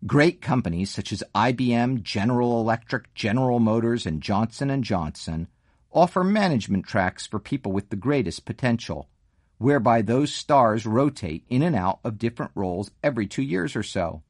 Great 0.04 0.42
companies 0.42 0.90
such 0.90 1.10
as 1.10 1.24
IBM, 1.34 2.02
General 2.02 2.60
Electric, 2.60 3.14
General 3.14 3.58
Motors, 3.58 4.04
and 4.04 4.20
Johnson 4.20 4.82
& 4.82 4.84
Johnson 4.84 5.48
offer 5.90 6.22
management 6.22 6.86
tracks 6.86 7.26
for 7.26 7.38
people 7.38 7.72
with 7.72 7.88
the 7.88 7.96
greatest 7.96 8.44
potential, 8.44 9.08
whereby 9.56 10.02
those 10.02 10.34
stars 10.34 10.84
rotate 10.84 11.44
in 11.48 11.62
and 11.62 11.74
out 11.74 11.98
of 12.04 12.18
different 12.18 12.52
roles 12.54 12.90
every 13.02 13.26
two 13.26 13.42
years 13.42 13.74
or 13.74 13.82
so. 13.82 14.22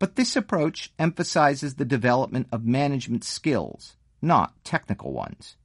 But 0.00 0.16
this 0.16 0.34
approach 0.34 0.92
emphasizes 0.98 1.74
the 1.74 1.84
development 1.84 2.48
of 2.50 2.66
management 2.66 3.22
skills, 3.22 3.96
not 4.20 4.64
technical 4.64 5.12
ones. 5.12 5.56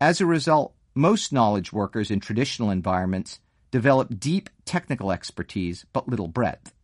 As 0.00 0.22
a 0.22 0.26
result, 0.26 0.74
most 0.94 1.32
knowledge 1.32 1.70
workers 1.70 2.10
in 2.10 2.18
traditional 2.20 2.70
environments 2.70 3.40
develop 3.70 4.18
deep 4.18 4.48
technical 4.64 5.12
expertise 5.12 5.84
but 5.92 6.08
little 6.08 6.28
breadth, 6.28 6.74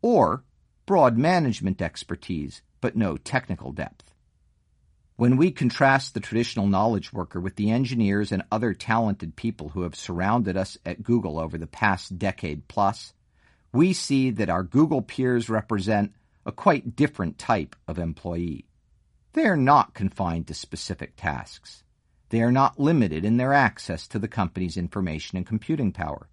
or 0.00 0.42
broad 0.86 1.16
management 1.16 1.80
expertise 1.80 2.62
but 2.80 2.96
no 2.96 3.16
technical 3.16 3.72
depth. 3.72 4.12
When 5.16 5.36
we 5.36 5.52
contrast 5.52 6.12
the 6.12 6.20
traditional 6.20 6.66
knowledge 6.66 7.12
worker 7.12 7.40
with 7.40 7.56
the 7.56 7.70
engineers 7.70 8.32
and 8.32 8.42
other 8.50 8.74
talented 8.74 9.36
people 9.36 9.68
who 9.70 9.82
have 9.82 9.94
surrounded 9.94 10.56
us 10.56 10.76
at 10.84 11.04
Google 11.04 11.38
over 11.38 11.56
the 11.56 11.68
past 11.68 12.18
decade 12.18 12.66
plus, 12.66 13.14
we 13.72 13.92
see 13.92 14.30
that 14.30 14.50
our 14.50 14.62
Google 14.64 15.02
peers 15.02 15.48
represent 15.48 16.12
a 16.44 16.52
quite 16.52 16.96
different 16.96 17.38
type 17.38 17.76
of 17.88 17.98
employee. 17.98 18.66
They 19.32 19.46
are 19.46 19.56
not 19.56 19.94
confined 19.94 20.48
to 20.48 20.54
specific 20.54 21.14
tasks. 21.16 21.84
They 22.28 22.42
are 22.42 22.52
not 22.52 22.80
limited 22.80 23.24
in 23.24 23.36
their 23.36 23.52
access 23.52 24.06
to 24.08 24.18
the 24.18 24.28
company's 24.28 24.76
information 24.76 25.38
and 25.38 25.46
computing 25.46 25.92
power. 25.92 26.28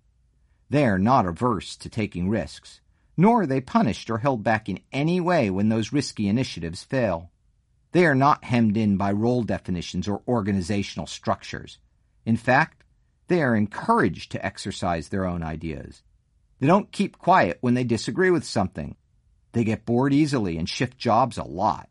They 0.69 0.85
are 0.85 0.99
not 0.99 1.25
averse 1.25 1.75
to 1.77 1.89
taking 1.89 2.29
risks, 2.29 2.80
nor 3.21 3.43
are 3.43 3.45
they 3.45 3.61
punished 3.61 4.09
or 4.09 4.17
held 4.17 4.41
back 4.41 4.67
in 4.67 4.79
any 4.91 5.21
way 5.21 5.47
when 5.51 5.69
those 5.69 5.93
risky 5.93 6.27
initiatives 6.27 6.83
fail. 6.83 7.29
They 7.91 8.07
are 8.07 8.15
not 8.15 8.43
hemmed 8.43 8.75
in 8.75 8.97
by 8.97 9.11
role 9.11 9.43
definitions 9.43 10.07
or 10.07 10.23
organizational 10.27 11.05
structures. 11.05 11.77
In 12.25 12.35
fact, 12.35 12.83
they 13.27 13.43
are 13.43 13.55
encouraged 13.55 14.31
to 14.31 14.43
exercise 14.43 15.09
their 15.09 15.27
own 15.27 15.43
ideas. 15.43 16.01
They 16.59 16.65
don't 16.65 16.91
keep 16.91 17.19
quiet 17.19 17.59
when 17.61 17.75
they 17.75 17.83
disagree 17.83 18.31
with 18.31 18.43
something. 18.43 18.95
They 19.51 19.65
get 19.65 19.85
bored 19.85 20.13
easily 20.13 20.57
and 20.57 20.67
shift 20.67 20.97
jobs 20.97 21.37
a 21.37 21.43
lot. 21.43 21.89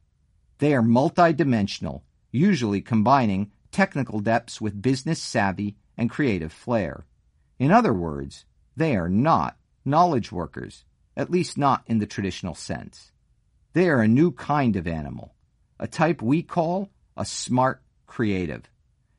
They 0.59 0.75
are 0.75 0.83
multidimensional, 0.83 2.03
usually 2.33 2.81
combining 2.81 3.53
technical 3.71 4.19
depths 4.19 4.61
with 4.61 4.83
business 4.83 5.23
savvy 5.23 5.77
and 5.97 6.11
creative 6.11 6.53
flair. 6.53 7.07
In 7.61 7.71
other 7.71 7.95
words, 7.95 8.47
they 8.77 8.97
are 8.97 9.09
not 9.09 9.57
knowledge 9.85 10.33
workers, 10.33 10.85
at 11.17 11.31
least 11.31 11.59
not 11.59 11.83
in 11.87 11.99
the 11.99 12.07
traditional 12.07 12.55
sense. 12.55 13.13
They 13.73 13.89
are 13.89 14.01
a 14.01 14.09
new 14.09 14.33
kind 14.33 14.77
of 14.77 14.87
animal, 14.87 15.35
a 15.79 15.87
type 15.87 16.23
we 16.23 16.43
call 16.43 16.91
a 17.17 17.25
smart 17.25 17.83
creative, 18.07 18.69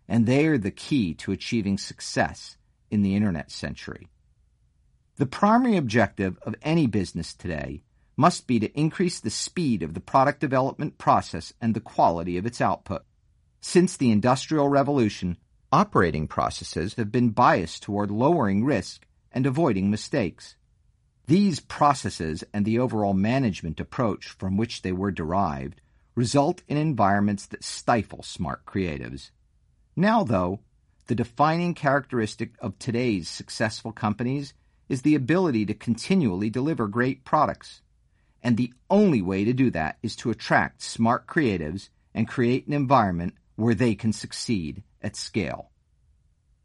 and 0.07 0.25
they 0.25 0.45
are 0.47 0.57
the 0.57 0.71
key 0.71 1.13
to 1.15 1.31
achieving 1.31 1.77
success 1.77 2.57
in 2.89 3.01
the 3.01 3.15
internet 3.15 3.51
century. 3.51 4.09
The 5.15 5.25
primary 5.25 5.77
objective 5.77 6.37
of 6.41 6.55
any 6.61 6.87
business 6.87 7.33
today 7.33 7.83
must 8.17 8.47
be 8.47 8.59
to 8.59 8.79
increase 8.79 9.19
the 9.19 9.29
speed 9.29 9.83
of 9.83 9.93
the 9.93 9.99
product 9.99 10.39
development 10.39 10.97
process 10.97 11.53
and 11.61 11.73
the 11.73 11.79
quality 11.79 12.37
of 12.37 12.45
its 12.45 12.59
output. 12.59 13.03
Since 13.61 13.97
the 13.97 14.11
Industrial 14.11 14.67
Revolution, 14.67 15.37
operating 15.71 16.27
processes 16.27 16.95
have 16.95 17.11
been 17.11 17.29
biased 17.29 17.83
toward 17.83 18.11
lowering 18.11 18.65
risk 18.65 19.05
and 19.31 19.45
avoiding 19.45 19.89
mistakes. 19.89 20.55
These 21.31 21.61
processes 21.61 22.43
and 22.53 22.65
the 22.65 22.77
overall 22.77 23.13
management 23.13 23.79
approach 23.79 24.27
from 24.27 24.57
which 24.57 24.81
they 24.81 24.91
were 24.91 25.11
derived 25.11 25.79
result 26.13 26.61
in 26.67 26.75
environments 26.75 27.45
that 27.45 27.63
stifle 27.63 28.21
smart 28.21 28.65
creatives. 28.65 29.31
Now, 29.95 30.25
though, 30.25 30.59
the 31.07 31.15
defining 31.15 31.73
characteristic 31.73 32.51
of 32.59 32.77
today's 32.77 33.29
successful 33.29 33.93
companies 33.93 34.53
is 34.89 35.03
the 35.03 35.15
ability 35.15 35.65
to 35.67 35.73
continually 35.73 36.49
deliver 36.49 36.89
great 36.89 37.23
products. 37.23 37.81
And 38.43 38.57
the 38.57 38.73
only 38.89 39.21
way 39.21 39.45
to 39.45 39.53
do 39.53 39.71
that 39.71 39.99
is 40.03 40.17
to 40.17 40.31
attract 40.31 40.81
smart 40.81 41.27
creatives 41.27 41.87
and 42.13 42.27
create 42.27 42.67
an 42.67 42.73
environment 42.73 43.35
where 43.55 43.73
they 43.73 43.95
can 43.95 44.11
succeed 44.11 44.83
at 45.01 45.15
scale. 45.15 45.71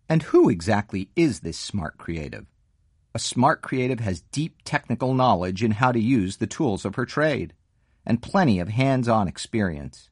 And 0.08 0.24
who 0.24 0.48
exactly 0.48 1.10
is 1.14 1.38
this 1.38 1.56
smart 1.56 1.98
creative? 1.98 2.46
A 3.16 3.18
smart 3.18 3.62
creative 3.62 4.00
has 4.00 4.20
deep 4.20 4.58
technical 4.62 5.14
knowledge 5.14 5.64
in 5.64 5.70
how 5.70 5.90
to 5.90 5.98
use 5.98 6.36
the 6.36 6.46
tools 6.46 6.84
of 6.84 6.96
her 6.96 7.06
trade 7.06 7.54
and 8.04 8.20
plenty 8.20 8.58
of 8.60 8.68
hands-on 8.68 9.26
experience. 9.26 10.10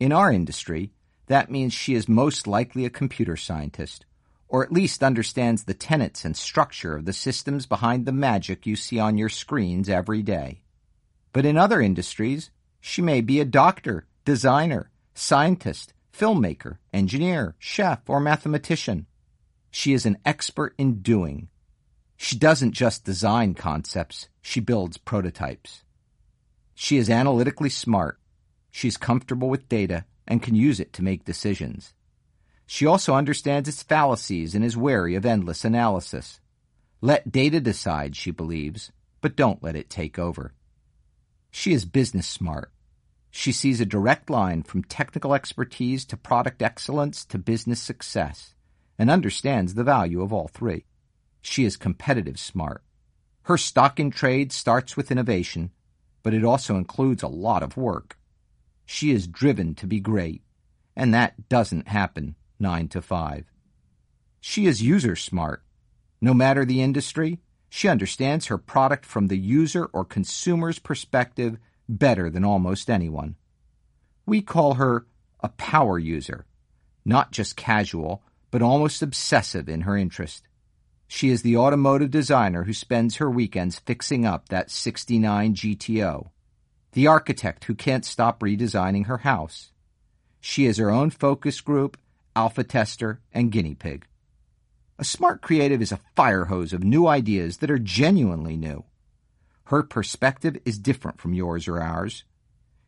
In 0.00 0.10
our 0.10 0.32
industry, 0.32 0.90
that 1.28 1.52
means 1.52 1.72
she 1.72 1.94
is 1.94 2.08
most 2.08 2.48
likely 2.48 2.84
a 2.84 2.90
computer 2.90 3.36
scientist, 3.36 4.06
or 4.48 4.64
at 4.64 4.72
least 4.72 5.04
understands 5.04 5.62
the 5.62 5.72
tenets 5.72 6.24
and 6.24 6.36
structure 6.36 6.96
of 6.96 7.04
the 7.04 7.12
systems 7.12 7.64
behind 7.66 8.06
the 8.06 8.10
magic 8.10 8.66
you 8.66 8.74
see 8.74 8.98
on 8.98 9.16
your 9.16 9.28
screens 9.28 9.88
every 9.88 10.20
day. 10.20 10.64
But 11.32 11.46
in 11.46 11.56
other 11.56 11.80
industries, 11.80 12.50
she 12.80 13.02
may 13.02 13.20
be 13.20 13.38
a 13.38 13.44
doctor, 13.44 14.08
designer, 14.24 14.90
scientist, 15.14 15.94
filmmaker, 16.12 16.78
engineer, 16.92 17.54
chef, 17.60 18.00
or 18.08 18.18
mathematician. 18.18 19.06
She 19.70 19.92
is 19.92 20.04
an 20.04 20.18
expert 20.24 20.74
in 20.76 21.02
doing. 21.02 21.48
She 22.24 22.38
doesn't 22.38 22.70
just 22.70 23.04
design 23.04 23.54
concepts, 23.54 24.28
she 24.40 24.60
builds 24.60 24.96
prototypes. 24.96 25.82
She 26.72 26.96
is 26.96 27.10
analytically 27.10 27.68
smart. 27.68 28.20
She's 28.70 28.96
comfortable 28.96 29.50
with 29.50 29.68
data 29.68 30.04
and 30.28 30.40
can 30.40 30.54
use 30.54 30.78
it 30.78 30.92
to 30.92 31.02
make 31.02 31.24
decisions. 31.24 31.94
She 32.64 32.86
also 32.86 33.14
understands 33.16 33.68
its 33.68 33.82
fallacies 33.82 34.54
and 34.54 34.64
is 34.64 34.76
wary 34.76 35.16
of 35.16 35.26
endless 35.26 35.64
analysis. 35.64 36.38
Let 37.00 37.32
data 37.32 37.58
decide, 37.58 38.14
she 38.14 38.30
believes, 38.30 38.92
but 39.20 39.34
don't 39.34 39.62
let 39.62 39.74
it 39.74 39.90
take 39.90 40.16
over. 40.16 40.54
She 41.50 41.72
is 41.72 41.84
business 41.84 42.28
smart. 42.28 42.70
She 43.32 43.50
sees 43.50 43.80
a 43.80 43.84
direct 43.84 44.30
line 44.30 44.62
from 44.62 44.84
technical 44.84 45.34
expertise 45.34 46.04
to 46.04 46.16
product 46.16 46.62
excellence 46.62 47.24
to 47.24 47.36
business 47.36 47.80
success 47.80 48.54
and 48.96 49.10
understands 49.10 49.74
the 49.74 49.82
value 49.82 50.22
of 50.22 50.32
all 50.32 50.46
three. 50.46 50.84
She 51.42 51.64
is 51.64 51.76
competitive 51.76 52.38
smart. 52.38 52.82
Her 53.42 53.58
stock 53.58 54.00
in 54.00 54.10
trade 54.10 54.52
starts 54.52 54.96
with 54.96 55.10
innovation 55.10 55.72
but 56.22 56.34
it 56.34 56.44
also 56.44 56.76
includes 56.76 57.22
a 57.22 57.28
lot 57.28 57.62
of 57.62 57.76
work. 57.76 58.18
She 58.86 59.10
is 59.10 59.26
driven 59.26 59.74
to 59.76 59.86
be 59.86 60.00
great, 60.00 60.42
and 60.94 61.12
that 61.12 61.48
doesn't 61.48 61.88
happen 61.88 62.36
9 62.58 62.88
to 62.88 63.02
5. 63.02 63.44
She 64.40 64.66
is 64.66 64.82
user 64.82 65.16
smart. 65.16 65.62
No 66.20 66.34
matter 66.34 66.64
the 66.64 66.82
industry, 66.82 67.40
she 67.68 67.88
understands 67.88 68.46
her 68.46 68.58
product 68.58 69.04
from 69.04 69.28
the 69.28 69.38
user 69.38 69.86
or 69.86 70.04
consumer's 70.04 70.78
perspective 70.78 71.58
better 71.88 72.30
than 72.30 72.44
almost 72.44 72.90
anyone. 72.90 73.36
We 74.26 74.42
call 74.42 74.74
her 74.74 75.06
a 75.40 75.48
power 75.48 75.98
user, 75.98 76.46
not 77.04 77.32
just 77.32 77.56
casual, 77.56 78.22
but 78.50 78.62
almost 78.62 79.02
obsessive 79.02 79.68
in 79.68 79.82
her 79.82 79.96
interest. 79.96 80.44
She 81.14 81.28
is 81.28 81.42
the 81.42 81.58
automotive 81.58 82.10
designer 82.10 82.64
who 82.64 82.72
spends 82.72 83.16
her 83.16 83.30
weekends 83.30 83.78
fixing 83.78 84.24
up 84.24 84.48
that 84.48 84.70
69 84.70 85.54
GTO. 85.54 86.30
The 86.92 87.06
architect 87.06 87.64
who 87.64 87.74
can't 87.74 88.06
stop 88.06 88.40
redesigning 88.40 89.04
her 89.04 89.18
house. 89.18 89.72
She 90.40 90.64
is 90.64 90.78
her 90.78 90.88
own 90.88 91.10
focus 91.10 91.60
group, 91.60 91.98
alpha 92.34 92.64
tester, 92.64 93.20
and 93.30 93.52
guinea 93.52 93.74
pig. 93.74 94.06
A 94.98 95.04
smart 95.04 95.42
creative 95.42 95.82
is 95.82 95.92
a 95.92 96.00
fire 96.16 96.46
hose 96.46 96.72
of 96.72 96.82
new 96.82 97.06
ideas 97.06 97.58
that 97.58 97.70
are 97.70 97.78
genuinely 97.78 98.56
new. 98.56 98.82
Her 99.64 99.82
perspective 99.82 100.56
is 100.64 100.78
different 100.78 101.20
from 101.20 101.34
yours 101.34 101.68
or 101.68 101.78
ours. 101.78 102.24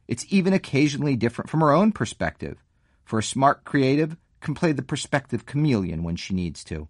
It's 0.08 0.24
even 0.30 0.54
occasionally 0.54 1.16
different 1.16 1.50
from 1.50 1.60
her 1.60 1.72
own 1.72 1.92
perspective, 1.92 2.56
for 3.04 3.18
a 3.18 3.22
smart 3.22 3.64
creative 3.64 4.16
can 4.40 4.54
play 4.54 4.72
the 4.72 4.80
perspective 4.80 5.44
chameleon 5.44 6.02
when 6.02 6.16
she 6.16 6.32
needs 6.32 6.64
to. 6.64 6.88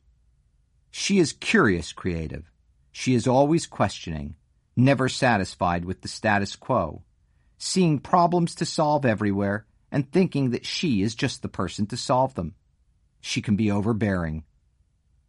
She 0.96 1.18
is 1.18 1.32
curious 1.32 1.92
creative. 1.92 2.52
She 2.92 3.16
is 3.16 3.26
always 3.26 3.66
questioning, 3.66 4.36
never 4.76 5.08
satisfied 5.08 5.84
with 5.84 6.02
the 6.02 6.08
status 6.08 6.54
quo, 6.54 7.02
seeing 7.58 7.98
problems 7.98 8.54
to 8.54 8.64
solve 8.64 9.04
everywhere 9.04 9.66
and 9.90 10.08
thinking 10.08 10.50
that 10.50 10.64
she 10.64 11.02
is 11.02 11.16
just 11.16 11.42
the 11.42 11.48
person 11.48 11.86
to 11.86 11.96
solve 11.96 12.36
them. 12.36 12.54
She 13.20 13.42
can 13.42 13.56
be 13.56 13.72
overbearing. 13.72 14.44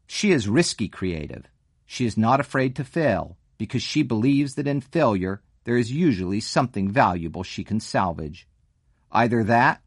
She 0.05 0.32
is 0.32 0.47
risky 0.47 0.88
creative. 0.88 1.49
She 1.88 2.05
is 2.05 2.16
not 2.16 2.39
afraid 2.39 2.76
to 2.76 2.84
fail 2.84 3.36
because 3.57 3.82
she 3.82 4.03
believes 4.03 4.53
that 4.55 4.68
in 4.68 4.82
failure 4.82 5.41
there 5.63 5.78
is 5.78 5.91
usually 5.91 6.41
something 6.41 6.91
valuable 6.91 7.41
she 7.41 7.63
can 7.63 7.80
salvage. 7.80 8.47
Either 9.11 9.43
that, 9.43 9.82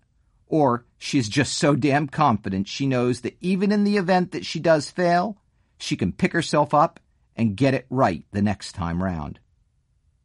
or 0.48 0.86
she 0.98 1.20
is 1.20 1.28
just 1.28 1.56
so 1.56 1.76
damn 1.76 2.08
confident 2.08 2.66
she 2.66 2.88
knows 2.88 3.20
that 3.20 3.36
even 3.40 3.70
in 3.70 3.84
the 3.84 3.96
event 3.96 4.32
that 4.32 4.44
she 4.44 4.58
does 4.58 4.90
fail, 4.90 5.38
she 5.78 5.96
can 5.96 6.12
pick 6.12 6.32
herself 6.32 6.74
up 6.74 7.00
and 7.36 7.56
get 7.56 7.74
it 7.74 7.86
right 7.88 8.24
the 8.32 8.42
next 8.42 8.72
time 8.72 9.02
round. 9.02 9.38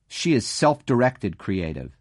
She 0.08 0.34
is 0.34 0.46
self-directed 0.46 1.38
creative. 1.38 1.96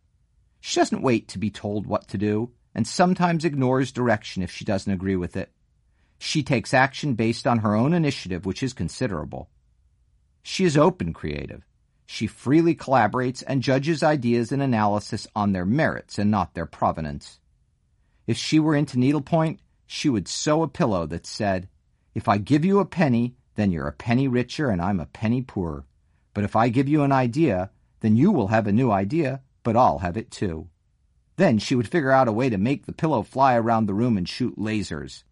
She 0.61 0.81
doesn't 0.81 1.03
wait 1.03 1.29
to 1.29 1.39
be 1.39 1.51
told 1.51 1.87
what 1.87 2.09
to 2.09 2.19
do 2.19 2.53
and 2.75 2.87
sometimes 2.87 3.45
ignores 3.45 3.93
direction 3.93 4.43
if 4.43 4.51
she 4.51 4.65
doesn't 4.65 4.93
agree 4.93 5.17
with 5.17 5.37
it. 5.37 5.53
She 6.19 6.43
takes 6.43 6.73
action 6.73 7.15
based 7.15 7.47
on 7.47 7.59
her 7.59 7.75
own 7.75 7.93
initiative, 7.93 8.47
which 8.47 8.63
is 8.63 8.73
considerable. 8.73 9.51
She 10.43 10.65
is 10.65 10.77
open 10.77 11.13
creative. 11.13 11.67
She 12.07 12.27
freely 12.27 12.75
collaborates 12.75 13.43
and 13.47 13.63
judges 13.63 14.03
ideas 14.03 14.53
and 14.53 14.63
analysis 14.63 15.27
on 15.35 15.53
their 15.53 15.67
merits 15.67 16.19
and 16.19 16.31
not 16.31 16.55
their 16.55 16.67
provenance. 16.67 17.41
If 18.27 18.37
she 18.37 18.59
were 18.61 18.77
into 18.77 18.99
needlepoint, 18.99 19.61
she 19.87 20.09
would 20.09 20.29
sew 20.29 20.63
a 20.63 20.69
pillow 20.69 21.07
that 21.07 21.27
said, 21.27 21.69
If 22.15 22.29
I 22.29 22.39
give 22.39 22.65
you 22.65 22.79
a 22.79 22.85
penny, 22.85 23.37
then 23.55 23.71
you're 23.71 23.89
a 23.89 23.93
penny 23.93 24.29
richer 24.29 24.71
and 24.71 24.81
I'm 24.81 25.01
a 25.01 25.07
penny 25.07 25.43
poorer. 25.43 25.85
But 26.35 26.45
if 26.45 26.57
I 26.57 26.69
give 26.69 26.89
you 26.89 27.03
an 27.03 27.13
idea, 27.13 27.71
then 28.01 28.17
you 28.17 28.31
will 28.31 28.49
have 28.49 28.67
a 28.67 28.73
new 28.73 28.91
idea, 28.91 29.43
but 29.63 29.77
I'll 29.77 29.99
have 29.99 30.17
it 30.17 30.31
too. 30.31 30.69
Then 31.37 31.59
she 31.59 31.75
would 31.75 31.89
figure 31.89 32.11
out 32.11 32.29
a 32.29 32.33
way 32.33 32.49
to 32.51 32.59
make 32.59 32.87
the 32.87 32.93
pillow 32.93 33.23
fly 33.23 33.55
around 33.55 33.87
the 33.87 33.95
room 33.95 34.17
and 34.17 34.29
shoot 34.29 34.59
lasers. 34.59 35.25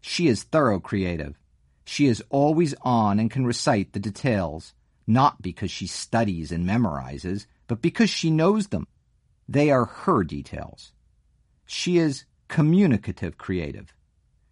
She 0.00 0.28
is 0.28 0.42
thorough 0.42 0.80
creative. 0.80 1.38
She 1.84 2.06
is 2.06 2.22
always 2.30 2.74
on 2.82 3.18
and 3.18 3.30
can 3.30 3.46
recite 3.46 3.92
the 3.92 4.00
details, 4.00 4.74
not 5.06 5.42
because 5.42 5.70
she 5.70 5.86
studies 5.86 6.52
and 6.52 6.66
memorizes, 6.66 7.46
but 7.66 7.80
because 7.80 8.10
she 8.10 8.30
knows 8.30 8.68
them. 8.68 8.86
They 9.48 9.70
are 9.70 9.84
her 9.84 10.24
details. 10.24 10.92
She 11.64 11.98
is 11.98 12.24
communicative 12.48 13.38
creative. 13.38 13.92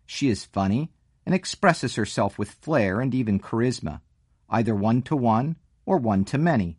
She 0.07 0.29
is 0.29 0.45
funny 0.45 0.91
and 1.27 1.35
expresses 1.35 1.95
herself 1.95 2.39
with 2.39 2.51
flair 2.51 3.01
and 3.01 3.15
even 3.15 3.41
charisma, 3.41 4.01
either 4.49 4.75
one 4.75 5.03
to 5.03 5.17
one 5.17 5.57
or 5.87 5.99
one 5.99 6.25
to 6.25 6.39
many. 6.39 6.79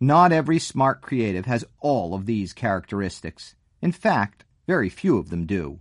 Not 0.00 0.32
every 0.32 0.58
smart 0.58 1.00
creative 1.00 1.46
has 1.46 1.64
all 1.80 2.14
of 2.14 2.26
these 2.26 2.52
characteristics. 2.52 3.54
In 3.80 3.92
fact, 3.92 4.44
very 4.66 4.88
few 4.88 5.18
of 5.18 5.30
them 5.30 5.46
do. 5.46 5.80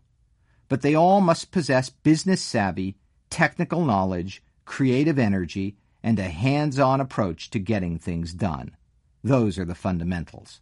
But 0.70 0.82
they 0.82 0.96
all 0.96 1.22
must 1.22 1.52
possess 1.52 1.90
business 1.90 2.42
savvy, 2.42 2.98
technical 3.30 3.84
knowledge, 3.84 4.44
creative 4.66 5.18
energy, 5.18 5.78
and 6.04 6.20
a 6.20 6.30
hands-on 6.30 7.02
approach 7.02 7.50
to 7.52 7.60
getting 7.60 7.98
things 7.98 8.34
done. 8.34 8.76
Those 9.24 9.58
are 9.58 9.66
the 9.66 9.76
fundamentals. 9.76 10.62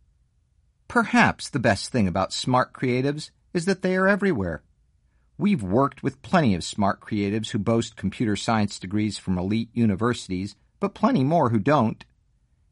Perhaps 0.87 1.49
the 1.49 1.59
best 1.59 1.91
thing 1.91 2.07
about 2.07 2.33
smart 2.33 2.73
creatives 2.73 3.29
is 3.53 3.65
that 3.65 3.81
they 3.81 3.95
are 3.95 4.07
everywhere. 4.07 4.63
We've 5.39 5.63
worked 5.63 6.03
with 6.03 6.21
plenty 6.21 6.53
of 6.53 6.63
smart 6.63 7.01
creatives 7.01 7.49
who 7.49 7.57
boast 7.57 7.95
computer 7.95 8.35
science 8.35 8.77
degrees 8.77 9.17
from 9.17 9.39
elite 9.39 9.69
universities, 9.73 10.55
but 10.79 10.93
plenty 10.93 11.23
more 11.23 11.49
who 11.49 11.59
don't. 11.59 12.05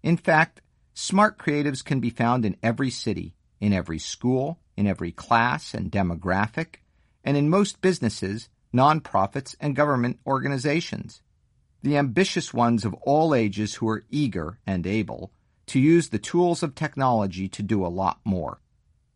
In 0.03 0.17
fact, 0.17 0.61
Smart 0.99 1.37
creatives 1.37 1.85
can 1.85 1.99
be 1.99 2.09
found 2.09 2.43
in 2.43 2.57
every 2.63 2.89
city, 2.89 3.35
in 3.59 3.71
every 3.71 3.99
school, 3.99 4.57
in 4.75 4.87
every 4.87 5.11
class 5.11 5.75
and 5.75 5.91
demographic, 5.91 6.77
and 7.23 7.37
in 7.37 7.51
most 7.51 7.81
businesses, 7.81 8.49
nonprofits, 8.73 9.55
and 9.59 9.75
government 9.75 10.17
organizations. 10.25 11.21
The 11.83 11.95
ambitious 11.95 12.51
ones 12.51 12.83
of 12.83 12.95
all 13.03 13.35
ages 13.35 13.75
who 13.75 13.87
are 13.89 14.05
eager 14.09 14.57
and 14.65 14.87
able 14.87 15.31
to 15.67 15.79
use 15.79 16.09
the 16.09 16.17
tools 16.17 16.63
of 16.63 16.73
technology 16.73 17.47
to 17.49 17.61
do 17.61 17.85
a 17.85 17.93
lot 17.93 18.19
more. 18.25 18.59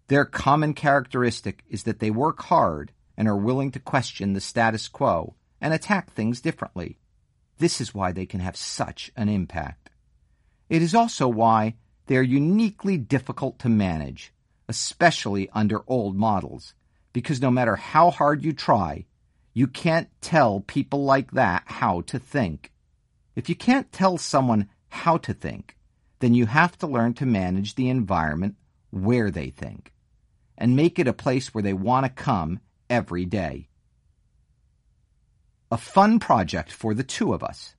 Their 0.07 0.25
common 0.25 0.75
characteristic 0.75 1.63
is 1.67 1.81
that 1.85 1.97
they 1.97 2.11
work 2.11 2.43
hard 2.43 2.91
and 3.17 3.27
are 3.27 3.37
willing 3.37 3.71
to 3.71 3.79
question 3.79 4.33
the 4.33 4.41
status 4.41 4.87
quo 4.87 5.35
and 5.59 5.73
attack 5.73 6.11
things 6.11 6.41
differently. 6.41 6.97
This 7.57 7.79
is 7.79 7.93
why 7.93 8.11
they 8.11 8.25
can 8.25 8.39
have 8.39 8.55
such 8.55 9.11
an 9.15 9.29
impact. 9.29 9.89
It 10.69 10.81
is 10.81 10.95
also 10.95 11.27
why 11.27 11.75
they 12.07 12.17
are 12.17 12.23
uniquely 12.23 12.97
difficult 12.97 13.59
to 13.59 13.69
manage, 13.69 14.33
especially 14.67 15.49
under 15.53 15.81
old 15.87 16.15
models, 16.15 16.73
because 17.13 17.41
no 17.41 17.51
matter 17.51 17.75
how 17.75 18.09
hard 18.09 18.43
you 18.43 18.53
try, 18.53 19.05
you 19.53 19.67
can't 19.67 20.09
tell 20.21 20.61
people 20.61 21.03
like 21.03 21.31
that 21.31 21.63
how 21.65 22.01
to 22.01 22.17
think. 22.17 22.71
If 23.35 23.49
you 23.49 23.55
can't 23.55 23.91
tell 23.91 24.17
someone 24.17 24.69
how 24.89 25.17
to 25.17 25.33
think, 25.33 25.77
then 26.19 26.33
you 26.33 26.45
have 26.45 26.77
to 26.79 26.87
learn 26.87 27.13
to 27.15 27.25
manage 27.25 27.75
the 27.75 27.89
environment 27.89 28.55
where 28.91 29.31
they 29.31 29.49
think 29.49 29.91
and 30.57 30.75
make 30.75 30.99
it 30.99 31.07
a 31.07 31.13
place 31.13 31.53
where 31.53 31.63
they 31.63 31.73
want 31.73 32.05
to 32.05 32.09
come 32.23 32.59
every 32.91 33.25
day. 33.25 33.69
A 35.71 35.77
fun 35.77 36.19
project 36.19 36.71
for 36.71 36.93
the 36.93 37.03
two 37.03 37.33
of 37.33 37.41
us. 37.41 37.73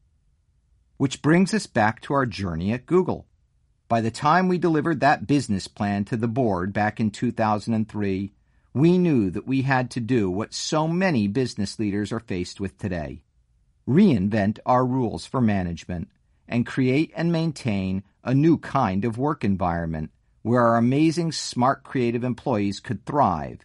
Which 0.97 1.23
brings 1.23 1.53
us 1.53 1.67
back 1.67 2.01
to 2.03 2.15
our 2.15 2.27
journey 2.27 2.73
at 2.73 2.87
Google. 2.87 3.27
By 3.89 4.01
the 4.01 4.11
time 4.11 4.49
we 4.49 4.57
delivered 4.57 5.01
that 5.01 5.27
business 5.27 5.69
plan 5.69 6.05
to 6.07 6.17
the 6.17 6.29
board 6.29 6.73
back 6.73 6.99
in 6.99 7.11
2003, 7.11 8.33
we 8.73 8.99
knew 8.99 9.31
that 9.31 9.47
we 9.47 9.63
had 9.63 9.91
to 9.91 10.01
do 10.01 10.31
what 10.31 10.55
so 10.55 10.89
many 10.89 11.29
business 11.29 11.79
leaders 11.79 12.11
are 12.11 12.21
faced 12.21 12.59
with 12.59 12.79
today 12.79 13.23
reinvent 13.89 14.59
our 14.65 14.87
rules 14.87 15.27
for 15.27 15.41
management 15.41 16.09
and 16.49 16.67
create 16.67 17.13
and 17.17 17.33
maintain 17.33 18.03
a 18.25 18.35
new 18.35 18.59
kind 18.59 19.05
of 19.05 19.19
work 19.19 19.45
environment 19.45 20.11
where 20.43 20.61
our 20.61 20.77
amazing, 20.77 21.33
smart, 21.33 21.83
creative 21.83 22.25
employees 22.25 22.81
could 22.81 23.05
thrive. 23.05 23.61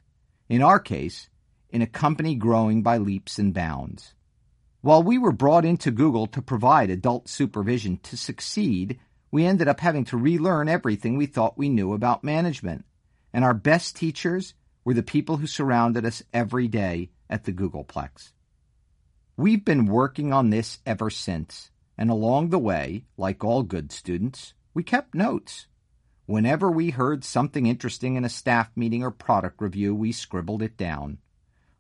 In 0.50 0.62
our 0.62 0.80
case, 0.80 1.30
in 1.70 1.82
a 1.82 1.88
company 1.88 2.36
growing 2.36 2.82
by 2.82 2.98
leaps 2.98 3.40
and 3.40 3.54
bounds. 3.54 4.14
While 4.82 5.04
we 5.04 5.18
were 5.18 5.32
brought 5.32 5.66
into 5.66 5.92
Google 5.92 6.28
to 6.28 6.42
provide 6.42 6.90
adult 6.90 7.28
supervision 7.28 7.98
to 8.04 8.16
succeed, 8.16 9.00
we 9.32 9.46
ended 9.46 9.68
up 9.68 9.80
having 9.80 10.06
to 10.06 10.18
relearn 10.18 10.70
everything 10.70 11.18
we 11.18 11.26
thought 11.26 11.58
we 11.58 11.70
knew 11.70 11.94
about 11.94 12.24
management. 12.24 12.86
And 13.34 13.44
our 13.44 13.54
best 13.54 13.96
teachers 13.96 14.54
were 14.86 14.94
the 14.94 15.04
people 15.04 15.38
who 15.38 15.48
surrounded 15.48 16.06
us 16.06 16.24
every 16.34 16.68
day 16.68 17.10
at 17.30 17.44
the 17.44 17.52
Googleplex. 17.52 18.32
We've 19.36 19.66
been 19.66 19.86
working 19.86 20.32
on 20.32 20.50
this 20.50 20.80
ever 20.86 21.10
since, 21.10 21.70
and 21.98 22.10
along 22.10 22.50
the 22.50 22.58
way, 22.58 23.04
like 23.18 23.44
all 23.44 23.64
good 23.64 23.92
students, 23.92 24.54
we 24.74 24.84
kept 24.84 25.14
notes. 25.14 25.68
Whenever 26.26 26.72
we 26.72 26.92
heard 26.92 27.24
something 27.24 27.68
interesting 27.68 28.16
in 28.16 28.26
a 28.26 28.30
staff 28.30 28.70
meeting 28.76 29.04
or 29.04 29.12
product 29.12 29.62
review, 29.62 29.94
we 29.94 30.12
scribbled 30.12 30.62
it 30.62 30.78
down. 30.78 31.18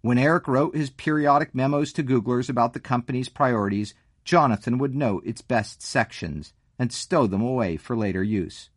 When 0.07 0.17
Eric 0.17 0.47
wrote 0.47 0.73
his 0.73 0.89
periodic 0.89 1.53
memos 1.53 1.91
to 1.91 2.01
Googlers 2.01 2.47
about 2.47 2.71
the 2.71 2.79
company's 2.79 3.27
priorities, 3.27 3.93
Jonathan 4.23 4.77
would 4.77 4.95
note 4.95 5.25
its 5.25 5.41
best 5.41 5.81
sections 5.81 6.53
and 6.79 6.93
stow 6.93 7.27
them 7.27 7.41
away 7.41 7.75
for 7.75 7.93
later 7.93 8.23
use. 8.23 8.69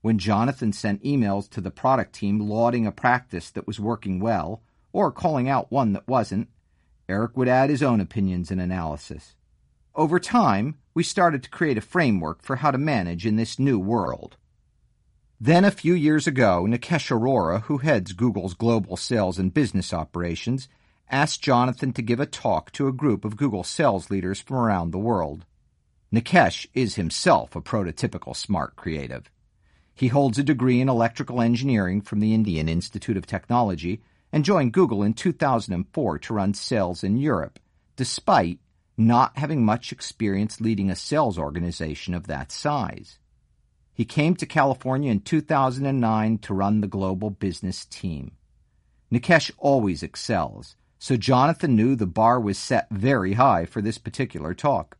When 0.00 0.18
Jonathan 0.18 0.72
sent 0.72 1.04
emails 1.04 1.50
to 1.50 1.60
the 1.60 1.70
product 1.70 2.14
team 2.14 2.40
lauding 2.40 2.86
a 2.86 2.92
practice 2.92 3.50
that 3.50 3.66
was 3.66 3.78
working 3.78 4.20
well 4.20 4.62
or 4.90 5.12
calling 5.12 5.50
out 5.50 5.70
one 5.70 5.92
that 5.92 6.08
wasn't, 6.08 6.48
Eric 7.10 7.36
would 7.36 7.46
add 7.46 7.68
his 7.68 7.82
own 7.82 8.00
opinions 8.00 8.50
and 8.50 8.58
analysis. 8.58 9.34
Over 9.94 10.18
time, 10.18 10.78
we 10.94 11.02
started 11.02 11.42
to 11.42 11.50
create 11.50 11.76
a 11.76 11.82
framework 11.82 12.42
for 12.42 12.56
how 12.56 12.70
to 12.70 12.78
manage 12.78 13.26
in 13.26 13.36
this 13.36 13.58
new 13.58 13.78
world. 13.78 14.38
Then 15.42 15.64
a 15.64 15.70
few 15.70 15.94
years 15.94 16.26
ago, 16.26 16.66
Nikesh 16.68 17.10
Arora, 17.10 17.62
who 17.62 17.78
heads 17.78 18.12
Google's 18.12 18.52
global 18.52 18.98
sales 18.98 19.38
and 19.38 19.54
business 19.54 19.94
operations, 19.94 20.68
asked 21.08 21.40
Jonathan 21.40 21.94
to 21.94 22.02
give 22.02 22.20
a 22.20 22.26
talk 22.26 22.70
to 22.72 22.88
a 22.88 22.92
group 22.92 23.24
of 23.24 23.38
Google 23.38 23.64
sales 23.64 24.10
leaders 24.10 24.42
from 24.42 24.58
around 24.58 24.90
the 24.90 24.98
world. 24.98 25.46
Nikesh 26.12 26.66
is 26.74 26.96
himself 26.96 27.56
a 27.56 27.62
prototypical 27.62 28.36
smart 28.36 28.76
creative. 28.76 29.30
He 29.94 30.08
holds 30.08 30.38
a 30.38 30.42
degree 30.42 30.78
in 30.78 30.90
electrical 30.90 31.40
engineering 31.40 32.02
from 32.02 32.20
the 32.20 32.34
Indian 32.34 32.68
Institute 32.68 33.16
of 33.16 33.24
Technology 33.24 34.02
and 34.30 34.44
joined 34.44 34.74
Google 34.74 35.02
in 35.02 35.14
2004 35.14 36.18
to 36.18 36.34
run 36.34 36.52
sales 36.52 37.02
in 37.02 37.16
Europe, 37.16 37.58
despite 37.96 38.58
not 38.98 39.38
having 39.38 39.64
much 39.64 39.90
experience 39.90 40.60
leading 40.60 40.90
a 40.90 40.96
sales 40.96 41.38
organization 41.38 42.12
of 42.12 42.26
that 42.26 42.52
size. 42.52 43.18
He 44.00 44.06
came 44.06 44.34
to 44.36 44.46
California 44.46 45.12
in 45.12 45.20
2009 45.20 46.38
to 46.38 46.54
run 46.54 46.80
the 46.80 46.86
global 46.86 47.28
business 47.28 47.84
team. 47.84 48.32
Nikesh 49.12 49.50
always 49.58 50.02
excels, 50.02 50.74
so 50.98 51.18
Jonathan 51.18 51.76
knew 51.76 51.94
the 51.94 52.06
bar 52.06 52.40
was 52.40 52.56
set 52.56 52.88
very 52.90 53.34
high 53.34 53.66
for 53.66 53.82
this 53.82 53.98
particular 53.98 54.54
talk. 54.54 54.96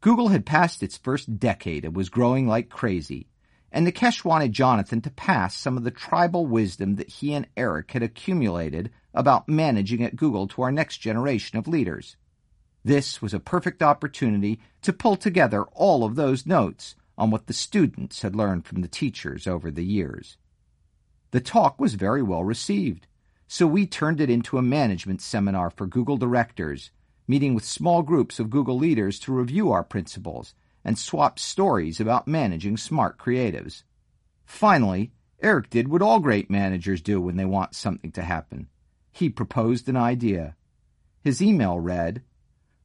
Google 0.00 0.30
had 0.30 0.44
passed 0.44 0.82
its 0.82 0.96
first 0.96 1.38
decade 1.38 1.84
and 1.84 1.94
was 1.94 2.08
growing 2.08 2.48
like 2.48 2.68
crazy, 2.68 3.28
and 3.70 3.86
Nikesh 3.86 4.24
wanted 4.24 4.52
Jonathan 4.52 5.00
to 5.02 5.10
pass 5.10 5.56
some 5.56 5.76
of 5.76 5.84
the 5.84 5.92
tribal 5.92 6.44
wisdom 6.44 6.96
that 6.96 7.10
he 7.10 7.34
and 7.34 7.46
Eric 7.56 7.92
had 7.92 8.02
accumulated 8.02 8.90
about 9.14 9.48
managing 9.48 10.02
at 10.02 10.16
Google 10.16 10.48
to 10.48 10.62
our 10.62 10.72
next 10.72 10.96
generation 10.96 11.58
of 11.58 11.68
leaders. 11.68 12.16
This 12.84 13.22
was 13.22 13.32
a 13.32 13.38
perfect 13.38 13.84
opportunity 13.84 14.58
to 14.80 14.92
pull 14.92 15.14
together 15.14 15.62
all 15.62 16.02
of 16.02 16.16
those 16.16 16.44
notes 16.44 16.96
on 17.16 17.30
what 17.30 17.46
the 17.46 17.52
students 17.52 18.22
had 18.22 18.36
learned 18.36 18.66
from 18.66 18.80
the 18.80 18.88
teachers 18.88 19.46
over 19.46 19.70
the 19.70 19.84
years. 19.84 20.36
The 21.30 21.40
talk 21.40 21.80
was 21.80 21.94
very 21.94 22.22
well 22.22 22.44
received, 22.44 23.06
so 23.46 23.66
we 23.66 23.86
turned 23.86 24.20
it 24.20 24.30
into 24.30 24.58
a 24.58 24.62
management 24.62 25.20
seminar 25.20 25.70
for 25.70 25.86
Google 25.86 26.16
directors, 26.16 26.90
meeting 27.28 27.54
with 27.54 27.64
small 27.64 28.02
groups 28.02 28.38
of 28.38 28.50
Google 28.50 28.76
leaders 28.76 29.18
to 29.20 29.32
review 29.32 29.70
our 29.70 29.84
principles 29.84 30.54
and 30.84 30.98
swap 30.98 31.38
stories 31.38 32.00
about 32.00 32.26
managing 32.26 32.76
smart 32.76 33.18
creatives. 33.18 33.84
Finally, 34.44 35.12
Eric 35.40 35.70
did 35.70 35.88
what 35.88 36.02
all 36.02 36.20
great 36.20 36.50
managers 36.50 37.00
do 37.00 37.20
when 37.20 37.36
they 37.36 37.44
want 37.44 37.74
something 37.74 38.12
to 38.12 38.22
happen. 38.22 38.68
He 39.10 39.28
proposed 39.28 39.88
an 39.88 39.96
idea. 39.96 40.56
His 41.22 41.42
email 41.42 41.78
read, 41.78 42.22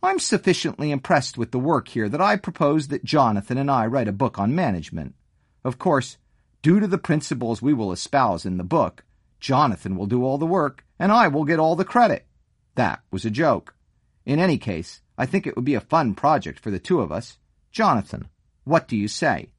I'm 0.01 0.19
sufficiently 0.19 0.91
impressed 0.91 1.37
with 1.37 1.51
the 1.51 1.59
work 1.59 1.87
here 1.87 2.07
that 2.07 2.21
I 2.21 2.35
propose 2.35 2.89
that 2.89 3.03
Jonathan 3.03 3.57
and 3.57 3.69
I 3.71 3.87
write 3.87 4.07
a 4.07 4.13
book 4.13 4.37
on 4.37 4.53
management. 4.53 5.15
Of 5.63 5.79
course, 5.79 6.17
due 6.61 6.79
to 6.79 6.87
the 6.87 6.99
principles 6.99 7.61
we 7.61 7.73
will 7.73 7.91
espouse 7.91 8.45
in 8.45 8.57
the 8.57 8.63
book, 8.63 9.03
Jonathan 9.39 9.95
will 9.97 10.05
do 10.05 10.23
all 10.23 10.37
the 10.37 10.45
work 10.45 10.85
and 10.99 11.11
I 11.11 11.27
will 11.27 11.45
get 11.45 11.59
all 11.59 11.75
the 11.75 11.85
credit. 11.85 12.25
That 12.75 13.01
was 13.11 13.25
a 13.25 13.31
joke. 13.31 13.75
In 14.25 14.39
any 14.39 14.57
case, 14.57 15.01
I 15.17 15.25
think 15.25 15.47
it 15.47 15.55
would 15.55 15.65
be 15.65 15.73
a 15.73 15.81
fun 15.81 16.13
project 16.13 16.59
for 16.59 16.69
the 16.69 16.79
two 16.79 17.01
of 17.01 17.11
us. 17.11 17.39
Jonathan, 17.71 18.29
what 18.65 18.87
do 18.87 18.95
you 18.95 19.07
say? 19.07 19.49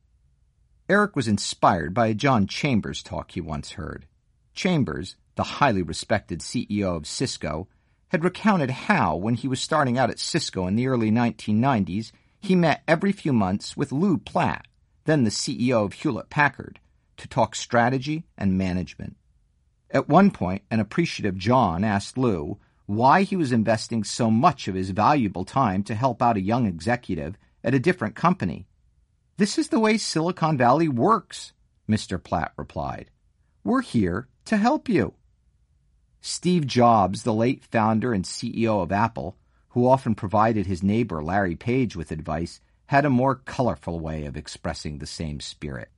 Eric 0.89 1.17
was 1.17 1.29
inspired 1.29 1.93
by 1.93 2.07
a 2.07 2.15
John 2.15 2.47
Chambers 2.47 3.03
talk 3.03 3.33
he 3.33 3.41
once 3.41 3.73
heard. 3.73 4.07
Chambers, 4.55 5.17
the 5.35 5.43
highly 5.43 5.83
respected 5.83 6.41
CEO 6.41 6.97
of 6.97 7.07
Cisco, 7.07 7.69
had 8.09 8.25
recounted 8.25 8.71
how, 8.71 9.17
when 9.17 9.35
he 9.35 9.49
was 9.49 9.61
starting 9.61 9.99
out 9.99 10.11
at 10.11 10.19
Cisco 10.19 10.67
in 10.67 10.77
the 10.77 10.87
early 10.87 11.11
1990s, 11.11 12.13
he 12.41 12.55
met 12.55 12.83
every 12.89 13.13
few 13.13 13.33
months 13.33 13.77
with 13.77 13.93
Lew 13.93 14.19
Platt, 14.19 14.67
then 15.05 15.25
the 15.25 15.31
CEO 15.31 15.85
of 15.85 15.93
Hewlett 15.93 16.31
Packard, 16.31 16.81
to 17.17 17.29
talk 17.29 17.55
strategy 17.55 18.25
and 18.37 18.57
management. 18.57 19.17
At 19.91 20.09
one 20.09 20.31
point, 20.31 20.63
an 20.71 20.81
appreciative 20.81 21.37
John 21.37 21.85
asked 21.85 22.17
Lew 22.17 22.59
why 22.87 23.23
he 23.23 23.37
was 23.37 23.53
investing 23.53 24.05
so 24.05 24.31
much 24.31 24.69
of 24.69 24.75
his 24.75 24.91
valuable 24.91 25.45
time 25.45 25.83
to 25.85 25.95
help 25.95 26.23
out 26.23 26.37
a 26.37 26.43
young 26.43 26.67
executive 26.67 27.37
at 27.63 27.75
a 27.75 27.79
different 27.79 28.15
company. 28.15 28.67
This 29.37 29.59
is 29.59 29.69
the 29.69 29.79
way 29.79 29.99
Silicon 29.99 30.57
Valley 30.57 30.89
works, 30.89 31.53
Mr. 31.89 32.23
Platt 32.23 32.53
replied. 32.57 33.11
We're 33.63 33.83
here 33.83 34.29
to 34.47 34.57
help 34.57 34.89
you. 34.89 35.15
Steve 36.21 36.67
Jobs, 36.67 37.23
the 37.23 37.33
late 37.33 37.65
founder 37.65 38.13
and 38.13 38.25
CEO 38.25 38.83
of 38.83 38.93
Apple, 38.93 39.37
who 39.71 39.87
often 39.87 40.15
provided 40.15 40.67
his 40.67 40.83
neighbor 40.83 41.23
Larry 41.23 41.57
Page 41.57 41.95
with 41.95 42.11
advice, 42.11 42.61
had 42.87 43.05
a 43.05 43.11
more 43.11 43.35
colorful 43.35 44.01
way 44.01 44.25
of 44.25 44.37
expressing 44.37 44.99
the 44.99 45.07
same 45.07 45.41
spirit. 45.41 45.91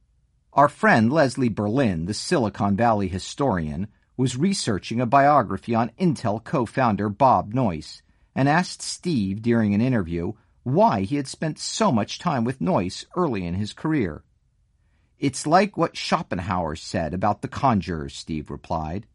Our 0.53 0.69
friend 0.69 1.13
Leslie 1.13 1.49
Berlin, 1.49 2.07
the 2.07 2.15
Silicon 2.15 2.77
Valley 2.77 3.09
historian, 3.09 3.89
was 4.17 4.37
researching 4.37 5.01
a 5.01 5.07
biography 5.07 5.75
on 5.75 5.93
Intel 5.99 6.43
co-founder 6.43 7.09
Bob 7.09 7.55
Noyce 7.55 8.03
and 8.35 8.49
asked 8.49 8.83
Steve 8.83 9.41
during 9.41 9.73
an 9.73 9.81
interview 9.81 10.33
why 10.63 11.03
he 11.03 11.17
had 11.17 11.29
spent 11.29 11.59
so 11.59 11.91
much 11.91 12.19
time 12.19 12.45
with 12.45 12.61
Noyce 12.61 13.07
early 13.17 13.47
in 13.47 13.55
his 13.55 13.73
career. 13.73 14.23
It's 15.19 15.47
like 15.47 15.77
what 15.77 15.97
Schopenhauer 15.97 16.77
said 16.77 17.15
about 17.15 17.43
the 17.43 17.49
conjurers, 17.49 18.15
Steve 18.15 18.51
replied. 18.51 19.07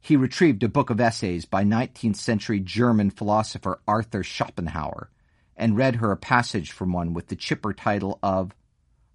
He 0.00 0.16
retrieved 0.16 0.62
a 0.62 0.68
book 0.68 0.90
of 0.90 1.00
essays 1.00 1.44
by 1.44 1.64
19th 1.64 2.16
century 2.16 2.60
German 2.60 3.10
philosopher 3.10 3.80
Arthur 3.86 4.22
Schopenhauer 4.22 5.10
and 5.56 5.76
read 5.76 5.96
her 5.96 6.12
a 6.12 6.16
passage 6.16 6.70
from 6.70 6.92
one 6.92 7.12
with 7.12 7.26
the 7.28 7.36
chipper 7.36 7.72
title 7.72 8.18
of 8.22 8.54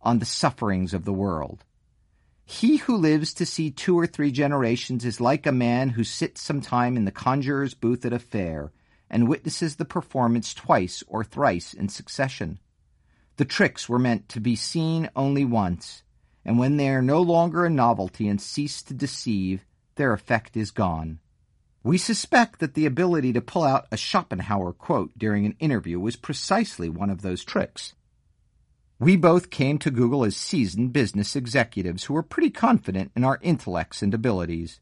On 0.02 0.20
the 0.20 0.26
Sufferings 0.26 0.94
of 0.94 1.06
the 1.06 1.14
World. 1.14 1.64
He 2.46 2.78
who 2.78 2.98
lives 2.98 3.34
to 3.36 3.46
see 3.46 3.72
two 3.72 3.98
or 3.98 4.06
three 4.06 4.32
generations 4.32 5.06
is 5.06 5.22
like 5.22 5.46
a 5.46 5.52
man 5.52 5.90
who 5.90 6.04
sits 6.04 6.42
some 6.42 6.60
time 6.60 6.98
in 6.98 7.06
the 7.06 7.12
conjurer's 7.12 7.74
booth 7.74 8.06
at 8.06 8.14
a 8.14 8.20
fair 8.20 8.72
and 9.10 9.30
witnesses 9.30 9.78
the 9.78 9.86
performance 9.86 10.54
twice 10.54 11.04
or 11.08 11.24
thrice 11.24 11.74
in 11.74 11.88
succession. 11.88 12.60
The 13.38 13.46
tricks 13.46 13.88
were 13.88 14.00
meant 14.00 14.28
to 14.30 14.42
be 14.42 14.56
seen 14.56 15.10
only 15.16 15.46
once, 15.46 16.04
and 16.44 16.60
when 16.60 16.78
they 16.78 16.90
are 16.90 17.02
no 17.02 17.22
longer 17.22 17.66
a 17.66 17.70
novelty 17.70 18.28
and 18.28 18.42
cease 18.42 18.82
to 18.84 18.94
deceive, 18.94 19.66
their 19.96 20.14
effect 20.14 20.56
is 20.58 20.72
gone. 20.72 21.20
We 21.84 21.98
suspect 21.98 22.60
that 22.60 22.76
the 22.76 22.86
ability 22.86 23.34
to 23.34 23.42
pull 23.42 23.64
out 23.64 23.88
a 23.92 23.98
Schopenhauer 23.98 24.72
quote 24.74 25.12
during 25.18 25.46
an 25.46 25.56
interview 25.60 26.00
was 26.00 26.16
precisely 26.16 26.88
one 26.88 27.10
of 27.10 27.22
those 27.22 27.44
tricks. 27.44 27.94
We 29.00 29.18
both 29.18 29.50
came 29.50 29.80
to 29.80 29.92
Google 29.92 30.24
as 30.24 30.38
seasoned 30.38 30.94
business 30.94 31.36
executives 31.36 32.06
who 32.06 32.14
were 32.14 32.24
pretty 32.24 32.50
confident 32.50 33.12
in 33.18 33.26
our 33.26 33.38
intellects 33.42 34.02
and 34.02 34.14
abilities. 34.14 34.80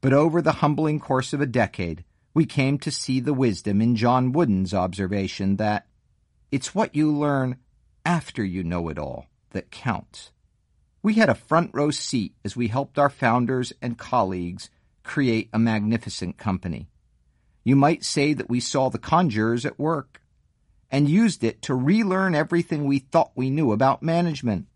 But 0.00 0.12
over 0.12 0.42
the 0.42 0.52
humbling 0.54 0.98
course 0.98 1.32
of 1.32 1.40
a 1.40 1.46
decade, 1.46 2.04
we 2.34 2.46
came 2.46 2.78
to 2.78 2.90
see 2.90 3.20
the 3.20 3.32
wisdom 3.32 3.80
in 3.80 3.94
John 3.94 4.32
Wooden's 4.32 4.74
observation 4.74 5.56
that 5.56 5.86
it's 6.50 6.74
what 6.74 6.96
you 6.96 7.12
learn 7.12 7.58
after 8.04 8.44
you 8.44 8.64
know 8.64 8.88
it 8.88 8.98
all 8.98 9.26
that 9.50 9.70
counts. 9.70 10.32
We 11.04 11.14
had 11.14 11.28
a 11.28 11.34
front 11.34 11.72
row 11.74 11.90
seat 11.90 12.32
as 12.46 12.56
we 12.56 12.68
helped 12.68 12.98
our 12.98 13.10
founders 13.10 13.74
and 13.82 13.98
colleagues 13.98 14.70
create 15.02 15.50
a 15.52 15.58
magnificent 15.58 16.38
company. 16.38 16.88
You 17.62 17.76
might 17.76 18.02
say 18.02 18.32
that 18.32 18.48
we 18.48 18.58
saw 18.58 18.88
the 18.88 18.98
conjurers 18.98 19.66
at 19.66 19.78
work 19.78 20.22
and 20.90 21.06
used 21.06 21.44
it 21.44 21.60
to 21.60 21.74
relearn 21.74 22.34
everything 22.34 22.84
we 22.84 23.00
thought 23.00 23.32
we 23.34 23.50
knew 23.50 23.70
about 23.70 24.02
management. 24.02 24.66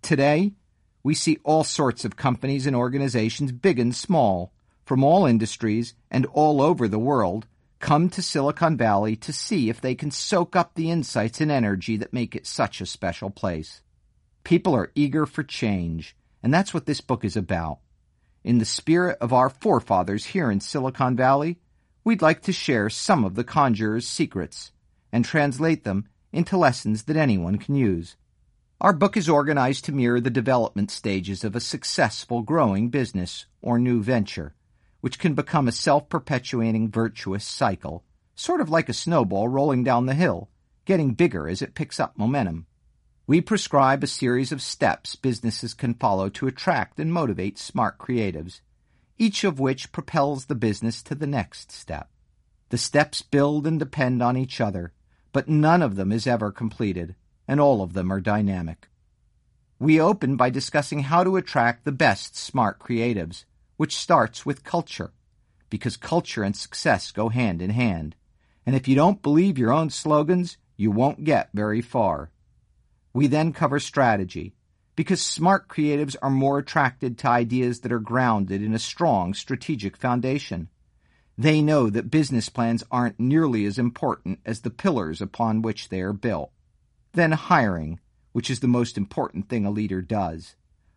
Today, 0.00 0.54
we 1.02 1.12
see 1.12 1.40
all 1.44 1.62
sorts 1.62 2.06
of 2.06 2.16
companies 2.16 2.66
and 2.66 2.74
organizations, 2.74 3.52
big 3.52 3.78
and 3.78 3.94
small, 3.94 4.54
from 4.86 5.04
all 5.04 5.26
industries 5.26 5.92
and 6.10 6.24
all 6.32 6.62
over 6.62 6.88
the 6.88 6.98
world, 6.98 7.46
come 7.80 8.08
to 8.08 8.22
Silicon 8.22 8.78
Valley 8.78 9.14
to 9.16 9.30
see 9.30 9.68
if 9.68 9.82
they 9.82 9.94
can 9.94 10.10
soak 10.10 10.56
up 10.56 10.74
the 10.74 10.90
insights 10.90 11.42
and 11.42 11.50
energy 11.50 11.98
that 11.98 12.14
make 12.14 12.34
it 12.34 12.46
such 12.46 12.80
a 12.80 12.86
special 12.86 13.28
place. 13.28 13.82
People 14.46 14.76
are 14.76 14.92
eager 14.94 15.26
for 15.26 15.42
change, 15.42 16.14
and 16.40 16.54
that's 16.54 16.72
what 16.72 16.86
this 16.86 17.00
book 17.00 17.24
is 17.24 17.36
about. 17.36 17.80
In 18.44 18.58
the 18.58 18.64
spirit 18.64 19.18
of 19.20 19.32
our 19.32 19.50
forefathers 19.50 20.26
here 20.26 20.52
in 20.52 20.60
Silicon 20.60 21.16
Valley, 21.16 21.58
we'd 22.04 22.22
like 22.22 22.42
to 22.42 22.52
share 22.52 22.88
some 22.88 23.24
of 23.24 23.34
the 23.34 23.42
conjurer's 23.42 24.06
secrets 24.06 24.70
and 25.10 25.24
translate 25.24 25.82
them 25.82 26.06
into 26.32 26.56
lessons 26.56 27.02
that 27.02 27.16
anyone 27.16 27.58
can 27.58 27.74
use. 27.74 28.14
Our 28.80 28.92
book 28.92 29.16
is 29.16 29.28
organized 29.28 29.84
to 29.86 29.92
mirror 29.92 30.20
the 30.20 30.30
development 30.30 30.92
stages 30.92 31.42
of 31.42 31.56
a 31.56 31.60
successful 31.60 32.42
growing 32.42 32.88
business 32.88 33.46
or 33.62 33.80
new 33.80 34.00
venture, 34.00 34.54
which 35.00 35.18
can 35.18 35.34
become 35.34 35.66
a 35.66 35.72
self-perpetuating 35.72 36.92
virtuous 36.92 37.44
cycle, 37.44 38.04
sort 38.36 38.60
of 38.60 38.70
like 38.70 38.88
a 38.88 38.92
snowball 38.92 39.48
rolling 39.48 39.82
down 39.82 40.06
the 40.06 40.14
hill, 40.14 40.50
getting 40.84 41.14
bigger 41.14 41.48
as 41.48 41.62
it 41.62 41.74
picks 41.74 41.98
up 41.98 42.16
momentum. 42.16 42.66
We 43.28 43.40
prescribe 43.40 44.04
a 44.04 44.06
series 44.06 44.52
of 44.52 44.62
steps 44.62 45.16
businesses 45.16 45.74
can 45.74 45.94
follow 45.94 46.28
to 46.28 46.46
attract 46.46 47.00
and 47.00 47.12
motivate 47.12 47.58
smart 47.58 47.98
creatives, 47.98 48.60
each 49.18 49.42
of 49.42 49.58
which 49.58 49.90
propels 49.90 50.44
the 50.44 50.54
business 50.54 51.02
to 51.02 51.16
the 51.16 51.26
next 51.26 51.72
step. 51.72 52.08
The 52.68 52.78
steps 52.78 53.22
build 53.22 53.66
and 53.66 53.80
depend 53.80 54.22
on 54.22 54.36
each 54.36 54.60
other, 54.60 54.92
but 55.32 55.48
none 55.48 55.82
of 55.82 55.96
them 55.96 56.12
is 56.12 56.28
ever 56.28 56.52
completed, 56.52 57.16
and 57.48 57.60
all 57.60 57.82
of 57.82 57.94
them 57.94 58.12
are 58.12 58.20
dynamic. 58.20 58.88
We 59.80 60.00
open 60.00 60.36
by 60.36 60.50
discussing 60.50 61.00
how 61.00 61.24
to 61.24 61.36
attract 61.36 61.84
the 61.84 61.90
best 61.90 62.36
smart 62.36 62.78
creatives, 62.78 63.44
which 63.76 63.96
starts 63.96 64.46
with 64.46 64.62
culture, 64.62 65.12
because 65.68 65.96
culture 65.96 66.44
and 66.44 66.54
success 66.54 67.10
go 67.10 67.30
hand 67.30 67.60
in 67.60 67.70
hand. 67.70 68.14
And 68.64 68.76
if 68.76 68.86
you 68.86 68.94
don't 68.94 69.20
believe 69.20 69.58
your 69.58 69.72
own 69.72 69.90
slogans, 69.90 70.58
you 70.76 70.92
won't 70.92 71.24
get 71.24 71.50
very 71.52 71.80
far. 71.82 72.30
We 73.16 73.28
then 73.28 73.54
cover 73.54 73.80
strategy, 73.80 74.52
because 74.94 75.22
smart 75.22 75.68
creatives 75.68 76.16
are 76.20 76.28
more 76.28 76.58
attracted 76.58 77.16
to 77.16 77.30
ideas 77.30 77.80
that 77.80 77.90
are 77.90 77.98
grounded 77.98 78.60
in 78.60 78.74
a 78.74 78.78
strong 78.78 79.32
strategic 79.32 79.96
foundation. 79.96 80.68
They 81.38 81.62
know 81.62 81.88
that 81.88 82.10
business 82.10 82.50
plans 82.50 82.84
aren't 82.90 83.18
nearly 83.18 83.64
as 83.64 83.78
important 83.78 84.40
as 84.44 84.60
the 84.60 84.68
pillars 84.68 85.22
upon 85.22 85.62
which 85.62 85.88
they 85.88 86.02
are 86.02 86.12
built. 86.12 86.50
Then 87.14 87.32
hiring, 87.32 88.00
which 88.32 88.50
is 88.50 88.60
the 88.60 88.68
most 88.68 88.98
important 88.98 89.48
thing 89.48 89.64
a 89.64 89.70
leader 89.70 90.02
does. 90.02 90.54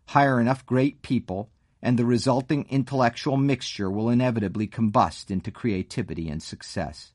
Hire 0.10 0.42
enough 0.42 0.66
great 0.66 1.02
people 1.02 1.50
and 1.82 1.98
the 1.98 2.04
resulting 2.04 2.66
intellectual 2.70 3.38
mixture 3.38 3.90
will 3.90 4.10
inevitably 4.10 4.68
combust 4.68 5.32
into 5.32 5.52
creativity 5.52 6.28
and 6.28 6.44
success. 6.44 7.14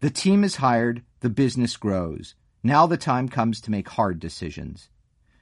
The 0.00 0.10
team 0.10 0.42
is 0.42 0.56
hired, 0.56 1.04
the 1.20 1.30
business 1.30 1.76
grows. 1.76 2.34
Now 2.64 2.86
the 2.86 2.96
time 2.96 3.28
comes 3.28 3.60
to 3.62 3.72
make 3.72 3.88
hard 3.88 4.20
decisions. 4.20 4.88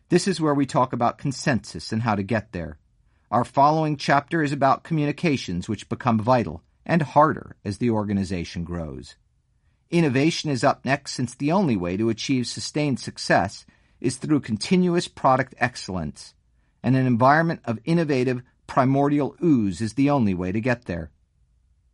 This 0.09 0.27
is 0.27 0.41
where 0.41 0.55
we 0.55 0.65
talk 0.65 0.95
about 0.95 1.19
consensus 1.19 1.93
and 1.93 2.01
how 2.01 2.15
to 2.15 2.23
get 2.23 2.53
there. 2.53 2.79
Our 3.31 3.45
following 3.45 3.99
chapter 3.99 4.43
is 4.43 4.53
about 4.53 4.85
communications, 4.85 5.69
which 5.69 5.91
become 5.91 6.19
vital 6.19 6.63
and 6.87 7.03
harder 7.03 7.57
as 7.63 7.77
the 7.77 7.91
organization 7.91 8.65
grows. 8.65 9.17
Innovation 9.91 10.51
is 10.51 10.65
up 10.65 10.85
next 10.87 11.13
since 11.13 11.35
the 11.35 11.53
only 11.53 11.77
way 11.77 11.99
to 11.99 12.09
achieve 12.09 12.47
sustained 12.47 12.99
success 12.99 13.67
is 14.01 14.17
through 14.17 14.41
continuous 14.41 15.07
product 15.07 15.55
excellence, 15.59 16.35
and 16.83 16.97
an 16.97 17.07
environment 17.07 17.61
of 17.67 17.79
innovative, 17.85 18.43
primordial 18.67 19.37
ooze 19.45 19.83
is 19.83 19.93
the 19.93 20.09
only 20.09 20.33
way 20.33 20.53
to 20.53 20.61
get 20.61 20.87
there. 20.87 21.11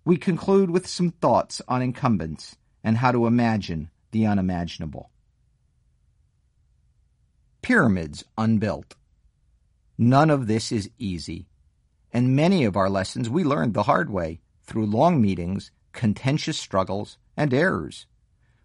We 0.04 0.18
conclude 0.18 0.70
with 0.70 0.86
some 0.86 1.10
thoughts 1.10 1.60
on 1.66 1.82
incumbents 1.82 2.56
and 2.84 2.98
how 2.98 3.10
to 3.10 3.26
imagine 3.26 3.90
the 4.12 4.26
unimaginable. 4.26 5.10
Pyramids 7.66 8.24
unbuilt. 8.38 8.94
None 9.98 10.30
of 10.30 10.46
this 10.46 10.70
is 10.70 10.88
easy, 10.98 11.48
and 12.12 12.36
many 12.36 12.62
of 12.62 12.76
our 12.76 12.88
lessons 12.88 13.28
we 13.28 13.42
learned 13.42 13.74
the 13.74 13.82
hard 13.82 14.08
way 14.08 14.38
through 14.62 14.86
long 14.86 15.20
meetings, 15.20 15.72
contentious 15.92 16.56
struggles, 16.56 17.18
and 17.36 17.52
errors. 17.52 18.06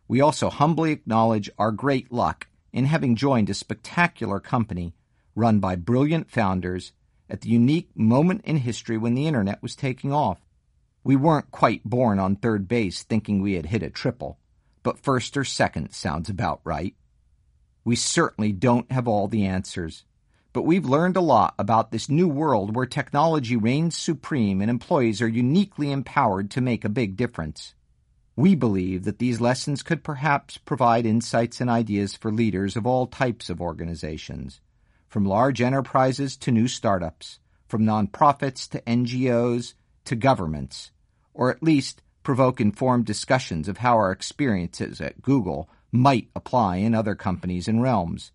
We 0.08 0.22
also 0.22 0.52
humbly 0.52 0.92
acknowledge 0.92 1.50
our 1.58 1.72
great 1.72 2.12
luck 2.12 2.46
in 2.72 2.86
having 2.86 3.16
joined 3.16 3.50
a 3.50 3.56
spectacular 3.56 4.40
company 4.40 4.94
run 5.34 5.60
by 5.60 5.78
brilliant 5.78 6.30
founders 6.30 6.92
at 7.28 7.42
the 7.42 7.50
unique 7.50 7.90
moment 7.96 8.42
in 8.46 8.58
history 8.58 9.00
when 9.00 9.16
the 9.16 9.26
internet 9.26 9.64
was 9.64 9.76
taking 9.76 10.14
off. 10.14 10.46
We 11.04 11.16
weren't 11.16 11.50
quite 11.50 11.84
born 11.84 12.20
on 12.20 12.36
third 12.36 12.68
base 12.68 13.02
thinking 13.02 13.42
we 13.42 13.54
had 13.54 13.66
hit 13.66 13.82
a 13.82 13.90
triple, 13.90 14.38
but 14.84 15.00
first 15.00 15.36
or 15.36 15.44
second 15.44 15.92
sounds 15.92 16.30
about 16.30 16.62
right. 16.64 16.94
We 17.84 17.96
certainly 17.96 18.52
don't 18.52 18.92
have 18.92 19.08
all 19.08 19.28
the 19.28 19.46
answers, 19.46 20.06
but 20.54 20.64
we've 20.64 20.86
learned 20.86 21.18
a 21.18 21.22
lot 21.22 21.56
about 21.58 21.92
this 21.92 22.10
new 22.10 22.28
world 22.28 22.76
where 22.76 22.86
technology 22.86 23.56
reigns 23.56 23.98
supreme 23.98 24.62
and 24.62 24.70
employees 24.70 25.22
are 25.22 25.28
uniquely 25.28 25.92
empowered 25.92 26.52
to 26.52 26.62
make 26.62 26.86
a 26.86 26.90
big 26.90 27.16
difference. 27.16 27.74
We 28.36 28.56
believe 28.56 29.04
that 29.06 29.20
these 29.20 29.42
lessons 29.42 29.84
could 29.84 30.04
perhaps 30.04 30.58
provide 30.58 31.06
insights 31.06 31.60
and 31.60 31.70
ideas 31.70 32.16
for 32.16 32.32
leaders 32.32 32.76
of 32.76 32.86
all 32.86 33.08
types 33.08 33.50
of 33.50 33.62
organizations, 33.62 34.62
from 35.08 35.26
large 35.26 35.62
enterprises 35.62 36.38
to 36.38 36.52
new 36.52 36.68
startups, 36.68 37.40
from 37.68 37.84
nonprofits 37.84 38.70
to 38.70 38.82
NGOs 38.82 39.74
to 40.06 40.16
governments, 40.16 40.92
or 41.34 41.50
at 41.50 41.64
least 41.64 42.02
provoke 42.24 42.62
informed 42.62 43.06
discussions 43.06 43.68
of 43.68 43.78
how 43.78 43.96
our 43.96 44.12
experiences 44.12 45.02
at 45.02 45.22
Google 45.22 45.70
might 45.92 46.30
apply 46.36 46.78
in 46.78 46.96
other 46.96 47.16
companies 47.16 47.68
and 47.68 47.82
realms. 47.82 48.32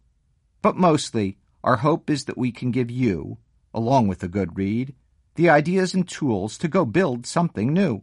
But 0.62 0.76
mostly, 0.76 1.38
our 1.64 1.76
hope 1.76 2.10
is 2.10 2.24
that 2.26 2.38
we 2.38 2.52
can 2.52 2.70
give 2.70 2.90
you, 2.90 3.38
along 3.72 4.08
with 4.08 4.22
a 4.22 4.28
good 4.28 4.56
read, 4.56 4.94
the 5.36 5.50
ideas 5.50 5.94
and 5.94 6.08
tools 6.08 6.58
to 6.58 6.68
go 6.68 6.84
build 6.84 7.26
something 7.26 7.72
new. 7.72 8.02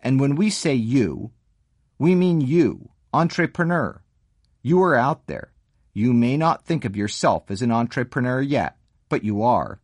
And 0.00 0.20
when 0.20 0.36
we 0.36 0.50
say 0.50 0.74
you, 0.74 1.32
we 1.98 2.14
mean 2.14 2.40
you, 2.40 2.90
entrepreneur. 3.12 4.02
You 4.62 4.82
are 4.82 4.94
out 4.94 5.26
there. 5.26 5.52
You 5.92 6.12
may 6.12 6.36
not 6.36 6.64
think 6.64 6.84
of 6.84 6.96
yourself 6.96 7.50
as 7.50 7.62
an 7.62 7.72
entrepreneur 7.72 8.42
yet, 8.42 8.76
but 9.08 9.24
you 9.24 9.42
are. 9.42 9.80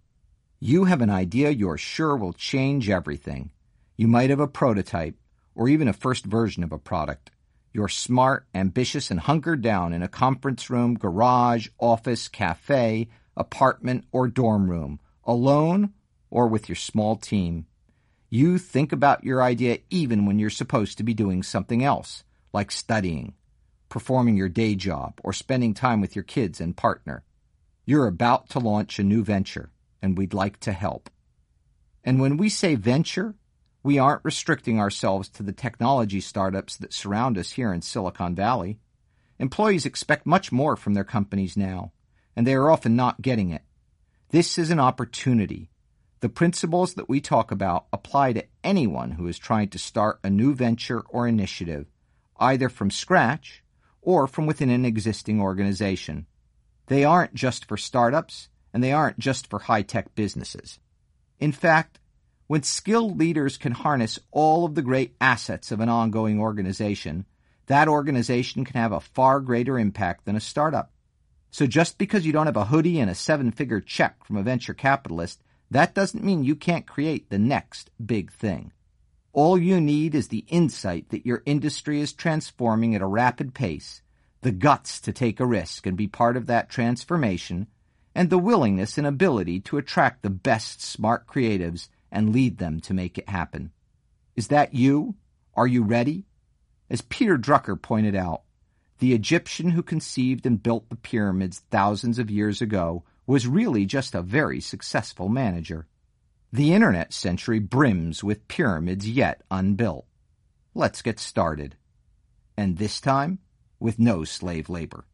You 0.60 0.84
have 0.84 1.00
an 1.00 1.10
idea 1.10 1.50
you're 1.50 1.78
sure 1.78 2.16
will 2.16 2.32
change 2.32 2.90
everything. 2.90 3.50
You 3.96 4.08
might 4.08 4.30
have 4.30 4.40
a 4.40 4.46
prototype, 4.46 5.16
or 5.54 5.68
even 5.68 5.88
a 5.88 5.92
first 5.92 6.24
version 6.24 6.62
of 6.62 6.72
a 6.72 6.78
product. 6.78 7.30
You're 7.72 7.88
smart, 7.88 8.46
ambitious, 8.54 9.10
and 9.10 9.20
hunkered 9.20 9.62
down 9.62 9.92
in 9.92 10.02
a 10.02 10.08
conference 10.08 10.68
room, 10.68 10.94
garage, 10.94 11.68
office, 11.78 12.28
cafe, 12.28 13.08
apartment, 13.36 14.04
or 14.12 14.28
dorm 14.28 14.70
room, 14.70 15.00
alone 15.24 15.92
or 16.30 16.48
with 16.48 16.68
your 16.68 16.76
small 16.76 17.16
team. 17.16 17.66
You 18.30 18.56
think 18.56 18.92
about 18.92 19.24
your 19.24 19.42
idea 19.42 19.78
even 19.90 20.24
when 20.24 20.38
you're 20.38 20.50
supposed 20.50 20.96
to 20.98 21.04
be 21.04 21.12
doing 21.12 21.42
something 21.42 21.84
else, 21.84 22.24
like 22.52 22.70
studying, 22.70 23.34
performing 23.90 24.36
your 24.36 24.48
day 24.48 24.74
job, 24.74 25.20
or 25.22 25.34
spending 25.34 25.74
time 25.74 26.00
with 26.00 26.16
your 26.16 26.22
kids 26.22 26.60
and 26.60 26.76
partner. 26.76 27.24
You're 27.84 28.06
about 28.06 28.48
to 28.50 28.58
launch 28.58 28.98
a 28.98 29.04
new 29.04 29.22
venture 29.22 29.70
and 30.00 30.16
we'd 30.16 30.32
like 30.34 30.58
to 30.60 30.72
help. 30.72 31.10
And 32.04 32.20
when 32.20 32.36
we 32.36 32.48
say 32.48 32.74
venture, 32.74 33.34
we 33.82 33.98
aren't 33.98 34.24
restricting 34.24 34.78
ourselves 34.78 35.28
to 35.30 35.42
the 35.42 35.52
technology 35.52 36.20
startups 36.20 36.76
that 36.76 36.92
surround 36.92 37.36
us 37.36 37.52
here 37.52 37.72
in 37.72 37.82
Silicon 37.82 38.34
Valley. 38.34 38.78
Employees 39.38 39.86
expect 39.86 40.24
much 40.24 40.52
more 40.52 40.76
from 40.76 40.94
their 40.94 41.04
companies 41.04 41.56
now, 41.56 41.92
and 42.36 42.46
they 42.46 42.54
are 42.54 42.70
often 42.70 42.94
not 42.94 43.22
getting 43.22 43.50
it. 43.50 43.62
This 44.30 44.56
is 44.56 44.70
an 44.70 44.78
opportunity. 44.78 45.68
The 46.20 46.28
principles 46.28 46.94
that 46.94 47.08
we 47.08 47.20
talk 47.20 47.50
about 47.50 47.86
apply 47.92 48.34
to 48.34 48.46
anyone 48.62 49.12
who 49.12 49.26
is 49.26 49.38
trying 49.38 49.68
to 49.70 49.78
start 49.78 50.20
a 50.22 50.30
new 50.30 50.54
venture 50.54 51.00
or 51.08 51.26
initiative, 51.26 51.86
either 52.38 52.68
from 52.68 52.90
scratch 52.90 53.64
or 54.00 54.28
from 54.28 54.46
within 54.46 54.70
an 54.70 54.84
existing 54.84 55.40
organization. 55.40 56.26
They 56.86 57.04
aren't 57.04 57.34
just 57.34 57.66
for 57.66 57.76
startups, 57.76 58.48
and 58.72 58.82
they 58.82 58.92
aren't 58.92 59.18
just 59.18 59.50
for 59.50 59.58
high 59.58 59.82
tech 59.82 60.14
businesses. 60.14 60.78
In 61.40 61.50
fact, 61.50 61.98
when 62.46 62.62
skilled 62.62 63.18
leaders 63.18 63.56
can 63.56 63.72
harness 63.72 64.18
all 64.30 64.64
of 64.64 64.74
the 64.74 64.82
great 64.82 65.14
assets 65.20 65.72
of 65.72 65.80
an 65.80 65.88
ongoing 65.88 66.40
organization, 66.40 67.24
that 67.66 67.88
organization 67.88 68.64
can 68.64 68.80
have 68.80 68.92
a 68.92 69.00
far 69.00 69.40
greater 69.40 69.78
impact 69.78 70.24
than 70.24 70.36
a 70.36 70.40
startup. 70.40 70.92
So 71.50 71.66
just 71.66 71.98
because 71.98 72.26
you 72.26 72.32
don't 72.32 72.46
have 72.46 72.56
a 72.56 72.66
hoodie 72.66 72.98
and 72.98 73.10
a 73.10 73.14
seven 73.14 73.50
figure 73.50 73.80
check 73.80 74.24
from 74.24 74.36
a 74.36 74.42
venture 74.42 74.74
capitalist, 74.74 75.42
that 75.70 75.94
doesn't 75.94 76.24
mean 76.24 76.44
you 76.44 76.56
can't 76.56 76.86
create 76.86 77.30
the 77.30 77.38
next 77.38 77.90
big 78.04 78.32
thing. 78.32 78.72
All 79.32 79.56
you 79.56 79.80
need 79.80 80.14
is 80.14 80.28
the 80.28 80.44
insight 80.48 81.08
that 81.08 81.24
your 81.24 81.42
industry 81.46 82.00
is 82.00 82.12
transforming 82.12 82.94
at 82.94 83.00
a 83.00 83.06
rapid 83.06 83.54
pace, 83.54 84.02
the 84.42 84.52
guts 84.52 85.00
to 85.00 85.12
take 85.12 85.40
a 85.40 85.46
risk 85.46 85.86
and 85.86 85.96
be 85.96 86.08
part 86.08 86.36
of 86.36 86.46
that 86.46 86.68
transformation, 86.68 87.68
and 88.14 88.28
the 88.28 88.38
willingness 88.38 88.98
and 88.98 89.06
ability 89.06 89.60
to 89.60 89.78
attract 89.78 90.22
the 90.22 90.30
best 90.30 90.82
smart 90.82 91.26
creatives 91.26 91.88
and 92.12 92.32
lead 92.32 92.58
them 92.58 92.78
to 92.80 92.94
make 92.94 93.18
it 93.18 93.28
happen. 93.28 93.72
Is 94.36 94.48
that 94.48 94.74
you? 94.74 95.16
Are 95.54 95.66
you 95.66 95.82
ready? 95.82 96.26
As 96.88 97.00
Peter 97.00 97.36
Drucker 97.36 97.80
pointed 97.80 98.14
out, 98.14 98.42
the 98.98 99.14
Egyptian 99.14 99.70
who 99.70 99.82
conceived 99.82 100.46
and 100.46 100.62
built 100.62 100.88
the 100.88 100.96
pyramids 100.96 101.62
thousands 101.70 102.18
of 102.18 102.30
years 102.30 102.62
ago 102.62 103.02
was 103.26 103.48
really 103.48 103.84
just 103.84 104.14
a 104.14 104.22
very 104.22 104.60
successful 104.60 105.28
manager. 105.28 105.86
The 106.52 106.72
internet 106.72 107.12
century 107.12 107.58
brims 107.58 108.22
with 108.22 108.46
pyramids 108.46 109.08
yet 109.08 109.42
unbuilt. 109.50 110.06
Let's 110.74 111.02
get 111.02 111.18
started. 111.18 111.76
And 112.56 112.78
this 112.78 113.00
time, 113.00 113.38
with 113.80 113.98
no 113.98 114.24
slave 114.24 114.68
labor. 114.68 115.06